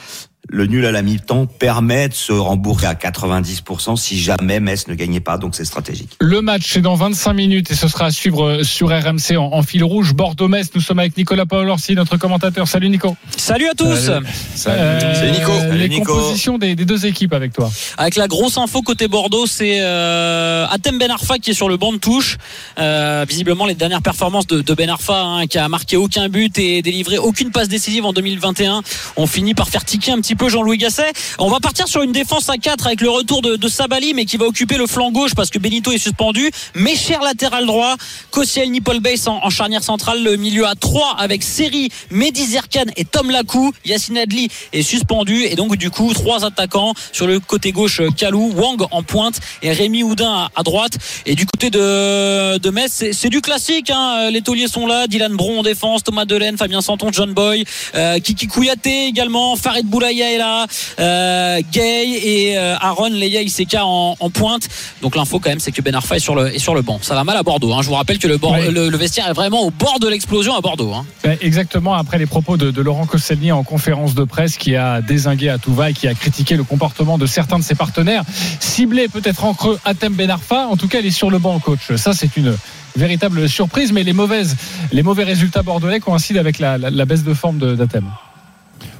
le 0.49 0.65
nul 0.65 0.85
à 0.85 0.91
la 0.91 1.01
mi-temps 1.01 1.45
permet 1.45 2.09
de 2.09 2.13
se 2.13 2.31
rembourser 2.33 2.85
à 2.85 2.93
90% 2.93 3.95
si 3.97 4.19
jamais 4.19 4.59
Metz 4.59 4.87
ne 4.87 4.95
gagnait 4.95 5.19
pas. 5.19 5.37
Donc 5.37 5.55
c'est 5.55 5.65
stratégique. 5.65 6.11
Le 6.19 6.41
match 6.41 6.63
c'est 6.73 6.81
dans 6.81 6.95
25 6.95 7.33
minutes 7.33 7.71
et 7.71 7.75
ce 7.75 7.87
sera 7.87 8.05
à 8.05 8.11
suivre 8.11 8.43
euh, 8.45 8.63
sur 8.63 8.89
RMC 8.89 9.37
en, 9.37 9.53
en 9.53 9.63
fil 9.63 9.83
rouge. 9.83 10.13
Bordeaux-Metz, 10.13 10.69
nous 10.75 10.81
sommes 10.81 10.99
avec 10.99 11.17
Nicolas 11.17 11.45
Paolorsi, 11.45 11.95
notre 11.95 12.17
commentateur. 12.17 12.67
Salut 12.67 12.89
Nico. 12.89 13.15
Salut 13.35 13.67
à 13.67 13.73
tous 13.73 14.09
Euh, 14.09 14.19
Salut 14.55 15.31
Nico. 15.31 15.51
Les 15.51 15.59
Salut 15.59 15.89
Nico. 15.89 16.13
compositions 16.13 16.57
des, 16.57 16.75
des 16.75 16.85
deux 16.85 17.05
équipes 17.05 17.33
avec 17.33 17.53
toi. 17.53 17.69
Avec 17.97 18.15
la 18.15 18.27
grosse 18.27 18.57
info 18.57 18.81
côté 18.81 19.07
Bordeaux, 19.07 19.45
c'est 19.45 19.79
euh, 19.81 20.65
Atem 20.69 20.97
Ben 20.97 21.11
Arfa 21.11 21.37
qui 21.39 21.51
est 21.51 21.53
sur 21.53 21.69
le 21.69 21.77
banc 21.77 21.91
de 21.93 21.97
touche. 21.97 22.37
Euh, 22.79 23.25
visiblement, 23.27 23.65
les 23.65 23.75
dernières 23.75 24.01
performances 24.01 24.47
de, 24.47 24.61
de 24.61 24.73
Ben 24.73 24.89
Arfa, 24.89 25.21
hein, 25.21 25.47
qui 25.47 25.57
a 25.57 25.67
marqué 25.69 25.97
aucun 25.97 26.29
but 26.29 26.57
et 26.59 26.81
délivré 26.81 27.17
aucune 27.17 27.51
passe 27.51 27.67
décisive 27.67 28.05
en 28.05 28.13
2021, 28.13 28.81
ont 29.17 29.27
fini 29.27 29.53
par 29.53 29.67
faire 29.69 29.83
tiquer 29.85 30.11
un 30.11 30.21
petit 30.21 30.35
peu 30.35 30.36
Jean-Louis 30.47 30.77
Gasset. 30.77 31.11
On 31.39 31.49
va 31.49 31.59
partir 31.59 31.87
sur 31.87 32.03
une 32.03 32.11
défense 32.11 32.49
à 32.49 32.57
4 32.57 32.87
avec 32.87 33.01
le 33.01 33.09
retour 33.09 33.41
de, 33.41 33.67
Sabali, 33.67 34.13
mais 34.13 34.25
qui 34.25 34.37
va 34.37 34.45
occuper 34.45 34.77
le 34.77 34.87
flanc 34.87 35.11
gauche 35.11 35.35
parce 35.35 35.49
que 35.49 35.59
Benito 35.59 35.91
est 35.91 35.97
suspendu. 35.97 36.49
Mais 36.75 36.95
cher 36.95 37.21
latéral 37.21 37.65
droit, 37.65 37.95
Koscielny, 38.31 38.81
Paul 38.81 38.99
Bass 38.99 39.27
en, 39.27 39.49
charnière 39.49 39.83
centrale, 39.83 40.23
le 40.23 40.37
milieu 40.37 40.65
à 40.65 40.75
3 40.75 41.15
avec 41.17 41.43
Seri, 41.43 41.89
Mehdi 42.11 42.45
Zerkan 42.45 42.85
et 42.95 43.03
Tom 43.03 43.29
Lacou. 43.29 43.73
Yacine 43.85 44.17
Adli 44.17 44.49
est 44.73 44.83
suspendu 44.83 45.43
et 45.43 45.55
donc 45.55 45.75
du 45.75 45.89
coup 45.89 46.13
trois 46.13 46.45
attaquants 46.45 46.93
sur 47.11 47.27
le 47.27 47.39
côté 47.39 47.71
gauche 47.71 48.01
Kalou, 48.15 48.53
Wang 48.55 48.83
en 48.91 49.03
pointe 49.03 49.39
et 49.61 49.71
Rémi 49.71 50.03
Houdin 50.03 50.49
à, 50.55 50.63
droite. 50.63 50.97
Et 51.25 51.35
du 51.35 51.45
côté 51.45 51.69
de, 51.69 52.57
de 52.57 52.69
Metz, 52.69 52.91
c'est- 53.11 53.27
du 53.27 53.41
classique. 53.41 53.89
Hein. 53.89 54.29
Les 54.31 54.41
tauliers 54.41 54.69
sont 54.69 54.87
là, 54.87 55.07
Dylan 55.07 55.35
Bron 55.35 55.59
en 55.59 55.63
défense, 55.63 56.03
Thomas 56.03 56.23
Delaine, 56.23 56.57
Fabien 56.57 56.79
Santon, 56.79 57.09
John 57.11 57.33
Boy, 57.33 57.65
euh, 57.95 58.19
Kiki 58.19 58.47
Kouyaté 58.47 59.07
également, 59.07 59.55
Farid 59.57 59.85
Boulaya 60.17 60.33
est 60.33 60.37
là, 60.37 60.65
euh, 60.99 61.61
Gay 61.71 62.07
et 62.23 62.57
euh, 62.57 62.75
Aaron 62.79 63.09
Leia 63.09 63.41
Iseka 63.41 63.85
en, 63.85 64.15
en 64.19 64.29
pointe. 64.29 64.67
Donc 65.01 65.15
l'info 65.15 65.39
quand 65.39 65.49
même 65.49 65.59
c'est 65.59 65.71
que 65.71 65.81
Ben 65.81 65.93
Arfa 65.95 66.15
est 66.15 66.19
sur 66.19 66.33
le, 66.35 66.53
est 66.55 66.59
sur 66.59 66.73
le 66.75 66.81
banc. 66.81 66.99
Ça 67.01 67.13
va 67.15 67.23
mal 67.23 67.37
à 67.37 67.43
Bordeaux. 67.43 67.73
Hein. 67.73 67.81
Je 67.81 67.87
vous 67.87 67.93
rappelle 67.95 68.17
que 68.19 68.27
le, 68.27 68.37
bord- 68.37 68.51
Ouais. 68.53 68.71
le, 68.71 68.89
le 68.89 68.97
vestiaire 68.97 69.27
est 69.29 69.33
vraiment 69.33 69.61
au 69.61 69.69
bord 69.71 69.99
de 69.99 70.07
l'explosion 70.07 70.55
à 70.55 70.61
Bordeaux. 70.61 70.93
Hein. 70.93 71.05
Ben, 71.23 71.37
Exactement 71.41 71.93
après 71.93 72.17
les 72.17 72.25
propos 72.25 72.57
de, 72.57 72.71
de 72.71 72.81
Laurent 72.81 73.05
Koscielny 73.05 73.51
en 73.51 73.63
conférence 73.63 74.15
de 74.15 74.23
presse 74.23 74.57
qui 74.57 74.75
a 74.75 75.01
désingué 75.01 75.49
à 75.49 75.57
tout 75.59 75.73
va 75.73 75.91
et 75.91 75.93
qui 75.93 76.07
a 76.07 76.13
critiqué 76.15 76.55
le 76.55 76.63
comportement 76.63 77.17
de 77.17 77.25
certains 77.27 77.59
de 77.59 77.63
ses 77.63 77.75
partenaires, 77.75 78.23
ciblé 78.59 79.07
peut-être 79.07 79.43
en 79.45 79.53
creux 79.53 79.79
Atem 79.85 80.13
Ben 80.13 80.29
Arfa. 80.31 80.67
En 80.67 80.77
tout 80.77 80.87
cas, 80.87 80.99
il 80.99 81.05
est 81.05 81.11
sur 81.11 81.29
le 81.29 81.37
banc, 81.39 81.59
coach. 81.59 81.93
Ça, 81.95 82.13
c'est 82.13 82.35
une 82.37 82.55
véritable 82.95 83.47
surprise, 83.47 83.91
mais 83.91 84.03
les 84.03 84.13
mauvaises, 84.13 84.55
les 84.91 85.03
mauvais 85.03 85.23
résultats 85.23 85.61
bordelais 85.61 85.99
coïncident 85.99 86.39
avec 86.39 86.57
la, 86.59 86.77
la- 86.79 86.89
la 86.89 87.05
baisse 87.05 87.23
de 87.23 87.33
forme 87.33 87.59
de- 87.59 87.75
d'Atem. 87.75 88.05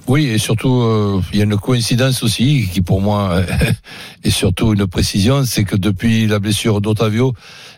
Oui, 0.08 0.28
et 0.28 0.38
surtout, 0.38 0.82
euh, 0.84 1.22
il 1.34 1.38
y 1.40 1.42
a 1.42 1.44
une 1.44 1.58
coïncidence 1.58 2.24
aussi 2.24 2.70
qui 2.72 2.82
pour 2.82 3.02
moi 3.02 3.42
est 4.24 4.30
surtout 4.30 4.74
une 4.74 4.88
précision, 4.88 5.44
c'est 5.46 5.66
que 5.66 5.76
depuis 5.76 6.28
la 6.28 6.40
blessure 6.40 6.80
d'Otavio, 6.80 7.34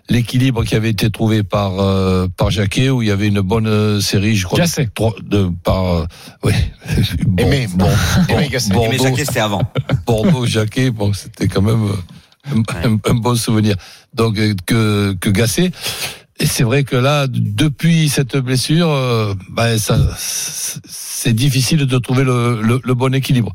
l'équilibre 0.09 0.63
qui 0.63 0.75
avait 0.75 0.91
été 0.91 1.09
trouvé 1.09 1.41
par 1.41 1.79
euh, 1.79 2.27
par 2.37 2.51
Jacquet, 2.51 2.89
où 2.91 3.01
il 3.01 3.07
y 3.07 3.11
avait 3.11 3.27
une 3.29 3.41
bonne 3.41 3.65
euh, 3.67 3.99
série, 3.99 4.35
je 4.35 4.45
crois, 4.45 4.59
Gasset. 4.59 4.85
de, 4.85 4.91
trois- 4.93 5.15
de 5.23 5.49
par 5.63 5.85
euh, 5.85 6.05
oui, 6.43 6.53
bon, 7.25 7.43
Aimé, 7.47 7.67
bon, 7.75 7.89
bon, 8.69 8.91
Jacquet, 9.03 9.25
c'était 9.25 9.39
avant. 9.39 9.63
Bordeaux, 10.05 10.45
Jacquet, 10.45 10.91
bon, 10.91 11.13
c'était 11.13 11.47
quand 11.47 11.63
même 11.63 11.83
euh, 11.85 12.55
un, 12.83 12.89
un- 12.91 12.99
un 13.11 13.13
bon 13.15 13.35
souvenir. 13.35 13.75
Donc 14.13 14.35
que 14.67 15.13
que 15.19 15.29
Gasset. 15.31 15.71
Et 16.39 16.45
c'est 16.45 16.63
vrai 16.63 16.83
que 16.83 16.95
là, 16.95 17.27
depuis 17.27 18.07
cette 18.07 18.37
blessure, 18.37 19.35
ben, 19.49 19.77
ça, 19.77 19.97
c'est 20.17 21.33
difficile 21.33 21.85
de 21.85 21.97
trouver 21.97 22.23
le, 22.23 22.61
le, 22.61 22.79
le 22.83 22.93
bon 22.93 23.13
équilibre. 23.13 23.53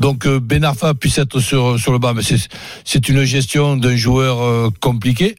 Donc 0.00 0.26
euh, 0.26 0.40
Ben 0.40 0.64
Arfa 0.64 0.94
puisse 0.94 1.18
être 1.18 1.38
sur, 1.38 1.78
sur 1.78 1.92
le 1.92 1.98
banc, 1.98 2.14
mais 2.14 2.22
c'est, 2.22 2.48
c'est 2.84 3.08
une 3.08 3.22
gestion 3.22 3.76
d'un 3.76 3.94
joueur 3.94 4.42
euh, 4.42 4.70
compliqué. 4.80 5.36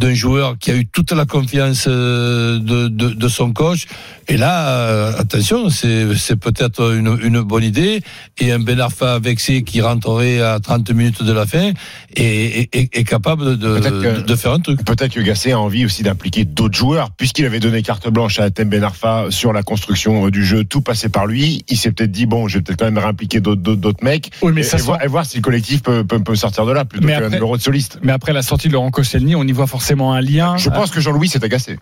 D'un 0.00 0.14
joueur 0.14 0.56
qui 0.58 0.70
a 0.70 0.74
eu 0.74 0.86
toute 0.86 1.12
la 1.12 1.26
confiance 1.26 1.84
euh, 1.86 2.58
de, 2.58 2.88
de, 2.88 3.10
de 3.10 3.28
son 3.28 3.52
coach. 3.52 3.86
Et 4.28 4.36
là, 4.36 4.68
euh, 4.68 5.12
attention, 5.18 5.68
c'est 5.70 6.14
c'est 6.16 6.36
peut-être 6.36 6.94
une, 6.94 7.18
une 7.22 7.40
bonne 7.42 7.64
idée. 7.64 8.00
Et 8.38 8.50
un 8.52 8.58
Ben 8.60 8.80
Arfa 8.80 9.18
vexé 9.18 9.62
qui 9.62 9.80
rentrerait 9.82 10.40
à 10.40 10.58
30 10.60 10.90
minutes 10.92 11.22
de 11.22 11.32
la 11.32 11.44
fin 11.46 11.72
est, 12.16 12.22
est, 12.24 12.74
est- 12.74 12.96
est 12.96 13.04
capable 13.04 13.58
de, 13.58 13.78
que- 13.80 14.20
de, 14.22 14.36
faire 14.36 14.52
un 14.52 14.60
truc. 14.60 14.84
Peut-être 14.84 15.12
que 15.12 15.20
Gasset 15.20 15.52
a 15.52 15.58
envie 15.60 15.84
aussi 15.84 16.02
d'impliquer 16.02 16.44
d'autres 16.44 16.78
joueurs, 16.78 17.10
puisqu'il 17.10 17.44
avait 17.44 17.60
donné 17.60 17.82
carte 17.82 18.08
blanche 18.08 18.38
à 18.38 18.44
Atem 18.44 18.68
Ben 18.70 18.82
Arfa 18.84 19.26
sur 19.30 19.52
la 19.52 19.62
construction 19.62 20.26
euh, 20.26 20.30
du 20.30 20.44
jeu, 20.44 20.64
tout 20.64 20.80
passait 20.80 21.08
par 21.10 21.26
lui. 21.26 21.64
Il 21.68 21.76
s'est 21.76 21.92
peut-être 21.92 22.12
dit 22.12 22.24
bon, 22.26 22.48
je 22.48 22.58
vais 22.58 22.62
peut-être 22.62 22.78
quand 22.78 22.86
même 22.86 22.98
réimpliquer 22.98 23.40
d'autres 23.40 24.02
mecs. 24.04 24.30
Oui, 24.42 24.52
mais 24.54 24.62
et, 24.62 24.64
ça 24.64 24.76
et 24.76 24.80
sent- 24.80 24.86
voir, 24.86 25.02
et 25.02 25.08
voir 25.08 25.26
si 25.26 25.36
le 25.36 25.42
collectif 25.42 25.82
peut, 25.82 26.04
peut, 26.04 26.20
peut 26.20 26.36
sortir 26.36 26.64
de 26.64 26.72
là 26.72 26.84
plutôt 26.86 27.06
qu'un 27.08 27.28
numéro 27.28 27.56
de 27.56 27.62
soliste. 27.62 27.98
Mais 28.02 28.12
après 28.12 28.32
la 28.32 28.42
sortie 28.42 28.68
de 28.68 28.72
Laurent 28.74 28.90
Koscielny, 28.90 29.34
on 29.34 29.42
y 29.44 29.52
voit 29.52 29.66
forcément 29.66 29.89
un 29.98 30.20
lien. 30.20 30.56
Je 30.56 30.70
pense 30.70 30.90
que 30.90 31.00
Jean-Louis 31.00 31.28
s'est 31.28 31.44
agacé. 31.44 31.78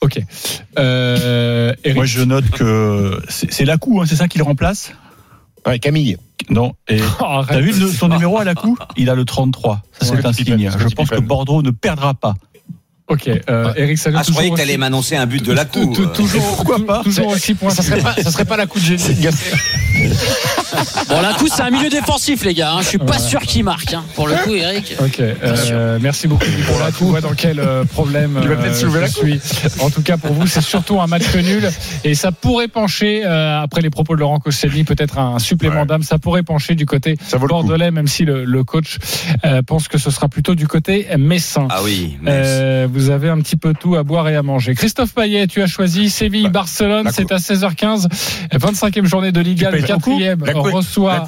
Ok. 0.00 0.20
Euh, 0.78 1.72
Eric 1.84 1.96
Moi, 1.96 2.04
je 2.04 2.22
note 2.22 2.48
que 2.50 3.20
c'est 3.28 3.64
Lacou, 3.64 4.00
hein, 4.00 4.04
c'est 4.06 4.16
ça 4.16 4.28
qu'il 4.28 4.42
remplace? 4.42 4.92
Ouais, 5.66 5.78
Camille. 5.78 6.16
Non. 6.50 6.74
Et 6.88 7.00
Oh, 7.20 7.40
t'as 7.48 7.60
vu 7.60 7.72
le- 7.72 7.88
son 7.88 8.08
numéro 8.08 8.38
à 8.38 8.44
Lacou? 8.44 8.76
Il 8.96 9.08
a 9.08 9.14
le 9.14 9.24
33. 9.24 9.82
Ça, 10.00 10.10
Ouais, 10.12 10.18
c'est 10.20 10.26
un 10.26 10.32
petit 10.32 10.44
signe. 10.44 10.70
Je 10.78 10.88
pense 10.94 11.08
que. 11.08 11.20
Bordeaux 11.20 11.62
ne 11.62 11.70
perdra 11.70 12.12
pas. 12.14 12.34
Ok. 13.06 13.28
Euh, 13.50 13.72
Eric 13.76 13.98
Salio, 13.98 14.18
Ah, 14.20 14.24
je 14.26 14.30
croyais 14.32 14.50
que 14.50 14.56
t'allais 14.56 14.78
m'annoncer 14.78 15.14
un 15.16 15.26
but 15.26 15.44
de 15.44 15.52
la 15.52 15.64
tou- 15.66 15.94
Toujours, 16.14 16.42
Pourquoi 16.56 16.84
pas 16.86 17.02
toujours 17.02 17.28
aussi. 17.28 17.54
Ça 17.68 17.82
serait 17.82 18.00
pas, 18.00 18.14
ça 18.22 18.30
serait 18.30 18.44
pas 18.46 18.56
la 18.56 18.66
coup 18.66 18.78
de 18.80 18.84
génie. 18.84 19.26
Bon, 21.08 21.20
là, 21.20 21.34
coup, 21.34 21.46
c'est 21.46 21.62
un 21.62 21.70
milieu 21.70 21.88
défensif, 21.88 22.44
les 22.44 22.52
gars. 22.54 22.72
hein. 22.72 22.82
Je 22.82 22.88
suis 22.88 22.98
pas 22.98 23.18
sûr 23.18 23.40
qu'il 23.42 23.62
marque. 23.62 23.92
hein. 23.94 24.02
Pour 24.16 24.26
le 24.26 24.34
coup, 24.36 24.54
Eric. 24.54 24.96
Ok, 25.00 25.20
euh, 25.20 25.98
merci 26.02 26.26
beaucoup 26.26 26.46
Nicolas. 26.46 26.90
Tu 26.90 27.04
vois 27.04 27.20
dans 27.20 27.34
quel 27.34 27.60
euh, 27.60 27.84
problème 27.84 28.38
Il 28.42 28.48
va 28.48 28.56
peut-être 28.56 28.72
euh, 28.74 28.80
soulever 28.80 28.98
je 28.98 29.00
la 29.02 29.08
suis. 29.38 29.40
En 29.80 29.90
tout 29.90 30.02
cas 30.02 30.16
pour 30.16 30.32
vous, 30.32 30.48
c'est 30.48 30.60
surtout 30.62 31.00
un 31.00 31.06
match 31.06 31.32
nul 31.36 31.70
et 32.02 32.14
ça 32.16 32.32
pourrait 32.32 32.66
pencher 32.68 33.22
euh, 33.24 33.60
après 33.62 33.82
les 33.82 33.90
propos 33.90 34.14
de 34.16 34.20
Laurent 34.20 34.40
Koscielny, 34.40 34.82
peut-être 34.82 35.18
un 35.18 35.38
supplément 35.38 35.82
Ouais. 35.82 35.86
d'âme. 35.86 36.02
Ça 36.02 36.18
pourrait 36.18 36.42
pencher 36.42 36.74
du 36.74 36.86
côté 36.86 37.16
bordelais, 37.48 37.90
même 37.92 38.08
si 38.08 38.24
le, 38.24 38.44
le 38.44 38.64
coach 38.64 38.98
euh, 39.44 39.62
pense 39.62 39.86
que 39.86 39.98
ce 39.98 40.10
sera 40.10 40.28
plutôt 40.28 40.54
du 40.56 40.66
côté 40.66 41.06
messin. 41.18 41.68
Ah 41.70 41.82
oui, 41.84 42.16
mais 42.20 42.32
Euh, 42.34 42.86
vous 42.94 43.10
avez 43.10 43.28
un 43.28 43.38
petit 43.40 43.56
peu 43.56 43.74
tout 43.74 43.96
à 43.96 44.02
boire 44.02 44.28
et 44.28 44.36
à 44.36 44.42
manger. 44.42 44.74
Christophe 44.74 45.12
Payet, 45.14 45.46
tu 45.46 45.60
as 45.62 45.66
choisi 45.66 46.08
Séville-Barcelone. 46.08 47.04
la 47.04 47.12
C'est 47.12 47.30
à 47.32 47.36
16h15. 47.36 48.06
25e 48.52 49.04
journée 49.04 49.32
de 49.32 49.40
Liga. 49.40 49.70
Le 49.70 49.78
payes 49.78 49.86
ton 49.86 49.94
coup 49.98 50.10
quatrième 50.10 50.44
La 50.44 50.52
cou- 50.54 50.62
reçoit. 50.62 51.26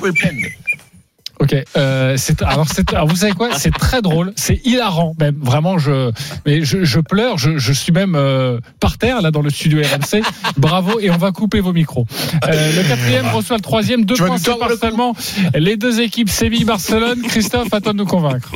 Ok, 1.38 1.54
euh, 1.76 2.14
c'est 2.16 2.42
alors 2.42 2.66
vous 3.06 3.16
savez 3.16 3.32
quoi, 3.32 3.50
c'est 3.58 3.70
très 3.70 4.00
drôle, 4.00 4.32
c'est 4.36 4.58
hilarant 4.64 5.14
même 5.20 5.36
vraiment 5.38 5.76
je 5.76 6.10
mais 6.46 6.64
je, 6.64 6.82
je 6.84 6.98
pleure, 6.98 7.36
je, 7.36 7.58
je 7.58 7.72
suis 7.74 7.92
même 7.92 8.14
euh, 8.16 8.58
par 8.80 8.96
terre 8.96 9.20
là 9.20 9.30
dans 9.30 9.42
le 9.42 9.50
studio 9.50 9.82
RMC. 9.82 10.22
Bravo 10.56 10.98
et 10.98 11.10
on 11.10 11.18
va 11.18 11.32
couper 11.32 11.60
vos 11.60 11.74
micros. 11.74 12.06
Euh, 12.48 12.72
le 12.82 12.88
quatrième 12.88 13.26
reçoit 13.34 13.56
le 13.56 13.62
troisième, 13.62 14.06
deux 14.06 14.14
points 14.16 14.38
seulement 14.80 15.14
les 15.54 15.76
deux 15.76 16.00
équipes 16.00 16.30
Séville 16.30 16.64
Barcelone. 16.64 17.20
Christophe, 17.20 17.68
à 17.74 17.82
toi 17.82 17.92
de 17.92 17.98
nous 17.98 18.06
convaincre. 18.06 18.52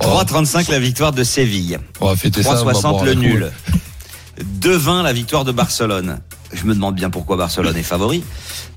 3,35 0.00 0.70
la 0.70 0.78
victoire 0.78 1.12
de 1.12 1.24
Séville. 1.24 1.78
On 2.00 2.06
va 2.06 2.16
fêter 2.16 2.42
ça. 2.42 2.60
on 2.60 2.64
va 2.64 2.72
3,60 2.72 2.80
boire 2.90 3.04
le 3.04 3.14
nul. 3.14 3.50
2,20 4.60 5.02
la 5.02 5.12
victoire 5.12 5.44
de 5.44 5.52
Barcelone. 5.52 6.20
Je 6.52 6.64
me 6.64 6.72
demande 6.74 6.94
bien 6.94 7.10
pourquoi 7.10 7.36
Barcelone 7.36 7.76
est 7.76 7.82
favori. 7.82 8.24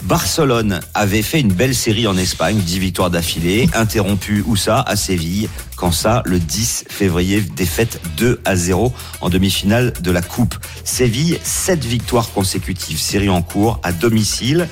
Barcelone 0.04 0.82
avait 0.94 1.22
fait 1.22 1.40
une 1.40 1.54
belle 1.54 1.76
série 1.76 2.06
en 2.06 2.18
Espagne, 2.18 2.58
10 2.58 2.80
victoires 2.80 3.10
d'affilée, 3.10 3.70
interrompue 3.74 4.44
où 4.46 4.56
ça? 4.58 4.82
À 4.82 4.96
Séville. 4.98 5.48
Quand 5.78 5.92
ça, 5.92 6.22
le 6.26 6.40
10 6.40 6.86
février, 6.90 7.40
défaite 7.40 8.02
2 8.18 8.42
à 8.44 8.56
0 8.56 8.94
en 9.22 9.30
demi-finale 9.30 9.94
de 10.02 10.12
la 10.12 10.22
Coupe. 10.22 10.56
Séville, 10.84 11.40
7 11.44 11.86
victoires 11.86 12.32
consécutives, 12.32 13.00
série 13.00 13.30
en 13.30 13.42
cours, 13.42 13.80
à 13.84 13.94
domicile. 13.94 14.68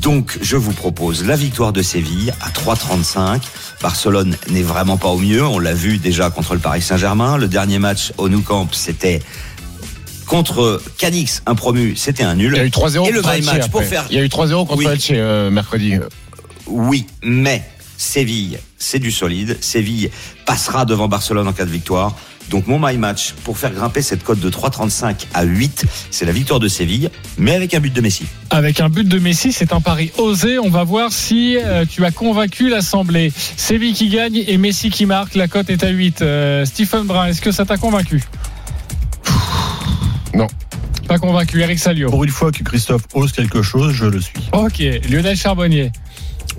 Donc, 0.00 0.38
je 0.40 0.56
vous 0.56 0.72
propose 0.72 1.24
la 1.24 1.36
victoire 1.36 1.72
de 1.72 1.82
Séville 1.82 2.32
à 2.40 2.50
3,35. 2.50 3.40
Barcelone 3.82 4.36
n'est 4.50 4.62
vraiment 4.62 4.96
pas 4.96 5.08
au 5.08 5.18
mieux. 5.18 5.44
On 5.44 5.58
l'a 5.58 5.74
vu 5.74 5.98
déjà 5.98 6.30
contre 6.30 6.54
le 6.54 6.60
Paris 6.60 6.82
Saint-Germain. 6.82 7.36
Le 7.36 7.48
dernier 7.48 7.78
match 7.78 8.12
au 8.18 8.28
Nou 8.28 8.40
Camp, 8.40 8.68
c'était 8.72 9.20
contre 10.26 10.80
Cadix, 10.98 11.42
un 11.46 11.54
promu, 11.54 11.94
c'était 11.94 12.22
un 12.22 12.34
nul. 12.34 12.52
Il 12.54 12.58
y 12.58 12.60
a 12.60 12.64
eu 12.64 12.70
3-0 12.70 13.08
Et 13.08 13.12
le 13.12 13.22
match 13.44 13.68
pour 13.68 13.82
faire. 13.84 14.06
Il 14.10 14.16
y 14.16 14.18
a 14.18 14.24
eu 14.24 14.28
3-0 14.28 14.66
contre 14.66 14.76
Oui. 14.76 14.86
Elche 14.86 15.10
euh, 15.10 15.50
mercredi. 15.50 15.96
Oui, 16.66 17.06
mais 17.22 17.62
Séville, 17.98 18.58
c'est 18.78 18.98
du 18.98 19.12
solide. 19.12 19.58
Séville 19.60 20.10
passera 20.46 20.84
devant 20.84 21.06
Barcelone 21.06 21.46
en 21.46 21.52
cas 21.52 21.64
de 21.64 21.70
victoire. 21.70 22.16
Donc 22.50 22.66
mon 22.66 22.78
my 22.78 22.96
match 22.98 23.32
pour 23.44 23.58
faire 23.58 23.72
grimper 23.72 24.02
cette 24.02 24.22
cote 24.24 24.40
de 24.40 24.50
3,35 24.50 25.26
à 25.34 25.44
8, 25.44 25.86
c'est 26.10 26.24
la 26.24 26.32
victoire 26.32 26.60
de 26.60 26.68
Séville, 26.68 27.10
mais 27.38 27.54
avec 27.54 27.74
un 27.74 27.80
but 27.80 27.92
de 27.92 28.00
Messi. 28.00 28.26
Avec 28.50 28.80
un 28.80 28.88
but 28.88 29.08
de 29.08 29.18
Messi, 29.18 29.52
c'est 29.52 29.72
un 29.72 29.80
pari 29.80 30.12
osé. 30.18 30.58
On 30.58 30.68
va 30.68 30.84
voir 30.84 31.12
si 31.12 31.56
euh, 31.56 31.84
tu 31.88 32.04
as 32.04 32.10
convaincu 32.10 32.68
l'Assemblée. 32.68 33.32
Séville 33.56 33.94
qui 33.94 34.08
gagne 34.08 34.44
et 34.46 34.58
Messi 34.58 34.90
qui 34.90 35.06
marque. 35.06 35.34
La 35.34 35.48
cote 35.48 35.70
est 35.70 35.84
à 35.84 35.88
8. 35.88 36.22
Euh, 36.22 36.64
Stephen 36.64 37.04
Brun, 37.04 37.26
est-ce 37.26 37.40
que 37.40 37.52
ça 37.52 37.64
t'a 37.64 37.76
convaincu? 37.76 38.22
Non. 40.34 40.46
Pas 41.08 41.18
convaincu. 41.18 41.60
Eric 41.60 41.78
Salio. 41.78 42.10
Pour 42.10 42.24
une 42.24 42.30
fois 42.30 42.52
que 42.52 42.62
Christophe 42.62 43.02
ose 43.14 43.32
quelque 43.32 43.62
chose, 43.62 43.92
je 43.92 44.06
le 44.06 44.20
suis. 44.20 44.40
Ok. 44.52 44.82
Lionel 45.08 45.36
Charbonnier. 45.36 45.90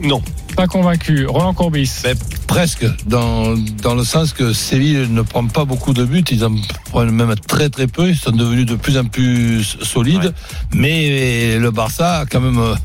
Non. 0.01 0.21
Pas 0.55 0.67
convaincu. 0.67 1.25
Roland 1.25 1.53
Courbis. 1.53 1.89
Ben, 2.03 2.15
presque, 2.47 2.85
dans, 3.07 3.55
dans 3.81 3.95
le 3.95 4.03
sens 4.03 4.33
que 4.33 4.53
Séville 4.53 5.07
ne 5.09 5.21
prend 5.21 5.45
pas 5.47 5.65
beaucoup 5.65 5.93
de 5.93 6.05
buts, 6.05 6.23
ils 6.29 6.45
en 6.45 6.53
prennent 6.91 7.11
même 7.11 7.33
très 7.47 7.69
très 7.69 7.87
peu, 7.87 8.09
ils 8.09 8.17
sont 8.17 8.31
devenus 8.31 8.65
de 8.65 8.75
plus 8.75 8.97
en 8.97 9.05
plus 9.05 9.63
solides, 9.81 10.33
mais 10.73 11.57
le 11.57 11.71
Barça 11.71 12.19
a 12.19 12.25
quand 12.25 12.41
même 12.41 12.59
euh, 12.59 12.75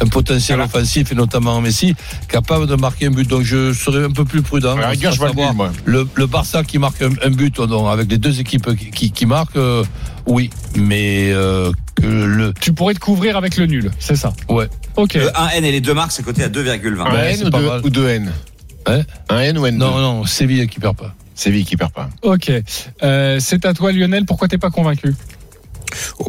un 0.00 0.06
potentiel 0.06 0.60
offensif, 0.60 1.12
et 1.12 1.14
notamment 1.14 1.60
Messi, 1.60 1.94
capable 2.28 2.66
de 2.66 2.74
marquer 2.74 3.06
un 3.06 3.10
but. 3.10 3.28
Donc 3.28 3.42
je 3.42 3.72
serais 3.72 4.04
un 4.04 4.10
peu 4.10 4.24
plus 4.24 4.42
prudent. 4.42 4.74
Rigueur, 4.76 5.12
je 5.12 5.24
le 5.24 5.32
moi. 5.32 5.70
le, 5.84 6.08
le 6.14 6.26
Barça 6.26 6.64
qui 6.64 6.78
marque 6.78 7.00
un, 7.02 7.10
un 7.22 7.30
but, 7.30 7.60
donc, 7.60 7.92
avec 7.92 8.10
les 8.10 8.18
deux 8.18 8.40
équipes 8.40 8.74
qui, 8.76 8.90
qui, 8.90 9.10
qui 9.12 9.26
marquent, 9.26 9.56
euh, 9.56 9.84
oui, 10.26 10.50
mais 10.76 11.30
euh, 11.32 11.70
que 11.94 12.06
le... 12.06 12.52
Tu 12.60 12.72
pourrais 12.72 12.94
te 12.94 12.98
couvrir 13.00 13.36
avec 13.36 13.56
le 13.56 13.66
nul, 13.66 13.90
c'est 13.98 14.16
ça? 14.16 14.32
Ouais. 14.48 14.68
Ok. 14.96 15.14
Le 15.14 15.28
1N 15.28 15.64
et 15.64 15.72
les 15.72 15.80
deux 15.80 15.94
marques, 15.94 16.12
c'est 16.12 16.22
coté 16.22 16.42
à 16.44 16.48
2,20. 16.48 17.00
Un 17.00 17.12
Ouais, 17.12 17.34
N 17.34 17.46
ou 17.46 17.50
pas 17.50 17.58
deux, 17.60 17.68
mal. 17.68 17.80
ou 17.84 17.90
deux 17.90 18.08
N 18.08 18.32
Hein? 18.86 19.00
Un 19.28 19.38
N 19.40 19.58
ou 19.58 19.66
N 19.66 19.76
Non, 19.78 19.98
non, 19.98 20.24
Séville 20.24 20.66
qui 20.68 20.78
perd 20.80 20.96
pas. 20.96 21.14
Séville 21.34 21.64
qui 21.64 21.76
perd 21.76 21.92
pas. 21.92 22.10
Ok. 22.22 22.50
Euh, 23.02 23.38
c'est 23.40 23.64
à 23.64 23.72
toi, 23.74 23.90
Lionel. 23.92 24.24
Pourquoi 24.24 24.46
t'es 24.46 24.58
pas 24.58 24.70
convaincu? 24.70 25.14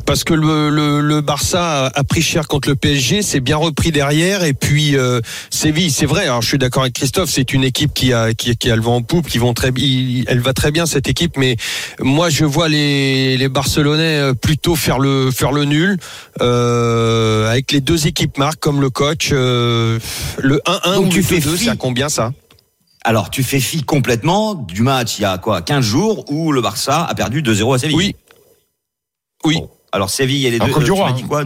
Parce 0.05 0.23
que 0.23 0.33
le, 0.33 0.69
le, 0.69 1.01
le 1.01 1.21
Barça 1.21 1.87
a 1.93 2.03
pris 2.03 2.21
cher 2.21 2.47
contre 2.47 2.69
le 2.69 2.75
PSG, 2.75 3.21
c'est 3.21 3.39
bien 3.39 3.57
repris 3.57 3.91
derrière 3.91 4.43
et 4.43 4.53
puis 4.53 4.95
euh, 4.97 5.19
Séville, 5.49 5.91
c'est 5.91 6.05
vrai. 6.05 6.23
Alors 6.23 6.41
je 6.41 6.47
suis 6.49 6.57
d'accord 6.57 6.83
avec 6.83 6.93
Christophe, 6.93 7.29
c'est 7.29 7.53
une 7.53 7.63
équipe 7.63 7.93
qui 7.93 8.13
a 8.13 8.33
qui, 8.33 8.55
qui 8.57 8.69
a 8.71 8.75
le 8.75 8.81
vent 8.81 8.95
en 8.97 9.01
poupe, 9.01 9.27
qui 9.27 9.37
vont 9.37 9.53
très, 9.53 9.69
il- 9.77 10.25
elle 10.27 10.39
va 10.39 10.53
très 10.53 10.71
bien 10.71 10.85
cette 10.85 11.07
équipe. 11.07 11.37
Mais 11.37 11.55
moi 11.99 12.29
je 12.29 12.45
vois 12.45 12.69
les, 12.69 13.37
les 13.37 13.49
Barcelonais 13.49 14.19
euh, 14.19 14.33
plutôt 14.33 14.75
faire 14.75 14.99
le 14.99 15.31
faire 15.31 15.51
le 15.51 15.65
nul 15.65 15.97
euh, 16.41 17.49
avec 17.49 17.71
les 17.71 17.81
deux 17.81 18.07
équipes 18.07 18.37
marques 18.37 18.59
comme 18.59 18.81
le 18.81 18.89
coach. 18.89 19.29
euh, 19.31 19.99
le 20.39 20.57
1-1 20.65 20.95
Donc 20.95 21.05
ou 21.05 21.09
tu 21.09 21.17
le 21.17 21.23
fais 21.23 21.39
2-2, 21.39 21.55
fi. 21.57 21.63
c'est 21.65 21.69
à 21.71 21.75
combien 21.75 22.09
ça? 22.09 22.31
Alors, 23.07 23.29
tu 23.29 23.43
fais 23.43 23.59
fi 23.59 23.83
complètement 23.83 24.55
du 24.55 24.81
match 24.81 25.19
il 25.19 25.21
y 25.21 25.25
a 25.25 25.37
quoi 25.37 25.61
15 25.61 25.85
jours 25.85 26.25
où 26.31 26.51
le 26.51 26.59
Barça 26.61 27.03
a 27.05 27.13
perdu 27.13 27.43
2-0 27.43 27.75
à 27.75 27.77
Séville? 27.77 27.95
Oui. 27.95 28.15
Oui. 29.45 29.55
Bon. 29.55 29.69
Alors, 29.91 30.09
Séville 30.09 30.45
et 30.45 30.51
les 30.51 30.61
En 30.61 30.65
deux. 30.67 30.71
Coupe 30.73 30.83
du 30.83 30.87
tu 30.87 30.91
Roi, 30.91 31.05
m'as 31.05 31.11
hein. 31.11 31.15
dit 31.15 31.23
quoi 31.23 31.43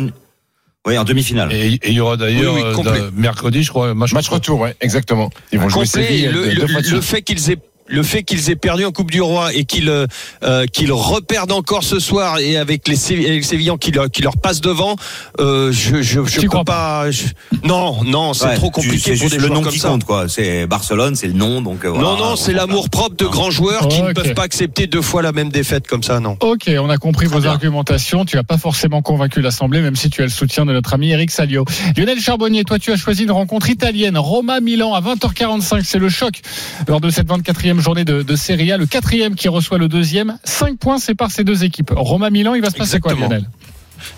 Oui, 0.88 0.98
en 0.98 1.04
demi-finale. 1.04 1.52
Et 1.54 1.74
et 1.74 1.80
il 1.90 1.94
y 1.94 2.00
aura 2.00 2.18
d'ailleurs 2.18 2.54
Oui, 2.56 2.62
oui, 2.66 2.84
euh, 2.88 3.12
mercredi, 3.14 3.64
je 3.64 3.70
crois, 3.70 3.94
match, 3.94 4.14
Match 4.14 4.30
retour, 4.30 4.60
ouais, 4.60 4.76
exactement. 4.82 5.30
Ils 5.52 5.60
vont 5.60 5.70
jouer 5.70 5.86
complet. 5.86 6.04
Séville 6.04 6.26
Et 6.26 6.32
le, 6.32 6.46
le- 6.46 6.92
le 6.96 7.02
fait 7.02 7.22
qu'ils 7.22 7.52
aient 7.52 7.58
le 7.90 8.04
fait 8.04 8.24
qu'ils 8.24 8.50
aient 8.50 8.56
perdu 8.56 8.86
en 8.86 8.92
Coupe 8.92 9.12
du 9.12 9.22
Roi 9.22 9.54
et 9.54 9.66
qu'ils 9.66 9.90
euh, 9.90 10.06
euh, 10.44 10.66
qu'ils 10.66 10.92
reperdent 10.92 11.52
encore 11.52 11.84
ce 11.84 12.00
soir 12.00 12.40
et 12.40 12.56
avec 12.58 12.88
les, 12.88 12.96
Sévi- 12.96 13.26
avec 13.26 13.38
les 13.42 13.44
Sévillans 13.44 13.78
qui 13.78 13.92
leur, 13.92 14.10
qui 14.10 14.22
leur 14.22 14.38
passent 14.38 14.62
devant, 14.62 14.96
euh, 15.40 15.72
je 15.72 16.02
je, 16.02 16.24
je 16.26 16.42
crois 16.48 16.64
pas. 16.64 17.10
je- 17.12 17.24
non 17.64 18.04
non, 18.04 18.34
c'est 18.34 18.46
Ouais, 18.46 18.56
trop 18.56 18.70
compliqué 18.70 19.16
C'est 19.16 19.22
pour 19.22 19.30
des 19.30 19.38
le 19.38 19.50
nom 19.50 19.62
comme 19.62 19.72
qui 19.74 19.80
ça. 19.80 19.90
compte, 19.90 20.04
quoi. 20.04 20.28
C'est 20.30 20.68
Barcelone, 20.68 21.16
c'est 21.16 21.28
le 21.28 21.34
nom, 21.34 21.62
donc. 21.62 21.84
euh, 21.84 21.90
Non 21.90 21.94
voilà, 22.00 22.10
non, 22.20 22.26
on 22.34 22.36
c'est 22.36 22.54
l'amour 22.54 22.90
propre 22.90 23.16
de 23.16 23.26
grands 23.26 23.52
joueurs 23.52 23.88
qui 23.88 24.02
ne 24.02 24.14
peuvent 24.14 24.34
pas 24.34 24.44
accepter 24.44 24.88
deux 24.88 25.02
fois 25.02 25.22
la 25.22 25.32
même 25.32 25.50
défaite 25.50 25.88
comme 25.88 26.04
ça, 26.04 26.20
non. 26.20 26.38
Ok, 26.42 26.70
on 26.80 26.90
a 26.90 26.98
compris 26.98 27.26
vos 27.26 27.40
bien. 27.40 27.52
argumentations. 27.52 28.26
Tu 28.26 28.36
n'as 28.36 28.44
pas 28.44 28.58
forcément 28.58 29.02
convaincu 29.02 29.42
l'Assemblée, 29.42 29.82
même 29.82 29.96
si 29.96 30.10
tu 30.10 30.22
as 30.22 30.26
le 30.26 30.30
soutien 30.32 30.66
de 30.66 30.74
notre 30.74 30.94
ami 30.94 31.10
Eric 31.12 31.32
Salio. 31.32 31.66
Lionel 31.98 32.20
Charbonnier, 32.20 32.64
toi, 32.64 32.80
tu 32.80 32.92
as 32.92 32.98
choisi 32.98 33.24
une 33.24 33.32
rencontre 33.32 33.70
italienne. 33.70 34.18
Roma-Milan 34.18 34.94
à 34.94 35.02
20h45. 35.02 35.84
C'est 35.84 36.00
le 36.00 36.10
choc 36.10 36.42
lors 36.88 37.02
de 37.02 37.10
cette 37.10 37.28
24e 37.28 37.79
journée 37.80 38.06
de, 38.06 38.22
de 38.22 38.36
Serie 38.36 38.72
A. 38.72 38.78
Le 38.78 38.86
quatrième 38.86 39.36
qui 39.36 39.48
reçoit 39.48 39.78
le 39.78 39.88
deuxième. 39.88 40.38
5 40.44 40.78
points 40.78 41.00
séparent 41.00 41.32
ces 41.32 41.44
deux 41.44 41.64
équipes. 41.64 41.92
Roma-Milan, 41.96 42.56
il 42.56 42.62
va 42.62 42.70
se 42.70 42.76
passer 42.76 43.00
quoi. 43.00 43.14
Lionel? 43.14 43.46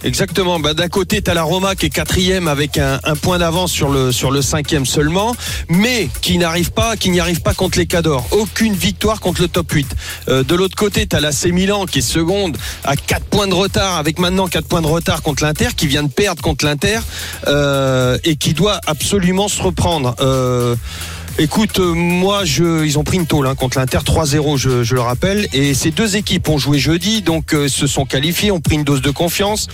Exactement. 0.04 0.60
Bah, 0.60 0.74
d'un 0.74 0.88
côté, 0.88 1.22
t'as 1.22 1.34
la 1.34 1.44
Roma 1.44 1.76
qui 1.76 1.88
est 1.88 1.90
quatrième 1.90 2.48
avec 2.48 2.78
un, 2.78 3.00
un 3.04 3.16
point 3.16 3.40
d'avance 3.40 3.72
sur 3.72 3.90
le 3.90 4.12
sur 4.12 4.32
le 4.32 4.42
cinquième 4.42 4.86
seulement, 4.86 5.36
mais 5.70 6.10
qui 6.22 6.38
n'arrive 6.38 6.72
pas, 6.72 6.96
qui 6.96 7.10
n'y 7.10 7.20
arrive 7.20 7.42
pas 7.42 7.54
contre 7.54 7.78
les 7.78 7.86
Cadors. 7.86 8.28
Aucune 8.32 8.74
victoire 8.74 9.20
contre 9.20 9.42
le 9.42 9.48
top 9.48 9.72
8. 9.72 9.96
Euh, 10.28 10.44
de 10.44 10.56
l'autre 10.56 10.76
côté, 10.76 11.06
t'as 11.06 11.20
l'AC 11.20 11.46
Milan 11.46 11.86
qui 11.86 12.00
est 12.00 12.04
seconde 12.04 12.58
à 12.84 12.96
4 12.96 13.26
points 13.26 13.48
de 13.48 13.54
retard, 13.54 13.98
avec 13.98 14.20
maintenant 14.20 14.48
4 14.48 14.68
points 14.68 14.82
de 14.82 14.88
retard 14.88 15.22
contre 15.22 15.44
l'Inter, 15.44 15.70
qui 15.76 15.88
vient 15.88 16.04
de 16.04 16.12
perdre 16.12 16.42
contre 16.42 16.66
l'Inter 16.66 17.00
euh, 17.48 18.18
et 18.24 18.36
qui 18.36 18.54
doit 18.54 18.80
absolument 18.88 19.48
se 19.48 19.62
reprendre. 19.62 20.16
Euh, 20.20 20.76
Écoute, 21.38 21.80
euh, 21.80 21.94
moi, 21.94 22.46
je, 22.46 22.86
ils 22.86 23.00
ont 23.00 23.04
pris 23.04 23.18
une 23.18 23.26
tôle 23.26 23.48
hein, 23.48 23.56
contre 23.56 23.80
l'Inter 23.80 24.00
3-0, 24.00 24.58
je, 24.58 24.84
je 24.84 24.96
le 24.96 25.02
rappelle. 25.02 25.48
Et 25.54 25.74
ces 25.74 25.92
deux 25.92 26.16
équipes 26.16 26.50
ont 26.50 26.58
joué 26.58 26.78
jeudi, 26.78 27.22
donc 27.22 27.54
euh, 27.54 27.68
se 27.68 27.88
sont 27.88 28.06
qualifiées, 28.06 28.52
ont 28.52 28.60
pris 28.60 28.76
une 28.76 28.84
dose 28.84 29.02
de 29.02 29.12
confiance. 29.12 29.68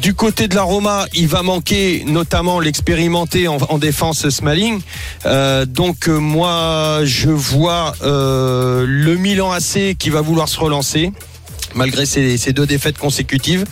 Du 0.00 0.14
côté 0.14 0.48
de 0.48 0.54
la 0.54 0.62
Roma, 0.62 1.06
il 1.14 1.28
va 1.28 1.42
manquer 1.42 2.04
notamment 2.06 2.60
l'expérimenté 2.60 3.48
en, 3.48 3.56
en 3.56 3.78
défense 3.78 4.28
Smalling. 4.28 4.80
Euh, 5.26 5.64
donc 5.66 6.08
moi, 6.08 7.00
je 7.04 7.30
vois 7.30 7.94
le 8.02 9.16
Milan 9.16 9.50
AC 9.50 9.96
qui 9.98 10.10
va 10.10 10.20
vouloir 10.20 10.48
se 10.48 10.60
relancer 10.60 11.10
malgré 11.74 12.06
ces, 12.06 12.52
deux 12.52 12.66
défaites 12.66 12.98
consécutives. 12.98 13.64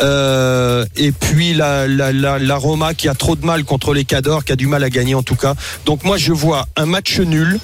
Euh, 0.00 0.84
et 0.96 1.12
puis 1.12 1.54
la 1.54 2.56
Roma 2.56 2.94
qui 2.94 3.08
a 3.08 3.14
trop 3.14 3.36
de 3.36 3.44
mal 3.44 3.64
contre 3.64 3.94
les 3.94 4.04
Cadors, 4.04 4.44
qui 4.44 4.52
a 4.52 4.56
du 4.56 4.66
mal 4.66 4.84
à 4.84 4.90
gagner 4.90 5.14
en 5.14 5.22
tout 5.22 5.36
cas. 5.36 5.54
Donc 5.86 6.04
moi 6.04 6.16
je 6.16 6.32
vois 6.32 6.66
un 6.76 6.86
match 6.86 7.18
nul, 7.20 7.58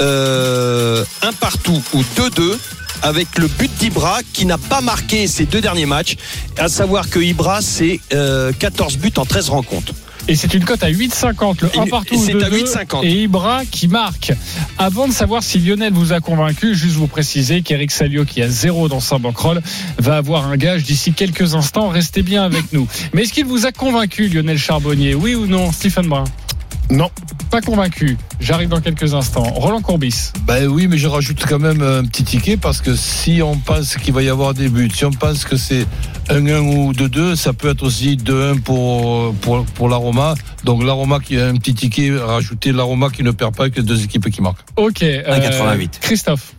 euh, 0.00 1.04
un 1.22 1.32
partout 1.32 1.82
ou 1.92 2.02
2-2 2.16 2.56
avec 3.02 3.38
le 3.38 3.46
but 3.46 3.70
d'Ibra 3.78 4.20
qui 4.32 4.44
n'a 4.44 4.58
pas 4.58 4.80
marqué 4.80 5.26
ses 5.26 5.46
deux 5.46 5.60
derniers 5.60 5.86
matchs, 5.86 6.16
à 6.56 6.68
savoir 6.68 7.10
que 7.10 7.20
Ibra 7.20 7.62
c'est 7.62 8.00
euh, 8.12 8.52
14 8.58 8.98
buts 8.98 9.12
en 9.16 9.24
13 9.24 9.50
rencontres. 9.50 9.92
Et 10.30 10.36
c'est 10.36 10.52
une 10.52 10.64
cote 10.64 10.82
à 10.82 10.90
8,50, 10.90 11.62
le 11.62 11.70
1 11.78 11.84
Et- 11.84 11.88
partout 11.88 12.14
c'est 12.22 12.32
à 12.34 12.50
deux, 12.50 12.58
8,50. 12.58 13.02
et 13.04 13.22
Ibra 13.22 13.62
qui 13.64 13.88
marque. 13.88 14.32
Avant 14.76 15.08
de 15.08 15.12
savoir 15.12 15.42
si 15.42 15.58
Lionel 15.58 15.92
vous 15.94 16.12
a 16.12 16.20
convaincu, 16.20 16.74
juste 16.74 16.96
vous 16.96 17.06
préciser 17.06 17.62
qu'Eric 17.62 17.90
Salio, 17.90 18.24
qui 18.26 18.42
a 18.42 18.48
zéro 18.48 18.88
dans 18.88 19.00
sa 19.00 19.16
bankroll, 19.18 19.62
va 19.98 20.18
avoir 20.18 20.46
un 20.46 20.56
gage 20.58 20.82
d'ici 20.84 21.14
quelques 21.14 21.54
instants. 21.54 21.88
Restez 21.88 22.22
bien 22.22 22.42
avec 22.44 22.72
nous. 22.74 22.86
Mais 23.14 23.22
est-ce 23.22 23.32
qu'il 23.32 23.46
vous 23.46 23.64
a 23.64 23.72
convaincu, 23.72 24.28
Lionel 24.28 24.58
Charbonnier? 24.58 25.14
Oui 25.14 25.34
ou 25.34 25.46
non, 25.46 25.72
Stephen 25.72 26.06
Brun 26.06 26.24
Non. 26.90 27.10
Pas 27.50 27.60
convaincu. 27.60 28.16
J'arrive 28.40 28.68
dans 28.68 28.80
quelques 28.80 29.14
instants. 29.14 29.42
Roland 29.42 29.80
Courbis. 29.80 30.32
Ben 30.46 30.66
oui, 30.66 30.86
mais 30.86 30.98
je 30.98 31.06
rajoute 31.08 31.44
quand 31.46 31.58
même 31.58 31.82
un 31.82 32.04
petit 32.04 32.24
ticket 32.24 32.56
parce 32.56 32.80
que 32.80 32.94
si 32.94 33.40
on 33.42 33.56
pense 33.56 33.96
qu'il 33.96 34.12
va 34.14 34.22
y 34.22 34.28
avoir 34.28 34.54
des 34.54 34.68
buts, 34.68 34.90
si 34.94 35.04
on 35.04 35.10
pense 35.10 35.44
que 35.44 35.56
c'est 35.56 35.86
1-1 36.28 36.58
ou 36.60 36.92
2-2, 36.92 37.36
ça 37.36 37.52
peut 37.52 37.70
être 37.70 37.82
aussi 37.82 38.16
2-1 38.16 38.60
pour, 38.60 39.34
pour, 39.36 39.64
pour 39.64 39.88
la 39.88 39.96
Roma. 39.96 40.34
Donc 40.64 40.82
la 40.84 40.92
Roma 40.92 41.20
qui 41.20 41.38
a 41.38 41.46
un 41.46 41.54
petit 41.54 41.74
ticket, 41.74 42.16
rajouter 42.18 42.72
la 42.72 42.82
Roma 42.82 43.08
qui 43.10 43.22
ne 43.22 43.30
perd 43.30 43.54
pas 43.54 43.64
avec 43.64 43.76
les 43.76 43.82
deux 43.82 44.02
équipes 44.04 44.30
qui 44.30 44.42
marquent. 44.42 44.64
Ok. 44.76 45.02
euh, 45.02 45.22
1,88. 45.22 46.00
Christophe. 46.00 46.54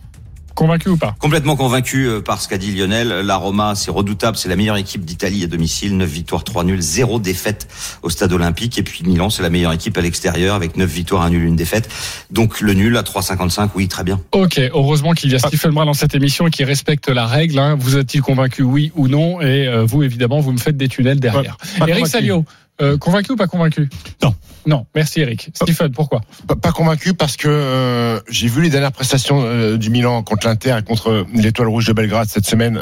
Convaincu 0.60 0.90
ou 0.90 0.98
pas 0.98 1.14
Complètement 1.18 1.56
convaincu 1.56 2.06
euh, 2.06 2.20
par 2.20 2.42
ce 2.42 2.46
qu'a 2.46 2.58
dit 2.58 2.70
Lionel. 2.70 3.08
La 3.08 3.36
Roma, 3.36 3.74
c'est 3.74 3.90
redoutable. 3.90 4.36
C'est 4.36 4.50
la 4.50 4.56
meilleure 4.56 4.76
équipe 4.76 5.06
d'Italie 5.06 5.42
à 5.42 5.46
domicile. 5.46 5.96
9 5.96 6.06
victoires, 6.06 6.44
3 6.44 6.64
nuls, 6.64 6.82
0 6.82 7.18
défaite 7.18 7.66
au 8.02 8.10
stade 8.10 8.30
olympique. 8.34 8.76
Et 8.76 8.82
puis 8.82 9.02
Milan, 9.06 9.30
c'est 9.30 9.42
la 9.42 9.48
meilleure 9.48 9.72
équipe 9.72 9.96
à 9.96 10.02
l'extérieur 10.02 10.54
avec 10.54 10.76
9 10.76 10.86
victoires, 10.86 11.22
1 11.22 11.30
nul, 11.30 11.48
1 11.48 11.54
défaite. 11.54 11.88
Donc 12.30 12.60
le 12.60 12.74
nul 12.74 12.94
à 12.98 13.02
3,55, 13.02 13.70
oui, 13.74 13.88
très 13.88 14.04
bien. 14.04 14.20
Ok, 14.32 14.60
heureusement 14.74 15.12
qu'il 15.12 15.32
y 15.32 15.34
a 15.34 15.38
Stephen 15.38 15.70
Brun 15.70 15.86
dans 15.86 15.94
cette 15.94 16.14
émission 16.14 16.46
et 16.46 16.50
qui 16.50 16.64
respecte 16.64 17.08
la 17.08 17.26
règle. 17.26 17.58
hein. 17.58 17.76
Vous 17.80 17.96
êtes-il 17.96 18.20
convaincu, 18.20 18.62
oui 18.62 18.92
ou 18.96 19.08
non? 19.08 19.40
Et 19.40 19.66
euh, 19.66 19.84
vous, 19.86 20.02
évidemment, 20.02 20.40
vous 20.40 20.52
me 20.52 20.58
faites 20.58 20.76
des 20.76 20.88
tunnels 20.88 21.20
derrière. 21.20 21.56
Pas 21.78 21.88
Eric. 21.88 22.06
Salio, 22.06 22.44
euh, 22.80 22.98
convaincu 22.98 23.32
ou 23.32 23.36
pas 23.36 23.46
convaincu? 23.46 23.88
Non. 24.22 24.34
Non, 24.66 24.84
merci 24.94 25.20
Eric. 25.20 25.50
Stephen, 25.54 25.90
pourquoi? 25.92 26.20
Pas, 26.46 26.54
pas 26.54 26.70
convaincu 26.70 27.14
parce 27.14 27.38
que 27.38 27.48
euh, 27.48 28.20
j'ai 28.28 28.46
vu 28.46 28.60
les 28.60 28.68
dernières 28.68 28.92
prestations 28.92 29.40
euh, 29.42 29.78
du 29.78 29.88
Milan 29.88 30.22
contre 30.22 30.46
l'Inter 30.46 30.76
et 30.78 30.82
contre 30.82 31.24
l'Étoile 31.32 31.68
Rouge 31.68 31.86
de 31.86 31.94
Belgrade 31.94 32.28
cette 32.28 32.44
semaine 32.44 32.78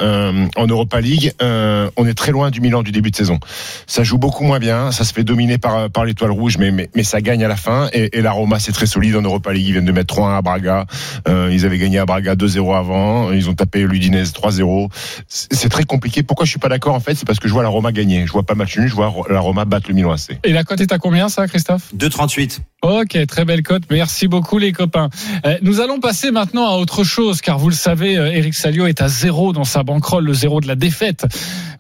en 0.57 0.67
Europa 0.67 1.01
League. 1.01 1.33
On 1.41 2.07
est 2.07 2.15
très 2.15 2.33
loin 2.33 2.51
du 2.51 2.61
Milan 2.61 2.83
du 2.83 2.91
début 2.91 3.13
de 3.13 3.17
saison. 3.17 3.39
Ça 3.87 4.03
joue 4.03 4.19
beaucoup 4.19 4.43
moins 4.43 4.59
bien, 4.59 4.91
ça 4.91 5.05
se 5.05 5.13
fait 5.13 5.23
dominer 5.23 5.59
par, 5.59 5.89
par 5.91 6.05
l'Étoile 6.05 6.33
Rouge, 6.33 6.59
mais, 6.59 6.73
mais, 6.73 6.91
mais 6.97 7.05
ça 7.05 7.21
gagne 7.21 7.45
à 7.45 7.49
la 7.49 7.57
fin. 7.57 7.89
Et, 7.93 8.19
et 8.19 8.23
la 8.23 8.33
Roma, 8.33 8.59
c'est 8.59 8.73
très 8.73 8.87
solide 8.87 9.15
en 9.15 9.23
Europa 9.23 9.53
League. 9.53 9.67
Ils 9.67 9.73
viennent 9.73 9.85
de 9.85 9.93
mettre 9.93 10.17
3-1 10.17 10.37
à 10.39 10.43
Braga. 10.43 10.87
Ils 11.29 11.65
avaient 11.65 11.79
gagné 11.79 11.99
à 11.99 12.07
Braga 12.07 12.35
2-0 12.35 12.77
avant. 12.77 13.31
Ils 13.31 13.49
ont 13.49 13.55
tapé 13.55 13.83
l'Udinese 13.83 14.33
3-0. 14.33 14.89
C'est 15.29 15.69
c'est 15.69 15.69
très 15.69 15.85
compliqué. 15.85 16.23
Pourquoi 16.23 16.47
je 16.47 16.51
suis 16.51 16.59
pas 16.59 16.71
d'accord 16.71 16.95
en 16.95 17.01
fait? 17.01 17.15
C'est 17.15 17.27
parce 17.27 17.39
que 17.39 17.49
je 17.49 17.53
vois 17.53 17.63
la 17.63 17.69
Roma 17.69 17.93
gagner. 17.93 18.27
Je 18.27 18.33
vois 18.33 18.45
pas 18.45 18.55
match 18.55 18.79
nul, 18.79 18.89
je 18.89 18.95
vois 18.95 19.13
la 19.29 19.41
Roma 19.41 19.65
battre 19.65 19.88
le 19.89 19.95
Milan 19.95 20.13
AC. 20.13 20.39
Et 20.45 20.53
la 20.53 20.65
cote 20.65 20.81
est 20.81 20.93
à 20.93 20.99
combien 20.99 21.29
ça, 21.29 21.47
Christophe 21.49 21.93
2,38. 21.97 22.61
Ok, 22.81 23.19
très 23.27 23.45
belle 23.45 23.65
cote. 23.65 23.83
Merci 23.91 24.29
beaucoup 24.29 24.57
les 24.59 24.71
copains. 24.71 25.11
Euh, 25.45 25.59
nous 25.63 25.81
allons 25.81 25.99
passer 25.99 26.31
maintenant 26.31 26.69
à 26.69 26.77
autre 26.79 27.03
chose, 27.03 27.41
car 27.41 27.59
vous 27.59 27.69
le 27.71 27.75
savez, 27.75 28.17
euh, 28.17 28.31
Eric 28.33 28.55
Salio 28.55 28.87
est 28.87 29.03
à 29.03 29.09
zéro 29.09 29.53
dans 29.53 29.65
sa 29.65 29.83
banquerolle, 29.83 30.25
le 30.27 30.33
zéro 30.35 30.61
de 30.61 30.69
la 30.69 30.77
défaite. 30.77 31.27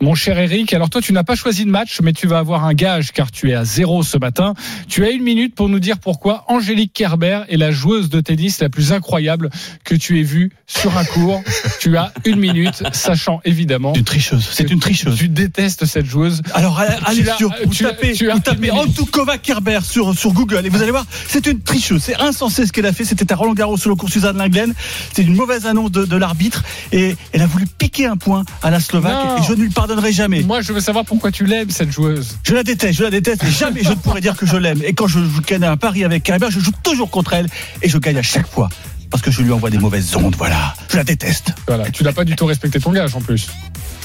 Mon 0.00 0.16
cher 0.16 0.38
Eric, 0.40 0.72
alors 0.74 0.90
toi 0.90 1.00
tu 1.00 1.12
n'as 1.12 1.22
pas 1.22 1.36
choisi 1.36 1.64
de 1.64 1.70
match, 1.70 2.00
mais 2.02 2.12
tu 2.12 2.26
vas 2.26 2.38
avoir 2.38 2.64
un 2.64 2.74
gage, 2.74 3.12
car 3.12 3.30
tu 3.30 3.50
es 3.50 3.54
à 3.54 3.64
zéro 3.64 4.02
ce 4.02 4.18
matin. 4.18 4.54
Tu 4.88 5.04
as 5.04 5.10
une 5.10 5.22
minute 5.22 5.54
pour 5.54 5.68
nous 5.68 5.78
dire 5.78 5.98
pourquoi 5.98 6.44
Angélique 6.48 6.92
Kerber 6.92 7.42
est 7.48 7.56
la 7.56 7.70
joueuse 7.70 8.08
de 8.08 8.20
tennis 8.20 8.58
la 8.60 8.68
plus 8.68 8.92
incroyable 8.92 9.50
que 9.84 9.94
tu 9.94 10.18
aies 10.18 10.24
vue 10.24 10.50
sur 10.66 10.96
un 10.98 11.04
cours. 11.04 11.42
tu 11.80 11.96
as 11.96 12.12
une 12.24 12.40
minute, 12.40 12.82
sachant 12.92 13.40
évidemment. 13.44 13.92
C'est 13.94 14.00
une 14.00 14.04
tricheuse. 14.04 14.48
C'est 14.50 14.70
une 14.72 14.80
tricheuse. 14.80 15.16
Tu 15.16 15.28
détestes 15.28 15.84
cette 15.86 16.06
joueuse. 16.06 16.42
Alors 16.54 16.78
allez, 16.80 16.94
allez 17.06 17.22
l'as- 17.22 17.36
sur, 17.36 17.54
vous 17.64 17.72
tu 17.72 17.84
l'as- 17.84 17.92
tapez, 18.00 18.12
tu 18.14 18.30
vous 18.30 18.38
tapez 18.38 18.70
minute. 18.70 18.72
Antukova 18.74 19.38
Kerber 19.38 19.80
sur, 19.82 20.16
sur 20.16 20.32
Google 20.32 20.64
et 20.64 20.68
vous 20.68 20.82
allez 20.82 20.90
voir, 20.90 21.04
c'est 21.28 21.46
une 21.46 21.60
tricheuse, 21.60 22.02
c'est 22.02 22.20
insensé 22.20 22.66
ce 22.66 22.72
qu'elle 22.72 22.86
a 22.86 22.92
fait. 22.92 23.04
C'était 23.04 23.32
à 23.32 23.36
Roland 23.36 23.54
Garros 23.54 23.76
sur 23.76 23.90
le 23.90 23.96
cours 23.96 24.08
Suzanne 24.08 24.36
Linglen. 24.36 24.74
C'est 25.12 25.22
une 25.22 25.34
mauvaise 25.34 25.66
annonce 25.66 25.90
de, 25.90 26.04
de 26.04 26.16
l'arbitre 26.16 26.64
et 26.92 27.16
elle 27.32 27.42
a 27.42 27.46
voulu 27.46 27.66
piquer 27.66 28.06
un 28.06 28.16
point 28.16 28.44
à 28.62 28.70
la 28.70 28.80
Slovaque 28.80 29.12
Non. 29.12 29.38
et 29.38 29.46
je 29.46 29.52
ne 29.52 29.62
lui 29.62 29.70
pardonnerai 29.70 30.12
jamais. 30.12 30.42
Moi, 30.42 30.60
je 30.62 30.72
veux 30.72 30.80
savoir 30.80 31.04
pourquoi 31.04 31.30
tu 31.30 31.44
l'aimes 31.44 31.70
cette 31.70 31.90
joueuse. 31.90 32.38
Je 32.44 32.54
la 32.54 32.62
déteste, 32.62 32.98
je 32.98 33.02
la 33.04 33.10
déteste 33.10 33.44
et 33.44 33.50
jamais 33.50 33.82
je 33.82 33.90
ne 33.90 33.94
pourrais 33.94 34.20
dire 34.20 34.36
que 34.36 34.46
je 34.46 34.56
l'aime. 34.56 34.80
Et 34.84 34.92
quand 34.92 35.06
je 35.06 35.18
joue 35.18 35.40
gagne 35.46 35.64
à 35.64 35.76
Paris 35.76 36.04
avec 36.04 36.22
Kerber, 36.22 36.48
je 36.50 36.60
joue 36.60 36.72
toujours 36.82 37.10
contre 37.10 37.32
elle 37.34 37.46
et 37.82 37.88
je 37.88 37.98
gagne 37.98 38.18
à 38.18 38.22
chaque 38.22 38.46
fois. 38.46 38.68
Parce 39.10 39.22
que 39.22 39.30
je 39.30 39.40
lui 39.40 39.52
envoie 39.52 39.70
des 39.70 39.78
mauvaises 39.78 40.14
ondes, 40.16 40.36
voilà. 40.36 40.74
Je 40.90 40.96
la 40.98 41.04
déteste. 41.04 41.54
Voilà, 41.66 41.90
tu 41.90 42.04
n'as 42.04 42.12
pas 42.12 42.24
du 42.24 42.36
tout 42.36 42.44
respecté 42.44 42.78
ton 42.78 42.92
gage 42.92 43.16
en 43.16 43.22
plus. 43.22 43.48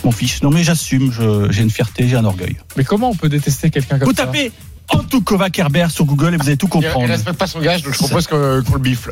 Mon 0.04 0.12
fils. 0.12 0.42
Non 0.44 0.50
mais 0.52 0.64
j'assume, 0.64 1.12
je- 1.12 1.52
j'ai 1.52 1.62
une 1.64 1.70
fierté, 1.72 2.08
j'ai 2.08 2.16
un 2.18 2.26
orgueil. 2.26 2.58
Mais 2.78 2.84
comment 2.84 3.10
on 3.10 3.16
peut 3.16 3.30
détester 3.30 3.70
quelqu'un 3.70 4.00
comme 4.00 4.10
Vous 4.10 4.16
ça 4.16 4.26
tapez 4.26 4.52
Antukova 4.90 5.50
Kerber 5.50 5.88
sur 5.90 6.04
Google 6.04 6.34
et 6.34 6.38
vous 6.38 6.48
allez 6.48 6.58
tout 6.58 6.66
Il, 6.74 6.80
il 6.80 6.84
comprendre. 6.84 7.08
respecte 7.08 7.38
pas 7.38 7.48
son 7.48 7.62
gage, 7.62 7.84
donc 7.84 7.94
je 7.94 8.00
propose 8.00 8.28
qu'on 8.28 8.38
le 8.38 8.80
bifle. 8.80 9.12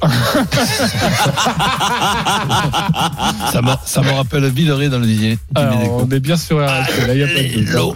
Ça 3.52 3.62
me, 3.62 3.72
ça 3.86 4.02
me 4.02 4.12
rappelle 4.12 4.46
Villeray 4.50 4.90
dans 4.90 5.00
le 5.00 5.06
dîner. 5.06 5.38
Alors, 5.56 6.04
on 6.06 6.10
est 6.12 6.20
bien 6.20 6.36
sur 6.38 6.58
RMC, 6.58 7.08
là, 7.08 7.14
il 7.14 7.20
y 7.20 7.24
a 7.24 7.28
pas 7.28 7.42
de 7.42 7.54
doute. 7.64 7.70
L'OM. 7.74 7.96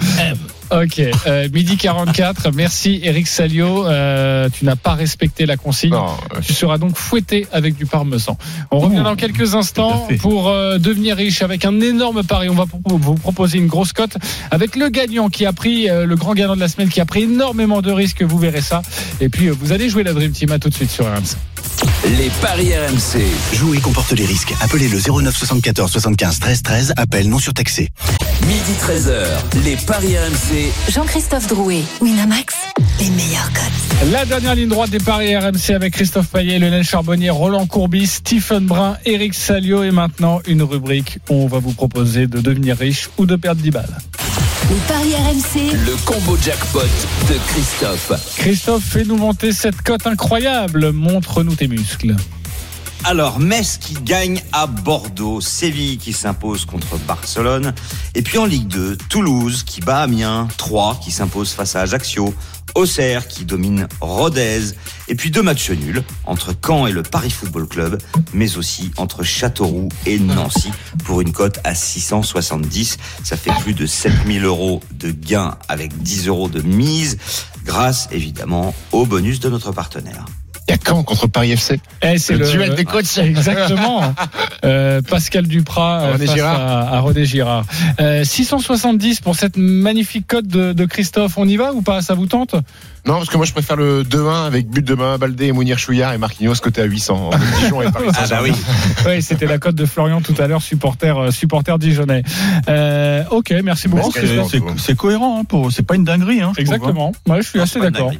Ok, 0.72 1.00
euh, 1.28 1.48
midi 1.54 1.78
44. 1.78 2.52
Merci 2.54 3.00
Eric 3.04 3.28
Salio. 3.28 3.86
Euh, 3.86 4.50
tu 4.52 4.66
n'as 4.66 4.76
pas 4.76 4.94
respecté 4.94 5.46
la 5.46 5.58
consigne. 5.58 5.92
Non, 5.92 6.08
euh, 6.36 6.40
Tu 6.42 6.54
seras 6.54 6.78
donc 6.78 6.98
fouetté 6.98 7.48
avec 7.52 7.76
du 7.76 7.86
parmesan. 7.86 8.38
On 8.72 8.80
revient 8.80 9.04
dans 9.04 9.16
quelques 9.16 9.56
instants 9.56 10.08
pour 10.22 10.50
euh, 10.50 10.78
devenir 10.78 11.18
riche 11.18 11.42
avec 11.42 11.66
un 11.66 11.80
énorme 11.82 12.24
pari. 12.24 12.50
On 12.50 12.56
va 12.56 12.66
vous 12.84 13.16
proposer 13.16 13.58
une 13.60 13.68
grosse 13.68 13.94
cote 13.94 14.18
avec 14.52 14.76
le 14.76 14.90
gagnant 14.90 15.30
qui 15.30 15.46
a 15.46 15.54
pris, 15.54 15.90
euh, 15.90 16.06
le 16.06 16.16
grand 16.16 16.34
gagnant 16.34 16.56
de 16.56 16.60
la 16.62 16.68
semaine 16.68 16.90
qui 16.90 17.02
a 17.02 17.06
pris 17.06 17.24
énormément 17.24 17.82
de 17.82 17.92
risques. 17.92 18.24
Vous 18.24 18.38
verrez 18.40 18.62
ça. 18.62 18.82
Et 19.22 19.30
puis, 19.30 19.48
euh, 19.48 19.56
vous 19.58 19.72
allez 19.72 19.90
jouer 19.90 20.04
la 20.04 20.14
Dream 20.14 20.32
Team. 20.32 20.52
À 20.52 20.60
tout 20.60 20.70
de 20.70 20.74
suite 20.74 20.92
sur 20.92 21.06
RMC. 21.06 21.36
Les 22.18 22.30
paris 22.42 22.72
RMC. 22.76 23.24
Jouer 23.54 23.80
comporte 23.80 24.12
les 24.12 24.26
risques. 24.26 24.54
Appelez 24.62 24.88
le 24.88 25.00
09 25.00 25.36
74 25.36 25.92
75 25.92 26.40
13 26.40 26.62
13. 26.64 26.94
Appel 26.98 27.30
non 27.30 27.40
surtaxé. 27.40 27.90
Midi 28.48 28.74
13h. 28.80 29.64
Les 29.64 29.76
paris 29.76 30.16
RMC. 30.18 30.72
Jean-Christophe 30.92 31.48
Drouet, 31.48 31.84
Winamax, 32.02 32.56
les 33.00 33.10
meilleurs 33.10 33.52
cotes. 33.54 34.12
La 34.12 34.26
dernière 34.26 34.56
ligne 34.56 34.70
droite 34.70 34.90
des 34.90 35.00
paris 35.00 35.36
RMC 35.36 35.72
avec 35.74 35.94
Christophe 35.94 36.28
Payet, 36.28 36.60
Lionel 36.60 36.84
Charbonnier, 36.84 37.30
Roland 37.30 37.66
Courbis, 37.66 38.08
Stephen 38.08 38.66
Brun, 38.66 38.98
Eric 39.06 39.34
Salio 39.34 39.84
et 39.84 39.92
maintenant 39.92 40.42
une 40.48 40.64
rubrique 40.64 41.20
où 41.30 41.36
on 41.36 41.48
va 41.48 41.60
vous 41.60 41.74
proposer 41.74 42.28
de 42.28 42.40
devenir 42.40 42.78
riche 42.78 43.10
ou 43.18 43.26
de 43.26 43.36
perdre 43.36 43.62
10 43.62 43.72
balles. 43.72 43.98
Les 44.70 44.78
paris 44.88 45.14
RMC, 45.14 45.72
Le 45.86 45.96
combo 46.06 46.36
jackpot 46.42 46.80
de 46.80 47.36
Christophe. 47.48 48.36
Christophe, 48.38 48.84
fais-nous 48.84 49.16
monter 49.16 49.52
cette 49.52 49.82
cote 49.84 50.08
incroyable. 50.08 50.92
Montre-nous 50.92 51.54
tes 51.56 51.68
muscles. 51.68 52.16
Alors, 53.08 53.38
Metz 53.40 53.78
qui 53.78 53.94
gagne 53.94 54.42
à 54.52 54.66
Bordeaux, 54.66 55.40
Séville 55.40 56.00
qui 56.00 56.12
s'impose 56.12 56.66
contre 56.66 56.98
Barcelone, 56.98 57.76
et 58.16 58.24
puis 58.24 58.40
en 58.40 58.48
Ligue 58.48 58.68
2, 58.68 58.98
Toulouse 58.98 59.62
qui 59.62 59.80
bat 59.80 60.00
Amiens, 60.00 60.48
3 60.58 61.00
qui 61.04 61.12
s'impose 61.12 61.52
face 61.52 61.76
à 61.76 61.82
Ajaccio, 61.82 62.34
Auxerre 62.74 63.28
qui 63.28 63.46
domine 63.46 63.88
Rodez, 64.02 64.72
et 65.08 65.14
puis 65.14 65.30
deux 65.30 65.44
matchs 65.44 65.70
nuls 65.70 66.04
entre 66.26 66.56
Caen 66.66 66.88
et 66.88 66.92
le 66.92 67.04
Paris 67.04 67.30
Football 67.30 67.68
Club, 67.68 68.02
mais 68.34 68.58
aussi 68.58 68.90
entre 68.98 69.22
Châteauroux 69.22 69.90
et 70.08 70.18
Nancy 70.18 70.72
pour 71.04 71.22
une 71.22 71.32
cote 71.32 71.60
à 71.64 71.76
670. 71.76 72.98
Ça 73.24 73.38
fait 73.38 73.54
plus 73.62 73.76
de 73.76 73.86
7000 73.86 74.46
euros 74.46 74.82
de 74.92 75.12
gains 75.12 75.60
avec 75.70 75.96
10 76.02 76.28
euros 76.28 76.50
de 76.50 76.64
mise, 76.64 77.20
grâce 77.64 78.10
évidemment 78.12 78.74
au 78.92 79.06
bonus 79.06 79.40
de 79.40 79.50
notre 79.50 79.72
partenaire. 79.72 80.26
Caen 80.86 81.04
contre 81.04 81.28
Paris 81.28 81.52
FC. 81.52 81.80
Eh, 82.02 82.18
c'est 82.18 82.34
Le 82.34 82.40
le, 82.46 82.52
duel 82.52 82.76
des 82.76 82.86
coachs. 82.86 83.18
Exactement. 83.18 84.02
Euh, 84.64 85.02
Pascal 85.02 85.48
Duprat 85.48 86.02
euh, 86.02 86.14
René 86.14 86.26
face 86.28 86.36
Girard. 86.36 86.62
à, 86.62 86.96
à 86.96 87.00
René 87.00 87.26
Girard. 87.26 87.66
Euh, 88.00 88.24
670 88.24 89.22
pour 89.22 89.36
cette 89.36 89.58
magnifique 89.58 90.28
cote 90.28 90.48
de, 90.48 90.74
de 90.74 90.86
Christophe. 90.86 91.38
On 91.38 91.48
y 91.48 91.58
va 91.58 91.74
ou 91.74 91.82
pas? 91.82 92.02
Ça 92.02 92.14
vous 92.14 92.26
tente? 92.28 92.56
Non, 93.06 93.18
parce 93.18 93.30
que 93.30 93.38
moi 93.38 93.46
je 93.46 93.54
préfère 93.54 93.76
le 93.76 94.04
2-1 94.04 94.48
avec 94.48 94.68
but 94.68 94.84
de 94.84 94.96
Main 94.96 95.20
Baldé 95.20 95.46
et 95.46 95.52
Mounir 95.52 95.78
Chouillard 95.78 96.14
et 96.14 96.18
Marquinhos 96.18 96.56
côté 96.56 96.82
à 96.82 96.86
800. 96.86 97.28
entre 97.28 97.38
Dijon 97.62 97.82
et 97.84 97.92
Paris 97.92 98.08
Ah 98.18 98.26
bah 98.28 98.40
oui. 98.42 98.52
Oui, 99.06 99.22
c'était 99.22 99.46
la 99.46 99.60
cote 99.60 99.76
de 99.76 99.86
Florian 99.86 100.22
tout 100.22 100.34
à 100.40 100.48
l'heure, 100.48 100.64
supporter, 100.64 101.16
euh, 101.16 101.30
supporter 101.32 101.78
dijonnais. 101.78 102.24
Euh, 102.68 103.24
ok, 103.30 103.54
merci 103.64 103.88
beaucoup. 103.88 104.12
C'est 104.78 104.96
cohérent, 104.96 105.40
hein, 105.40 105.44
pour, 105.44 105.72
c'est 105.72 105.84
pas 105.84 105.96
une 105.96 106.04
dinguerie. 106.04 106.42
Hein, 106.42 106.54
je 106.58 106.64
trouve, 106.64 106.74
hein. 106.74 106.76
Exactement. 106.78 107.12
Ouais, 107.28 107.42
je 107.44 107.48
suis 107.48 107.60
assez 107.60 107.80
d'accord. 107.80 108.12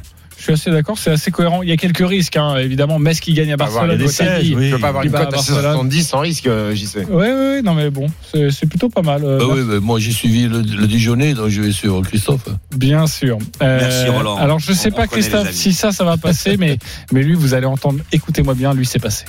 Je 0.48 0.52
suis 0.54 0.62
assez 0.62 0.70
d'accord, 0.70 0.96
c'est 0.96 1.10
assez 1.10 1.32
cohérent. 1.32 1.62
Il 1.64 1.68
y 1.68 1.72
a 1.72 1.76
quelques 1.76 2.06
risques, 2.06 2.36
hein. 2.36 2.56
évidemment. 2.58 3.00
Metz 3.00 3.18
qui 3.18 3.34
gagne 3.34 3.52
à 3.52 3.56
Barcelone, 3.56 3.98
des 3.98 4.06
sièges, 4.06 4.36
Séville. 4.42 4.54
oui. 4.54 4.66
Tu 4.66 4.74
peux 4.76 4.80
pas 4.80 4.88
avoir 4.88 5.02
une 5.02 5.10
cote 5.10 5.20
à 5.22 5.24
Barcelone. 5.30 5.60
670 5.60 6.02
sans 6.04 6.18
risque, 6.20 6.46
euh, 6.46 6.72
j'y 6.72 6.86
sais. 6.86 7.04
Ouais, 7.04 7.14
ouais, 7.26 7.32
ouais, 7.34 7.62
non 7.62 7.74
mais 7.74 7.90
bon, 7.90 8.06
c'est 8.32 8.66
plutôt 8.68 8.88
pas 8.88 9.02
mal. 9.02 9.24
euh, 9.24 9.38
Bah 9.38 9.44
oui, 9.50 9.62
mais 9.66 9.80
moi 9.80 9.98
j'ai 9.98 10.12
suivi 10.12 10.46
le, 10.46 10.60
le 10.60 10.86
Dijonais, 10.86 11.34
donc 11.34 11.48
je 11.48 11.62
vais 11.62 11.72
sur 11.72 12.00
Christophe. 12.02 12.48
Bien 12.76 13.08
sûr. 13.08 13.38
Euh, 13.60 13.78
Merci, 13.80 14.08
Roland. 14.08 14.36
Alors 14.36 14.60
je 14.60 14.72
sais 14.72 14.90
On- 14.92 14.96
pas 14.96 15.02
on 15.04 15.08
Christophe 15.08 15.50
si 15.50 15.72
ça 15.72 15.90
ça 15.90 16.04
va 16.04 16.16
passer, 16.16 16.56
mais 16.56 16.78
mais 17.12 17.24
lui 17.24 17.34
vous 17.34 17.54
allez 17.54 17.66
entendre. 17.66 17.98
Écoutez-moi 18.12 18.54
bien, 18.54 18.72
lui 18.72 18.86
c'est 18.86 19.00
passé. 19.00 19.24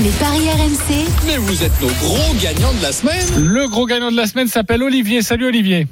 Les 0.00 0.10
paris 0.10 0.40
RMC, 0.50 1.06
Mais 1.26 1.36
vous 1.36 1.62
êtes 1.62 1.80
nos 1.80 1.86
gros 2.00 2.34
gagnants 2.42 2.72
de 2.74 2.82
la 2.82 2.90
semaine. 2.92 3.24
Le 3.38 3.68
gros 3.68 3.86
gagnant 3.86 4.10
de 4.10 4.16
la 4.16 4.26
semaine 4.26 4.48
s'appelle 4.48 4.82
Olivier. 4.82 5.22
Salut 5.22 5.46
Olivier. 5.46 5.86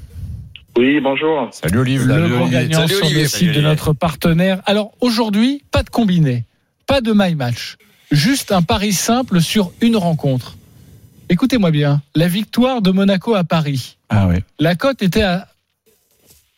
Oui, 0.81 0.99
bonjour. 0.99 1.49
Salut 1.53 1.81
Olive. 1.81 2.07
le 2.07 2.15
Salut, 2.15 2.33
Olivier. 2.37 2.51
gagnant 2.53 2.79
Salut, 2.81 2.95
sur 2.95 3.05
Olivier. 3.05 3.23
le 3.25 3.29
Salut, 3.29 3.39
site 3.39 3.47
de 3.49 3.51
Olivier. 3.53 3.69
notre 3.69 3.93
partenaire. 3.93 4.63
Alors 4.65 4.93
aujourd'hui, 5.03 5.63
pas 5.71 5.83
de 5.83 5.91
combiné, 5.91 6.45
pas 6.87 7.03
de 7.03 7.13
my 7.15 7.35
match, 7.35 7.77
juste 8.11 8.51
un 8.51 8.63
pari 8.63 8.95
simple 8.95 9.43
sur 9.43 9.73
une 9.83 9.97
rencontre. 9.99 10.57
Écoutez-moi 11.29 11.71
bien, 11.71 12.01
la 12.15 12.29
victoire 12.29 12.81
de 12.81 12.93
Monaco 12.93 13.35
à 13.35 13.45
Paris. 13.45 13.99
Ah 14.09 14.27
ouais. 14.27 14.43
La 14.59 14.75
cote 14.75 15.03
était 15.03 15.21
à 15.23 15.49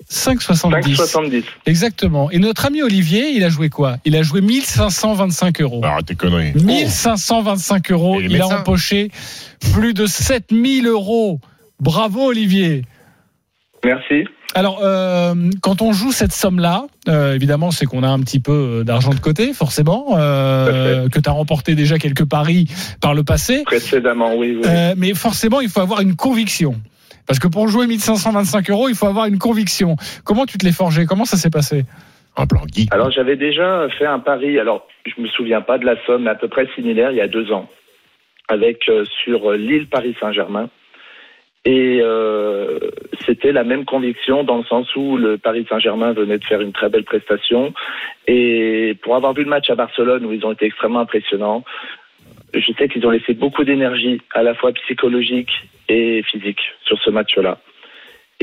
5,70. 0.09 0.95
5,70. 0.95 1.43
Exactement. 1.67 2.31
Et 2.31 2.39
notre 2.39 2.65
ami 2.67 2.81
Olivier, 2.81 3.31
il 3.31 3.43
a 3.43 3.49
joué 3.49 3.71
quoi? 3.71 3.97
Il 4.05 4.15
a 4.15 4.23
joué 4.23 4.41
1525 4.41 5.61
euros. 5.63 5.81
Arrête 5.85 6.07
tes 6.07 6.15
conneries. 6.15 6.53
1525 6.55 7.91
euros. 7.91 8.21
Et 8.21 8.29
les 8.29 8.35
Il 8.37 8.37
a 8.37 8.45
médecins 8.45 8.61
empoché 8.61 9.11
plus 9.73 9.95
de 9.95 10.07
7000 10.07 10.87
euros. 10.87 11.41
Bravo 11.81 12.29
Olivier. 12.29 12.85
Merci. 13.85 14.27
Alors, 14.55 14.81
euh, 14.83 15.35
quand 15.63 15.81
on 15.81 15.93
joue 15.93 16.13
cette 16.13 16.33
somme-là, 16.33 16.85
euh, 17.09 17.35
évidemment, 17.35 17.71
c'est 17.71 17.87
qu'on 17.87 18.03
a 18.03 18.09
un 18.09 18.21
petit 18.21 18.39
peu 18.39 18.53
euh, 18.53 18.85
d'argent 18.85 19.15
de 19.15 19.19
côté, 19.19 19.55
forcément, 19.55 20.17
euh, 20.19 21.09
que 21.09 21.19
tu 21.19 21.29
as 21.29 21.33
remporté 21.33 21.75
déjà 21.75 21.99
quelques 21.99 22.29
paris 22.29 22.69
par 23.01 23.15
le 23.15 23.25
passé. 23.25 23.63
Précédemment, 23.65 24.35
oui. 24.35 24.59
oui. 24.59 24.69
Euh, 24.69 24.95
mais 24.97 25.15
forcément, 25.15 25.61
il 25.61 25.71
faut 25.71 25.81
avoir 25.81 26.01
une 26.01 26.17
conviction. 26.17 26.75
Parce 27.27 27.39
que 27.39 27.49
pour 27.49 27.69
jouer 27.69 27.87
1525 27.87 28.71
euros, 28.71 28.89
il 28.89 28.95
faut 28.95 29.07
avoir 29.07 29.27
une 29.27 29.39
conviction. 29.39 29.97
Comment 30.25 30.45
tu 30.45 30.59
te 30.59 30.67
l'es 30.67 30.73
forgé? 30.73 31.07
Comment 31.07 31.25
ça 31.25 31.37
s'est 31.37 31.51
passé? 31.51 31.85
Un 32.37 32.47
plan 32.47 32.63
geek. 32.67 32.93
Alors 32.93 33.11
j'avais 33.11 33.37
déjà 33.37 33.89
fait 33.99 34.07
un 34.07 34.19
pari, 34.19 34.59
alors 34.59 34.87
je 35.05 35.21
me 35.21 35.29
souviens 35.29 35.61
pas 35.61 35.79
de 35.79 35.85
la 35.85 35.97
somme, 36.07 36.23
mais 36.25 36.31
à 36.31 36.35
peu 36.35 36.49
près 36.49 36.67
similaire 36.75 37.11
il 37.11 37.19
y 37.19 37.21
a 37.21 37.29
deux 37.29 37.53
ans, 37.53 37.69
avec 38.49 38.89
euh, 38.89 39.05
sur 39.23 39.53
l'île 39.53 39.87
Paris 39.87 40.17
Saint-Germain. 40.19 40.71
Et 41.65 42.01
euh, 42.03 42.79
c'était 43.25 43.53
la 43.53 43.63
même 43.63 43.85
conviction 43.85 44.43
dans 44.43 44.59
le 44.59 44.65
sens 44.65 44.95
où 44.97 45.17
le 45.17 45.39
Paris 45.39 45.65
Saint-Germain 45.69 46.13
venait 46.13 46.39
de 46.39 46.45
faire 46.45 46.61
une 46.61 46.73
très 46.73 46.89
belle 46.89 47.05
prestation. 47.05 47.73
Et 48.27 48.97
pour 49.03 49.15
avoir 49.15 49.33
vu 49.33 49.45
le 49.45 49.51
match 49.51 49.71
à 49.71 49.77
Barcelone 49.77 50.25
où 50.27 50.33
ils 50.33 50.45
ont 50.45 50.53
été 50.53 50.67
extrêmement 50.67 51.01
impressionnants, 51.01 51.65
je 52.53 52.73
sais 52.77 52.89
qu'ils 52.89 53.07
ont 53.07 53.11
laissé 53.11 53.35
beaucoup 53.35 53.65
d'énergie, 53.65 54.21
à 54.35 54.43
la 54.43 54.55
fois 54.55 54.73
psychologique 54.73 55.51
et 55.89 56.23
physique, 56.25 56.61
sur 56.85 56.99
ce 57.01 57.11
match-là. 57.11 57.59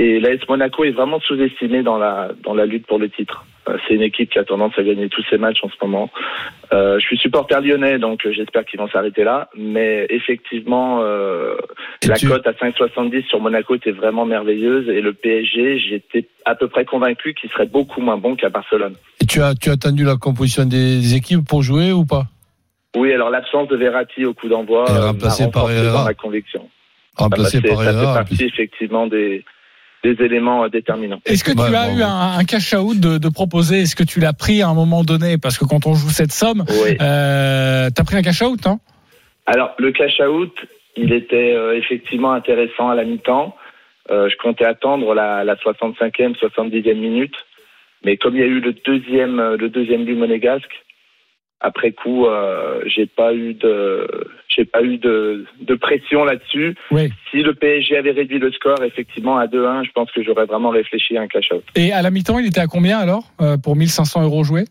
Et 0.01 0.19
l'AS 0.21 0.39
Monaco 0.47 0.85
est 0.85 0.91
vraiment 0.91 1.19
sous-estimé 1.19 1.83
dans 1.83 1.97
la, 1.97 2.29
dans 2.45 2.53
la 2.53 2.65
lutte 2.65 2.85
pour 2.87 2.99
le 2.99 3.09
titre. 3.09 3.45
Euh, 3.67 3.75
C'est 3.85 3.95
une 3.95 4.01
équipe 4.01 4.29
qui 4.31 4.39
a 4.39 4.45
tendance 4.45 4.71
à 4.77 4.83
gagner 4.83 5.09
tous 5.09 5.25
ses 5.29 5.37
matchs 5.37 5.59
en 5.61 5.67
ce 5.69 5.75
moment. 5.85 6.09
Euh, 6.71 6.97
je 6.99 7.05
suis 7.05 7.17
supporter 7.17 7.59
lyonnais, 7.61 7.99
donc 7.99 8.25
euh, 8.25 8.31
j'espère 8.31 8.63
qu'ils 8.63 8.79
vont 8.79 8.87
s'arrêter 8.87 9.25
là. 9.25 9.49
Mais 9.57 10.07
effectivement, 10.09 10.99
euh, 11.01 11.55
la 12.07 12.15
tu- 12.15 12.29
cote 12.29 12.47
à 12.47 12.53
5,70 12.53 13.25
sur 13.27 13.41
Monaco 13.41 13.75
était 13.75 13.91
vraiment 13.91 14.25
merveilleuse. 14.25 14.87
Et 14.87 15.01
le 15.01 15.11
PSG, 15.11 15.79
j'étais 15.79 16.29
à 16.45 16.55
peu 16.55 16.69
près 16.69 16.85
convaincu 16.85 17.33
qu'il 17.33 17.49
serait 17.49 17.65
beaucoup 17.65 17.99
moins 17.99 18.17
bon 18.17 18.35
qu'à 18.37 18.47
Barcelone. 18.49 18.93
Et 19.21 19.25
tu 19.25 19.41
as, 19.41 19.53
tu 19.53 19.69
as 19.69 19.73
attendu 19.73 20.05
la 20.05 20.15
composition 20.15 20.63
des 20.65 21.13
équipes 21.15 21.45
pour 21.45 21.61
jouer 21.61 21.91
ou 21.91 22.05
pas? 22.05 22.23
Oui, 22.95 23.11
alors 23.11 23.29
l'absence 23.31 23.67
de 23.67 23.75
Verratti 23.75 24.23
au 24.23 24.33
coup 24.33 24.47
d'envoi 24.47 24.85
m'a 24.89 25.07
remplacé 25.07 25.43
par 25.51 25.63
renforcé 25.63 25.75
Herrera. 25.75 25.97
dans 25.99 26.05
ma 26.05 26.13
conviction. 26.13 26.69
Remplacé 27.17 27.57
Ah 27.57 27.61
bah, 27.61 27.69
par 27.69 27.77
ça 27.83 27.91
fait 27.91 27.97
Herrera, 27.97 28.13
partie 28.13 28.43
effectivement 28.45 29.05
des, 29.07 29.43
des 30.03 30.15
éléments 30.23 30.63
euh, 30.63 30.69
déterminants. 30.69 31.19
Est-ce 31.25 31.43
que 31.43 31.51
tu 31.51 31.57
Ouais, 31.59 31.75
as 31.75 31.87
bon, 31.89 31.97
eu 31.97 32.01
un, 32.03 32.37
un 32.39 32.43
cash 32.45 32.73
out 32.73 32.99
de, 32.99 33.17
de 33.17 33.29
proposer? 33.29 33.81
Est-ce 33.81 33.95
que 33.95 34.03
tu 34.03 34.19
l'as 34.19 34.33
pris 34.33 34.61
à 34.61 34.67
un 34.69 34.73
moment 34.73 35.03
donné? 35.03 35.37
Parce 35.37 35.57
que 35.57 35.65
quand 35.65 35.85
on 35.87 35.93
joue 35.93 36.09
cette 36.09 36.31
somme, 36.31 36.63
Oui. 36.83 36.97
euh, 37.01 37.89
t'as 37.93 38.03
pris 38.03 38.15
un 38.15 38.21
cash 38.21 38.41
out, 38.41 38.65
hein 38.65 38.79
Alors, 39.45 39.75
le 39.77 39.91
cash 39.91 40.19
out, 40.21 40.53
il 40.95 41.11
était 41.13 41.53
euh, 41.53 41.77
effectivement 41.77 42.31
intéressant 42.33 42.89
à 42.89 42.95
la 42.95 43.03
mi-temps. 43.03 43.55
Euh, 44.11 44.27
je 44.29 44.35
comptais 44.37 44.65
attendre 44.65 45.13
la, 45.13 45.43
la 45.43 45.55
65e, 45.55 46.35
70e 46.35 46.95
minute. 46.95 47.35
Mais 48.03 48.17
comme 48.17 48.35
il 48.35 48.39
y 48.39 48.43
a 48.43 48.47
eu 48.47 48.59
le 48.61 48.73
deuxième, 48.73 49.39
euh, 49.39 49.57
le 49.57 49.69
deuxième 49.69 50.05
but 50.05 50.15
monégasque, 50.15 50.71
après 51.61 51.91
coup, 51.91 52.25
euh, 52.25 52.81
j'ai 52.85 53.05
pas 53.05 53.33
eu 53.33 53.53
de, 53.53 54.07
j'ai 54.47 54.65
pas 54.65 54.81
eu 54.81 54.97
de, 54.97 55.45
de 55.61 55.75
pression 55.75 56.23
là-dessus. 56.23 56.75
Oui. 56.91 57.11
Si 57.31 57.41
le 57.43 57.53
PSG 57.53 57.97
avait 57.97 58.11
réduit 58.11 58.39
le 58.39 58.51
score 58.51 58.81
effectivement 58.83 59.37
à 59.37 59.45
2-1, 59.47 59.85
je 59.85 59.91
pense 59.91 60.11
que 60.11 60.23
j'aurais 60.23 60.45
vraiment 60.45 60.69
réfléchi 60.69 61.17
à 61.17 61.21
un 61.21 61.27
cash 61.27 61.51
out. 61.51 61.63
Et 61.75 61.91
à 61.91 62.01
la 62.01 62.11
mi-temps, 62.11 62.39
il 62.39 62.47
était 62.47 62.61
à 62.61 62.67
combien 62.67 62.97
alors 62.99 63.31
euh, 63.41 63.57
pour 63.57 63.75
1500 63.75 64.23
euros 64.23 64.43
joués? 64.43 64.65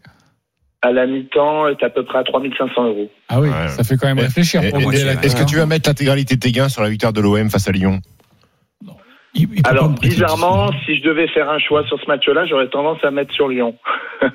À 0.81 0.93
la 0.93 1.07
mi-temps, 1.07 1.69
est 1.69 1.83
à 1.83 1.91
peu 1.91 2.05
près 2.05 2.19
à 2.19 2.23
3500 2.25 2.85
euros. 2.87 3.11
Ah 3.29 3.41
oui, 3.41 3.49
Ouais. 3.49 3.69
ça 3.69 3.83
fait 3.85 3.97
quand 3.97 4.07
même 4.07 4.21
réfléchir. 4.21 4.63
Est-ce 4.63 5.35
que 5.37 5.45
tu 5.49 5.57
vas 5.57 5.67
mettre 5.67 5.89
l'intégralité 5.89 6.37
de 6.37 6.41
tes 6.41 6.53
gains 6.53 6.69
sur 6.69 6.83
la 6.83 6.89
victoire 6.89 7.13
de 7.13 7.21
l'OM 7.21 7.51
face 7.51 7.69
à 7.69 7.73
Lyon? 7.73 8.01
Il- 9.35 9.49
il 9.55 9.63
Alors, 9.65 9.91
bizarrement, 9.91 10.71
si 10.87 10.97
je 10.97 11.03
devais 11.03 11.29
faire 11.29 11.49
un 11.51 11.59
choix 11.59 11.85
sur 11.87 12.01
ce 12.01 12.07
match-là, 12.07 12.47
j'aurais 12.47 12.69
tendance 12.69 12.99
à 13.05 13.11
mettre 13.11 13.33
sur 13.35 13.47
Lyon. 13.49 13.75
Tu 14.21 14.27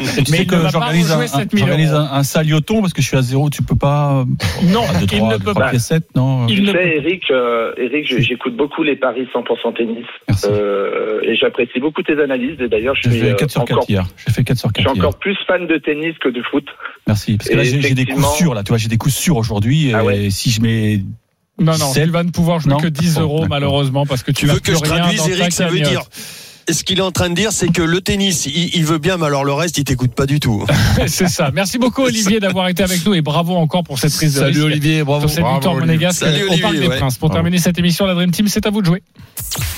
Mais 0.00 0.24
sais 0.24 0.42
il 0.42 0.46
que 0.46 0.56
j'organise 0.70 1.12
un, 1.12 1.20
un- 1.20 1.26
7000 1.26 1.58
j'organise 1.66 1.92
euros. 1.92 2.00
un, 2.10 2.18
un 2.18 2.22
salioton 2.22 2.80
parce 2.80 2.92
que 2.92 3.02
je 3.02 3.06
suis 3.08 3.16
à 3.16 3.22
zéro, 3.22 3.50
tu 3.50 3.62
peux 3.62 3.76
pas. 3.76 4.24
Non, 4.64 4.80
Ah, 4.88 4.98
deux, 4.98 5.06
il 5.12 5.18
trois, 5.18 5.32
ne 5.32 5.36
peut 5.38 5.50
trois 5.50 5.54
pas. 5.64 5.70
pièces 5.70 5.86
sept, 5.86 6.04
non. 6.16 6.46
Il 6.48 6.60
Tu 6.60 6.66
sais, 6.66 6.72
peut- 6.72 6.78
Eric, 6.80 7.30
euh, 7.30 7.72
Eric, 7.76 8.06
je- 8.08 8.18
j'écoute 8.20 8.56
beaucoup 8.56 8.82
les 8.82 8.96
paris 8.96 9.28
100% 9.32 9.72
tennis. 9.74 10.06
Merci. 10.28 10.46
Euh, 10.50 11.20
et 11.22 11.36
j'apprécie 11.36 11.80
beaucoup 11.80 12.02
tes 12.02 12.20
analyses. 12.20 12.60
Et 12.60 12.68
d'ailleurs, 12.68 12.94
je 12.96 13.02
J'ai 13.04 13.10
suis 13.10 13.20
fait 13.20 13.30
euh, 13.32 13.36
4 13.36 13.50
sur 13.50 13.64
4 13.64 13.72
encore, 13.76 13.84
hier. 13.90 14.04
J'ai 14.26 14.32
fait 14.32 14.44
4 14.44 14.58
sur 14.58 14.68
je 14.70 14.74
4 14.74 14.88
suis 14.88 14.96
hier. 14.98 15.06
encore 15.06 15.18
plus 15.18 15.36
fan 15.46 15.66
de 15.66 15.76
tennis 15.76 16.16
que 16.18 16.28
de 16.28 16.42
foot. 16.42 16.66
Merci. 17.06 17.36
Parce 17.36 17.50
que 17.50 17.56
là, 17.56 17.62
Et 17.62 17.66
j'ai 17.66 17.80
j'ai 17.82 17.94
des 17.94 18.06
coups 18.06 18.26
sûrs, 18.36 18.54
là. 18.54 18.62
Tu 18.62 18.68
vois, 18.70 18.78
j'ai 18.78 18.88
des 18.88 18.96
coups 18.98 19.14
sûrs 19.14 19.36
aujourd'hui. 19.36 19.92
Ah 19.94 20.02
et 20.02 20.06
ouais. 20.06 20.30
si 20.30 20.50
je 20.50 20.60
mets. 20.62 21.00
Non, 21.58 21.76
non, 21.78 21.92
Sept. 21.92 22.04
tu 22.04 22.10
vas 22.10 22.22
ne 22.22 22.30
pouvoir 22.30 22.60
jouer 22.60 22.72
Non. 22.72 22.78
que 22.78 22.86
10 22.88 23.14
Bon, 23.14 23.20
euros 23.20 23.46
malheureusement 23.46 24.06
parce 24.06 24.22
que 24.22 24.30
tu, 24.32 24.46
veux 24.46 24.60
que 24.60 24.72
je 24.72 24.78
rien 24.78 25.02
traduise, 25.02 25.28
Eric 25.28 25.52
Ça 25.52 25.68
veut 25.68 25.80
dire. 25.80 26.02
Ce 26.72 26.84
qu'il 26.84 26.98
est 26.98 27.02
en 27.02 27.10
train 27.10 27.28
de 27.30 27.34
dire, 27.34 27.52
c'est 27.52 27.68
que 27.68 27.82
le 27.82 28.00
tennis, 28.00 28.46
il, 28.46 28.74
il 28.74 28.84
veut 28.84 28.98
bien, 28.98 29.16
mais 29.16 29.26
alors 29.26 29.44
le 29.44 29.52
reste, 29.52 29.78
il 29.78 29.84
t'écoute 29.84 30.12
pas 30.14 30.26
du 30.26 30.38
tout. 30.40 30.64
C'est 31.06 31.28
ça. 31.28 31.50
Merci 31.52 31.78
beaucoup 31.78 32.02
Olivier 32.02 32.38
d'avoir 32.40 32.68
été 32.68 32.82
avec 32.82 33.04
nous 33.04 33.14
et 33.14 33.20
bravo 33.22 33.56
encore 33.56 33.82
pour 33.82 33.98
cette 33.98 34.12
prise 34.14 34.34
de 34.34 34.38
Salut 34.40 34.52
risque. 34.54 34.64
Olivier, 34.66 35.02
bravo. 35.04 35.22
Sur 35.22 35.30
cette 35.30 35.40
Bravo, 35.40 35.56
victoire 35.56 35.74
Olivier. 35.74 35.94
monégasque 35.94 36.20
Salut, 36.20 36.44
au 36.44 36.48
Parc 36.48 36.64
Olivier, 36.64 36.80
des 36.80 36.88
ouais. 36.88 36.98
Princes. 36.98 37.18
Pour 37.18 37.28
Bravo. 37.28 37.42
terminer 37.42 37.58
cette 37.58 37.78
émission, 37.78 38.06
la 38.06 38.14
Dream 38.14 38.30
Team, 38.30 38.46
c'est 38.48 38.66
à 38.66 38.70
vous 38.70 38.80
de 38.82 38.86
jouer. 38.86 39.02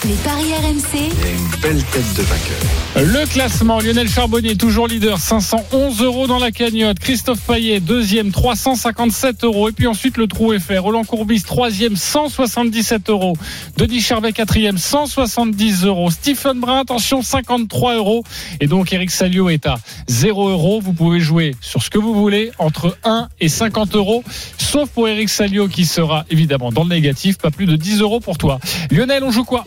les 0.05 0.15
paris 0.15 0.53
RMC, 0.55 0.99
une 1.01 1.61
belle 1.61 1.83
tête 1.85 2.15
de 2.17 2.23
vainqueur. 2.23 3.21
Le 3.23 3.27
classement, 3.27 3.81
Lionel 3.81 4.09
Charbonnier, 4.09 4.57
toujours 4.57 4.87
leader, 4.89 5.19
511 5.19 6.03
euros 6.03 6.27
dans 6.27 6.39
la 6.39 6.51
cagnotte. 6.51 6.99
Christophe 6.99 7.41
Payet, 7.41 7.81
deuxième, 7.81 8.31
357 8.33 9.45
euros. 9.45 9.69
Et 9.69 9.73
puis 9.73 9.87
ensuite, 9.87 10.17
le 10.19 10.27
trou 10.27 10.53
est 10.53 10.59
fait. 10.61 10.79
Roland 10.79 11.05
Courbis, 11.05 11.43
troisième, 11.43 11.97
177 11.97 13.09
euros. 13.09 13.35
Denis 13.77 14.01
Charvet, 14.01 14.33
quatrième, 14.33 14.77
170 14.79 15.85
euros. 15.87 16.11
Stephen 16.11 16.61
Brun, 16.61 16.82
attention, 16.83 17.23
53 17.23 17.97
euros. 17.97 18.25
Et 18.61 18.67
donc, 18.67 18.93
Eric 18.93 19.11
Salio 19.11 19.49
est 19.49 19.67
à 19.67 19.77
0 20.09 20.51
euros. 20.51 20.81
Vous 20.81 20.93
pouvez 20.93 21.21
jouer 21.21 21.55
sur 21.61 21.83
ce 21.83 21.91
que 21.91 21.99
vous 21.99 22.15
voulez, 22.15 22.53
entre 22.59 22.97
1 23.05 23.29
et 23.41 23.49
50 23.49 23.95
euros. 23.97 24.23
Sauf 24.59 24.91
pour 24.91 25.09
Eric 25.09 25.29
Salio 25.29 25.69
qui 25.69 25.87
sera 25.87 26.25
évidemment 26.31 26.71
dans 26.73 26.85
le 26.85 26.91
négatif, 26.91 27.39
pas 27.39 27.51
plus 27.51 27.67
de 27.67 27.77
10 27.77 28.01
euros 28.01 28.21
pour 28.21 28.39
toi. 28.39 28.59
Lionel, 28.91 29.25
on 29.25 29.31
joue 29.31 29.45
quoi? 29.45 29.67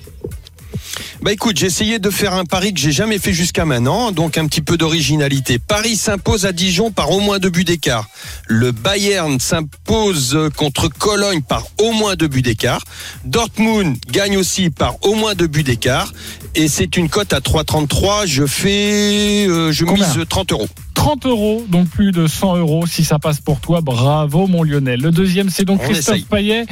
Bah 1.21 1.31
écoute, 1.31 1.57
j'ai 1.57 1.67
essayé 1.67 1.99
de 1.99 2.09
faire 2.09 2.33
un 2.33 2.45
pari 2.45 2.73
que 2.73 2.79
j'ai 2.79 2.91
jamais 2.91 3.19
fait 3.19 3.33
jusqu'à 3.33 3.65
maintenant, 3.65 4.11
donc 4.11 4.37
un 4.37 4.45
petit 4.47 4.61
peu 4.61 4.77
d'originalité. 4.77 5.59
Paris 5.59 5.95
s'impose 5.95 6.45
à 6.45 6.51
Dijon 6.51 6.91
par 6.91 7.11
au 7.11 7.19
moins 7.19 7.39
deux 7.39 7.49
buts 7.49 7.63
d'écart. 7.63 8.07
Le 8.47 8.71
Bayern 8.71 9.39
s'impose 9.39 10.37
contre 10.55 10.87
Cologne 10.87 11.41
par 11.41 11.65
au 11.79 11.91
moins 11.91 12.15
deux 12.15 12.27
buts 12.27 12.41
d'écart. 12.41 12.83
Dortmund 13.25 13.97
gagne 14.11 14.37
aussi 14.37 14.69
par 14.69 14.95
au 15.03 15.15
moins 15.15 15.35
deux 15.35 15.47
buts 15.47 15.63
d'écart. 15.63 16.11
Et 16.55 16.67
c'est 16.67 16.95
une 16.97 17.09
cote 17.09 17.33
à 17.33 17.39
3,33. 17.39 18.25
Je 18.25 18.45
fais, 18.45 19.45
euh, 19.47 19.71
je 19.71 19.85
Combien 19.85 20.07
mise 20.07 20.25
30 20.27 20.51
euros. 20.53 20.67
30 20.93 21.25
euros, 21.25 21.65
donc 21.69 21.87
plus 21.89 22.11
de 22.11 22.25
100 22.25 22.57
euros 22.57 22.87
si 22.87 23.03
ça 23.03 23.19
passe 23.19 23.39
pour 23.39 23.59
toi. 23.59 23.81
Bravo, 23.81 24.47
mon 24.47 24.63
Lionel. 24.63 25.01
Le 25.01 25.11
deuxième, 25.11 25.49
c'est 25.49 25.65
donc 25.65 25.81
On 25.83 25.85
Christophe 25.85 26.15
essaye. 26.15 26.25
Payet. 26.25 26.65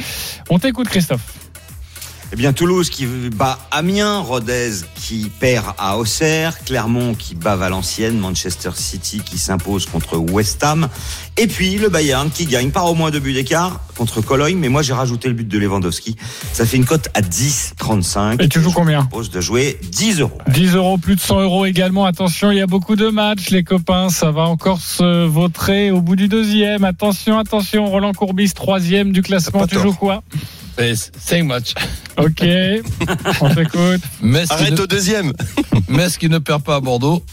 On 0.50 0.58
t'écoute, 0.58 0.88
Christophe. 0.88 1.22
Eh 2.34 2.36
bien, 2.36 2.52
Toulouse 2.52 2.90
qui 2.90 3.06
bat 3.06 3.60
Amiens, 3.70 4.18
Rodez 4.18 4.72
qui 4.96 5.30
perd 5.40 5.68
à 5.78 6.00
Auxerre, 6.00 6.64
Clermont 6.64 7.14
qui 7.14 7.36
bat 7.36 7.56
Valenciennes, 7.56 8.18
Manchester 8.18 8.72
City 8.74 9.22
qui 9.24 9.38
s'impose 9.38 9.86
contre 9.86 10.18
West 10.18 10.64
Ham, 10.64 10.88
et 11.38 11.46
puis 11.46 11.78
le 11.78 11.90
Bayern 11.90 12.32
qui 12.32 12.48
gagne 12.48 12.72
par 12.72 12.90
au 12.90 12.96
moins 12.96 13.12
deux 13.12 13.20
buts 13.20 13.34
d'écart 13.34 13.82
contre 13.96 14.22
Cologne, 14.22 14.58
mais 14.58 14.70
moi 14.70 14.82
j'ai 14.82 14.94
rajouté 14.94 15.28
le 15.28 15.36
but 15.36 15.48
de 15.48 15.60
Lewandowski. 15.60 16.16
Ça 16.54 16.66
fait 16.66 16.78
une 16.78 16.86
cote 16.86 17.08
à 17.14 17.22
10,35. 17.22 18.42
Et 18.42 18.50
tu 18.50 18.62
joues 18.62 18.72
combien? 18.72 19.02
Je 19.02 19.08
propose 19.10 19.30
de 19.30 19.40
jouer 19.40 19.78
10 19.92 20.22
euros. 20.22 20.40
10 20.48 20.74
euros, 20.74 20.98
plus 20.98 21.16
de 21.16 21.22
100 21.22 21.40
euros 21.40 21.66
également. 21.68 22.06
Attention, 22.06 22.50
il 22.50 22.58
y 22.58 22.62
a 22.62 22.68
beaucoup 22.68 22.96
de 22.96 23.10
matchs, 23.10 23.52
les 23.52 23.64
copains. 23.64 24.10
Ça 24.10 24.32
va 24.32 24.42
encore 24.42 24.82
se 24.82 25.28
vautrer 25.28 25.92
au 25.92 26.02
bout 26.02 26.16
du 26.16 26.30
deuxième. 26.30 26.84
Attention, 26.84 27.38
attention. 27.38 27.86
Roland 27.86 28.14
Courbis, 28.14 28.54
troisième 28.54 29.12
du 29.12 29.22
classement. 29.22 29.68
Tu 29.68 29.76
tort. 29.76 29.84
joues 29.84 29.94
quoi? 29.94 30.24
5 30.78 31.44
matchs. 31.44 31.74
Ok. 32.18 32.44
On 33.42 33.54
t'écoute. 33.54 34.02
Arrête 34.50 34.72
ne, 34.72 34.82
au 34.82 34.88
deuxième. 34.88 35.34
Metz 35.88 36.18
qui 36.18 36.30
ne 36.30 36.40
perd 36.40 36.64
pas 36.64 36.76
à 36.76 36.80
Bordeaux. 36.80 37.24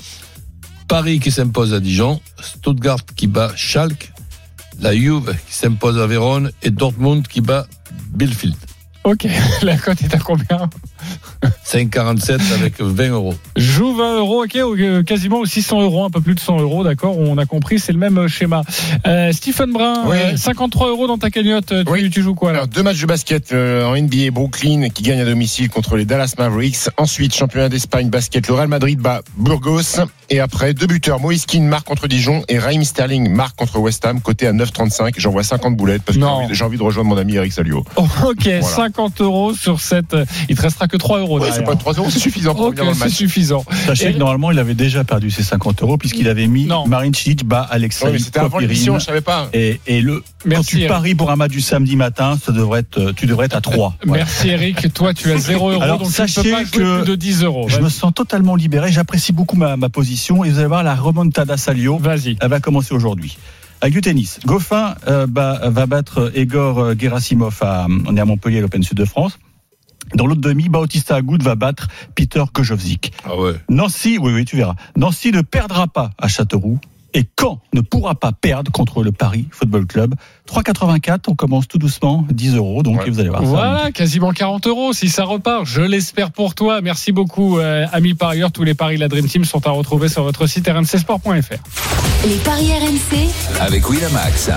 Paris 0.88 1.20
qui 1.20 1.30
s'impose 1.30 1.72
à 1.72 1.80
Dijon. 1.80 2.20
Stuttgart 2.40 3.04
qui 3.16 3.26
bat 3.26 3.52
Schalke. 3.56 4.12
La 4.80 4.94
Juve 4.94 5.34
qui 5.46 5.54
s'impose 5.54 5.98
à 5.98 6.06
Vérone. 6.06 6.50
Et 6.62 6.70
Dortmund 6.70 7.26
qui 7.26 7.40
bat 7.40 7.66
Bielefeld. 8.12 8.56
Ok. 9.04 9.26
La 9.62 9.76
cote 9.76 10.02
est 10.02 10.14
à 10.14 10.18
combien? 10.18 10.68
5,47 11.66 12.40
avec 12.54 12.80
20 12.80 13.08
euros. 13.10 13.34
Joue 13.56 13.94
20 13.94 14.18
euros, 14.18 14.44
ok, 14.44 14.56
euh, 14.56 15.02
quasiment 15.02 15.38
aussi 15.38 15.62
100 15.62 15.82
euros, 15.82 16.04
un 16.04 16.10
peu 16.10 16.20
plus 16.20 16.34
de 16.34 16.40
100 16.40 16.58
euros, 16.60 16.82
d'accord, 16.84 17.16
on 17.18 17.38
a 17.38 17.46
compris, 17.46 17.78
c'est 17.78 17.92
le 17.92 17.98
même 17.98 18.18
euh, 18.18 18.28
schéma. 18.28 18.62
Euh, 19.06 19.32
Stephen 19.32 19.72
Brun, 19.72 20.02
Oui. 20.06 20.16
euh, 20.16 20.36
53 20.36 20.88
euros 20.88 21.06
dans 21.06 21.18
ta 21.18 21.30
cagnotte, 21.30 21.66
tu, 21.66 21.90
Oui. 21.90 22.10
tu 22.10 22.22
joues 22.22 22.34
quoi 22.34 22.52
là 22.52 22.58
Alors, 22.58 22.68
deux 22.68 22.82
matchs 22.82 23.00
de 23.00 23.06
basket 23.06 23.52
euh, 23.52 23.84
en 23.86 23.96
NBA, 23.96 24.30
Brooklyn 24.32 24.88
qui 24.88 25.02
gagne 25.02 25.20
à 25.20 25.24
domicile 25.24 25.68
contre 25.70 25.96
les 25.96 26.04
Dallas 26.04 26.34
Mavericks. 26.38 26.88
Ensuite, 26.96 27.34
championnat 27.34 27.68
d'Espagne 27.68 28.08
basket, 28.10 28.48
le 28.48 28.54
Real 28.54 28.68
Madrid 28.68 28.98
bat 28.98 29.22
Burgos. 29.36 30.00
Et 30.32 30.38
après, 30.40 30.74
deux 30.74 30.86
buteurs, 30.86 31.18
Moïse 31.20 31.44
Keane 31.46 31.66
marque 31.66 31.86
contre 31.86 32.06
Dijon 32.06 32.42
et 32.48 32.58
Raheem 32.58 32.84
Sterling 32.84 33.28
marque 33.30 33.56
contre 33.56 33.78
West 33.80 34.04
Ham, 34.06 34.20
côté 34.20 34.46
à 34.46 34.52
9,35. 34.52 35.14
J'envoie 35.18 35.42
50 35.42 35.76
boulettes 35.76 36.02
parce 36.02 36.18
que 36.18 36.24
j'ai 36.54 36.64
envie- 36.64 36.78
de 36.78 36.82
rejoindre 36.82 37.10
mon 37.10 37.16
ami 37.16 37.34
Eric 37.34 37.52
Salio. 37.52 37.84
Oh, 37.96 38.06
Ok, 38.26 38.48
50 38.62 39.20
euros 39.20 39.54
sur 39.54 39.80
cette. 39.80 40.16
Il 40.48 40.56
te 40.56 40.62
restera 40.62 40.86
que 40.90 40.96
3 40.96 41.20
euros. 41.20 41.40
Ouais, 41.40 41.50
c'est 41.52 41.64
pas 41.64 41.76
3 41.76 41.94
euros, 41.94 42.08
c'est 42.10 42.18
suffisant 42.18 42.54
pour 42.54 42.72
c'est 42.94 43.08
suffisant. 43.08 43.64
Sachez 43.86 44.08
Et- 44.08 44.12
que 44.12 44.18
normalement, 44.18 44.50
il 44.50 44.58
avait 44.58 44.74
déjà 44.74 45.04
perdu 45.04 45.30
ses 45.30 45.42
50 45.42 45.82
euros 45.82 45.96
puisqu'il 45.96 46.28
avait 46.28 46.46
mis 46.46 46.66
Non. 46.66 46.86
Marine 46.86 47.12
bat 47.44 47.66
Alexei 47.70 48.06
Ouais, 48.06 48.12
mais 48.12 48.18
c'était 48.18 48.40
avant 48.40 48.58
l'émission, 48.58 48.98
je 48.98 49.04
savais 49.04 49.20
pas. 49.20 49.48
Et, 49.52 49.80
et 49.86 50.00
le, 50.00 50.22
Merci, 50.44 50.72
quand 50.74 50.78
tu 50.80 50.86
paries 50.88 51.14
pour 51.14 51.30
un 51.30 51.36
match 51.36 51.52
du 51.52 51.60
samedi 51.60 51.96
matin, 51.96 52.38
ça 52.44 52.52
devrait 52.52 52.80
être, 52.80 53.12
tu 53.12 53.26
devrais 53.26 53.46
être 53.46 53.56
à 53.56 53.60
3. 53.60 53.96
Merci 54.06 54.48
Eric, 54.48 54.92
toi 54.92 55.14
tu 55.14 55.30
as 55.32 55.38
0 55.50 55.70
euros, 55.70 55.82
Alors, 55.82 55.98
donc 55.98 56.08
tu 56.08 56.12
sachez 56.14 56.40
ne 56.40 56.44
peux 56.44 56.50
pas 56.50 56.64
que 56.64 57.00
plus 57.02 57.10
de 57.10 57.14
10 57.14 57.44
euros. 57.44 57.68
Je 57.68 57.78
me 57.80 57.88
sens 57.88 58.12
totalement 58.14 58.56
libéré. 58.56 58.92
J'apprécie 58.92 59.32
beaucoup 59.32 59.56
ma, 59.56 59.76
ma 59.76 59.88
position. 59.88 60.44
Et 60.44 60.50
vous 60.50 60.58
allez 60.58 60.66
voir, 60.68 60.82
la 60.82 60.94
remontada 60.94 61.56
Salio, 61.56 61.98
Vas-y. 61.98 62.36
elle 62.40 62.48
va 62.48 62.60
commencer 62.60 62.94
aujourd'hui. 62.94 63.36
Avec 63.82 63.94
du 63.94 64.02
tennis, 64.02 64.40
Goffin 64.44 64.94
euh, 65.08 65.26
va 65.30 65.86
battre 65.86 66.30
Egor 66.34 66.78
euh, 66.80 66.94
Gerasimov 66.98 67.56
à, 67.62 67.86
on 68.06 68.14
est 68.14 68.20
à 68.20 68.24
Montpellier, 68.26 68.58
à 68.58 68.60
l'Open 68.60 68.82
Sud 68.82 68.98
de 68.98 69.06
France. 69.06 69.38
Dans 70.14 70.26
l'autre 70.26 70.40
demi, 70.40 70.68
Bautista 70.68 71.16
Agut 71.16 71.38
va 71.42 71.54
battre 71.54 71.88
Peter 72.14 72.42
Kojovzik. 72.52 73.12
Ah 73.24 73.36
ouais. 73.36 73.54
Nancy, 73.68 74.18
oui, 74.20 74.32
oui, 74.32 74.44
tu 74.44 74.56
verras. 74.56 74.74
Nancy 74.96 75.30
ne 75.32 75.42
perdra 75.42 75.86
pas 75.86 76.10
à 76.18 76.28
Châteauroux. 76.28 76.78
Et 77.12 77.24
quand 77.34 77.58
ne 77.74 77.80
pourra 77.80 78.14
pas 78.14 78.30
perdre 78.30 78.70
contre 78.70 79.02
le 79.02 79.10
Paris 79.10 79.48
Football 79.50 79.84
Club 79.86 80.14
3,84, 80.48 81.22
on 81.26 81.34
commence 81.34 81.66
tout 81.66 81.78
doucement, 81.78 82.24
10 82.30 82.54
euros, 82.54 82.84
donc 82.84 83.00
Ouais. 83.00 83.10
vous 83.10 83.18
allez 83.18 83.28
voir. 83.30 83.42
ça 83.42 83.48
Voilà, 83.48 83.90
quasiment 83.90 84.32
40 84.32 84.68
euros 84.68 84.92
si 84.92 85.08
ça 85.08 85.24
repart. 85.24 85.64
Je 85.66 85.82
l'espère 85.82 86.30
pour 86.30 86.54
toi. 86.54 86.80
Merci 86.80 87.10
beaucoup, 87.10 87.58
euh, 87.58 87.84
amis 87.92 88.14
parieurs. 88.14 88.52
Tous 88.52 88.62
les 88.62 88.74
paris 88.74 88.94
de 88.94 89.00
la 89.00 89.08
Dream 89.08 89.26
Team 89.26 89.44
sont 89.44 89.66
à 89.66 89.70
retrouver 89.70 90.08
sur 90.08 90.22
votre 90.22 90.46
site 90.46 90.68
rmcsport.fr. 90.68 92.28
Les 92.28 92.36
paris 92.44 92.70
RMC. 92.74 93.28
Avec 93.60 93.90
Winamax. 93.90 94.50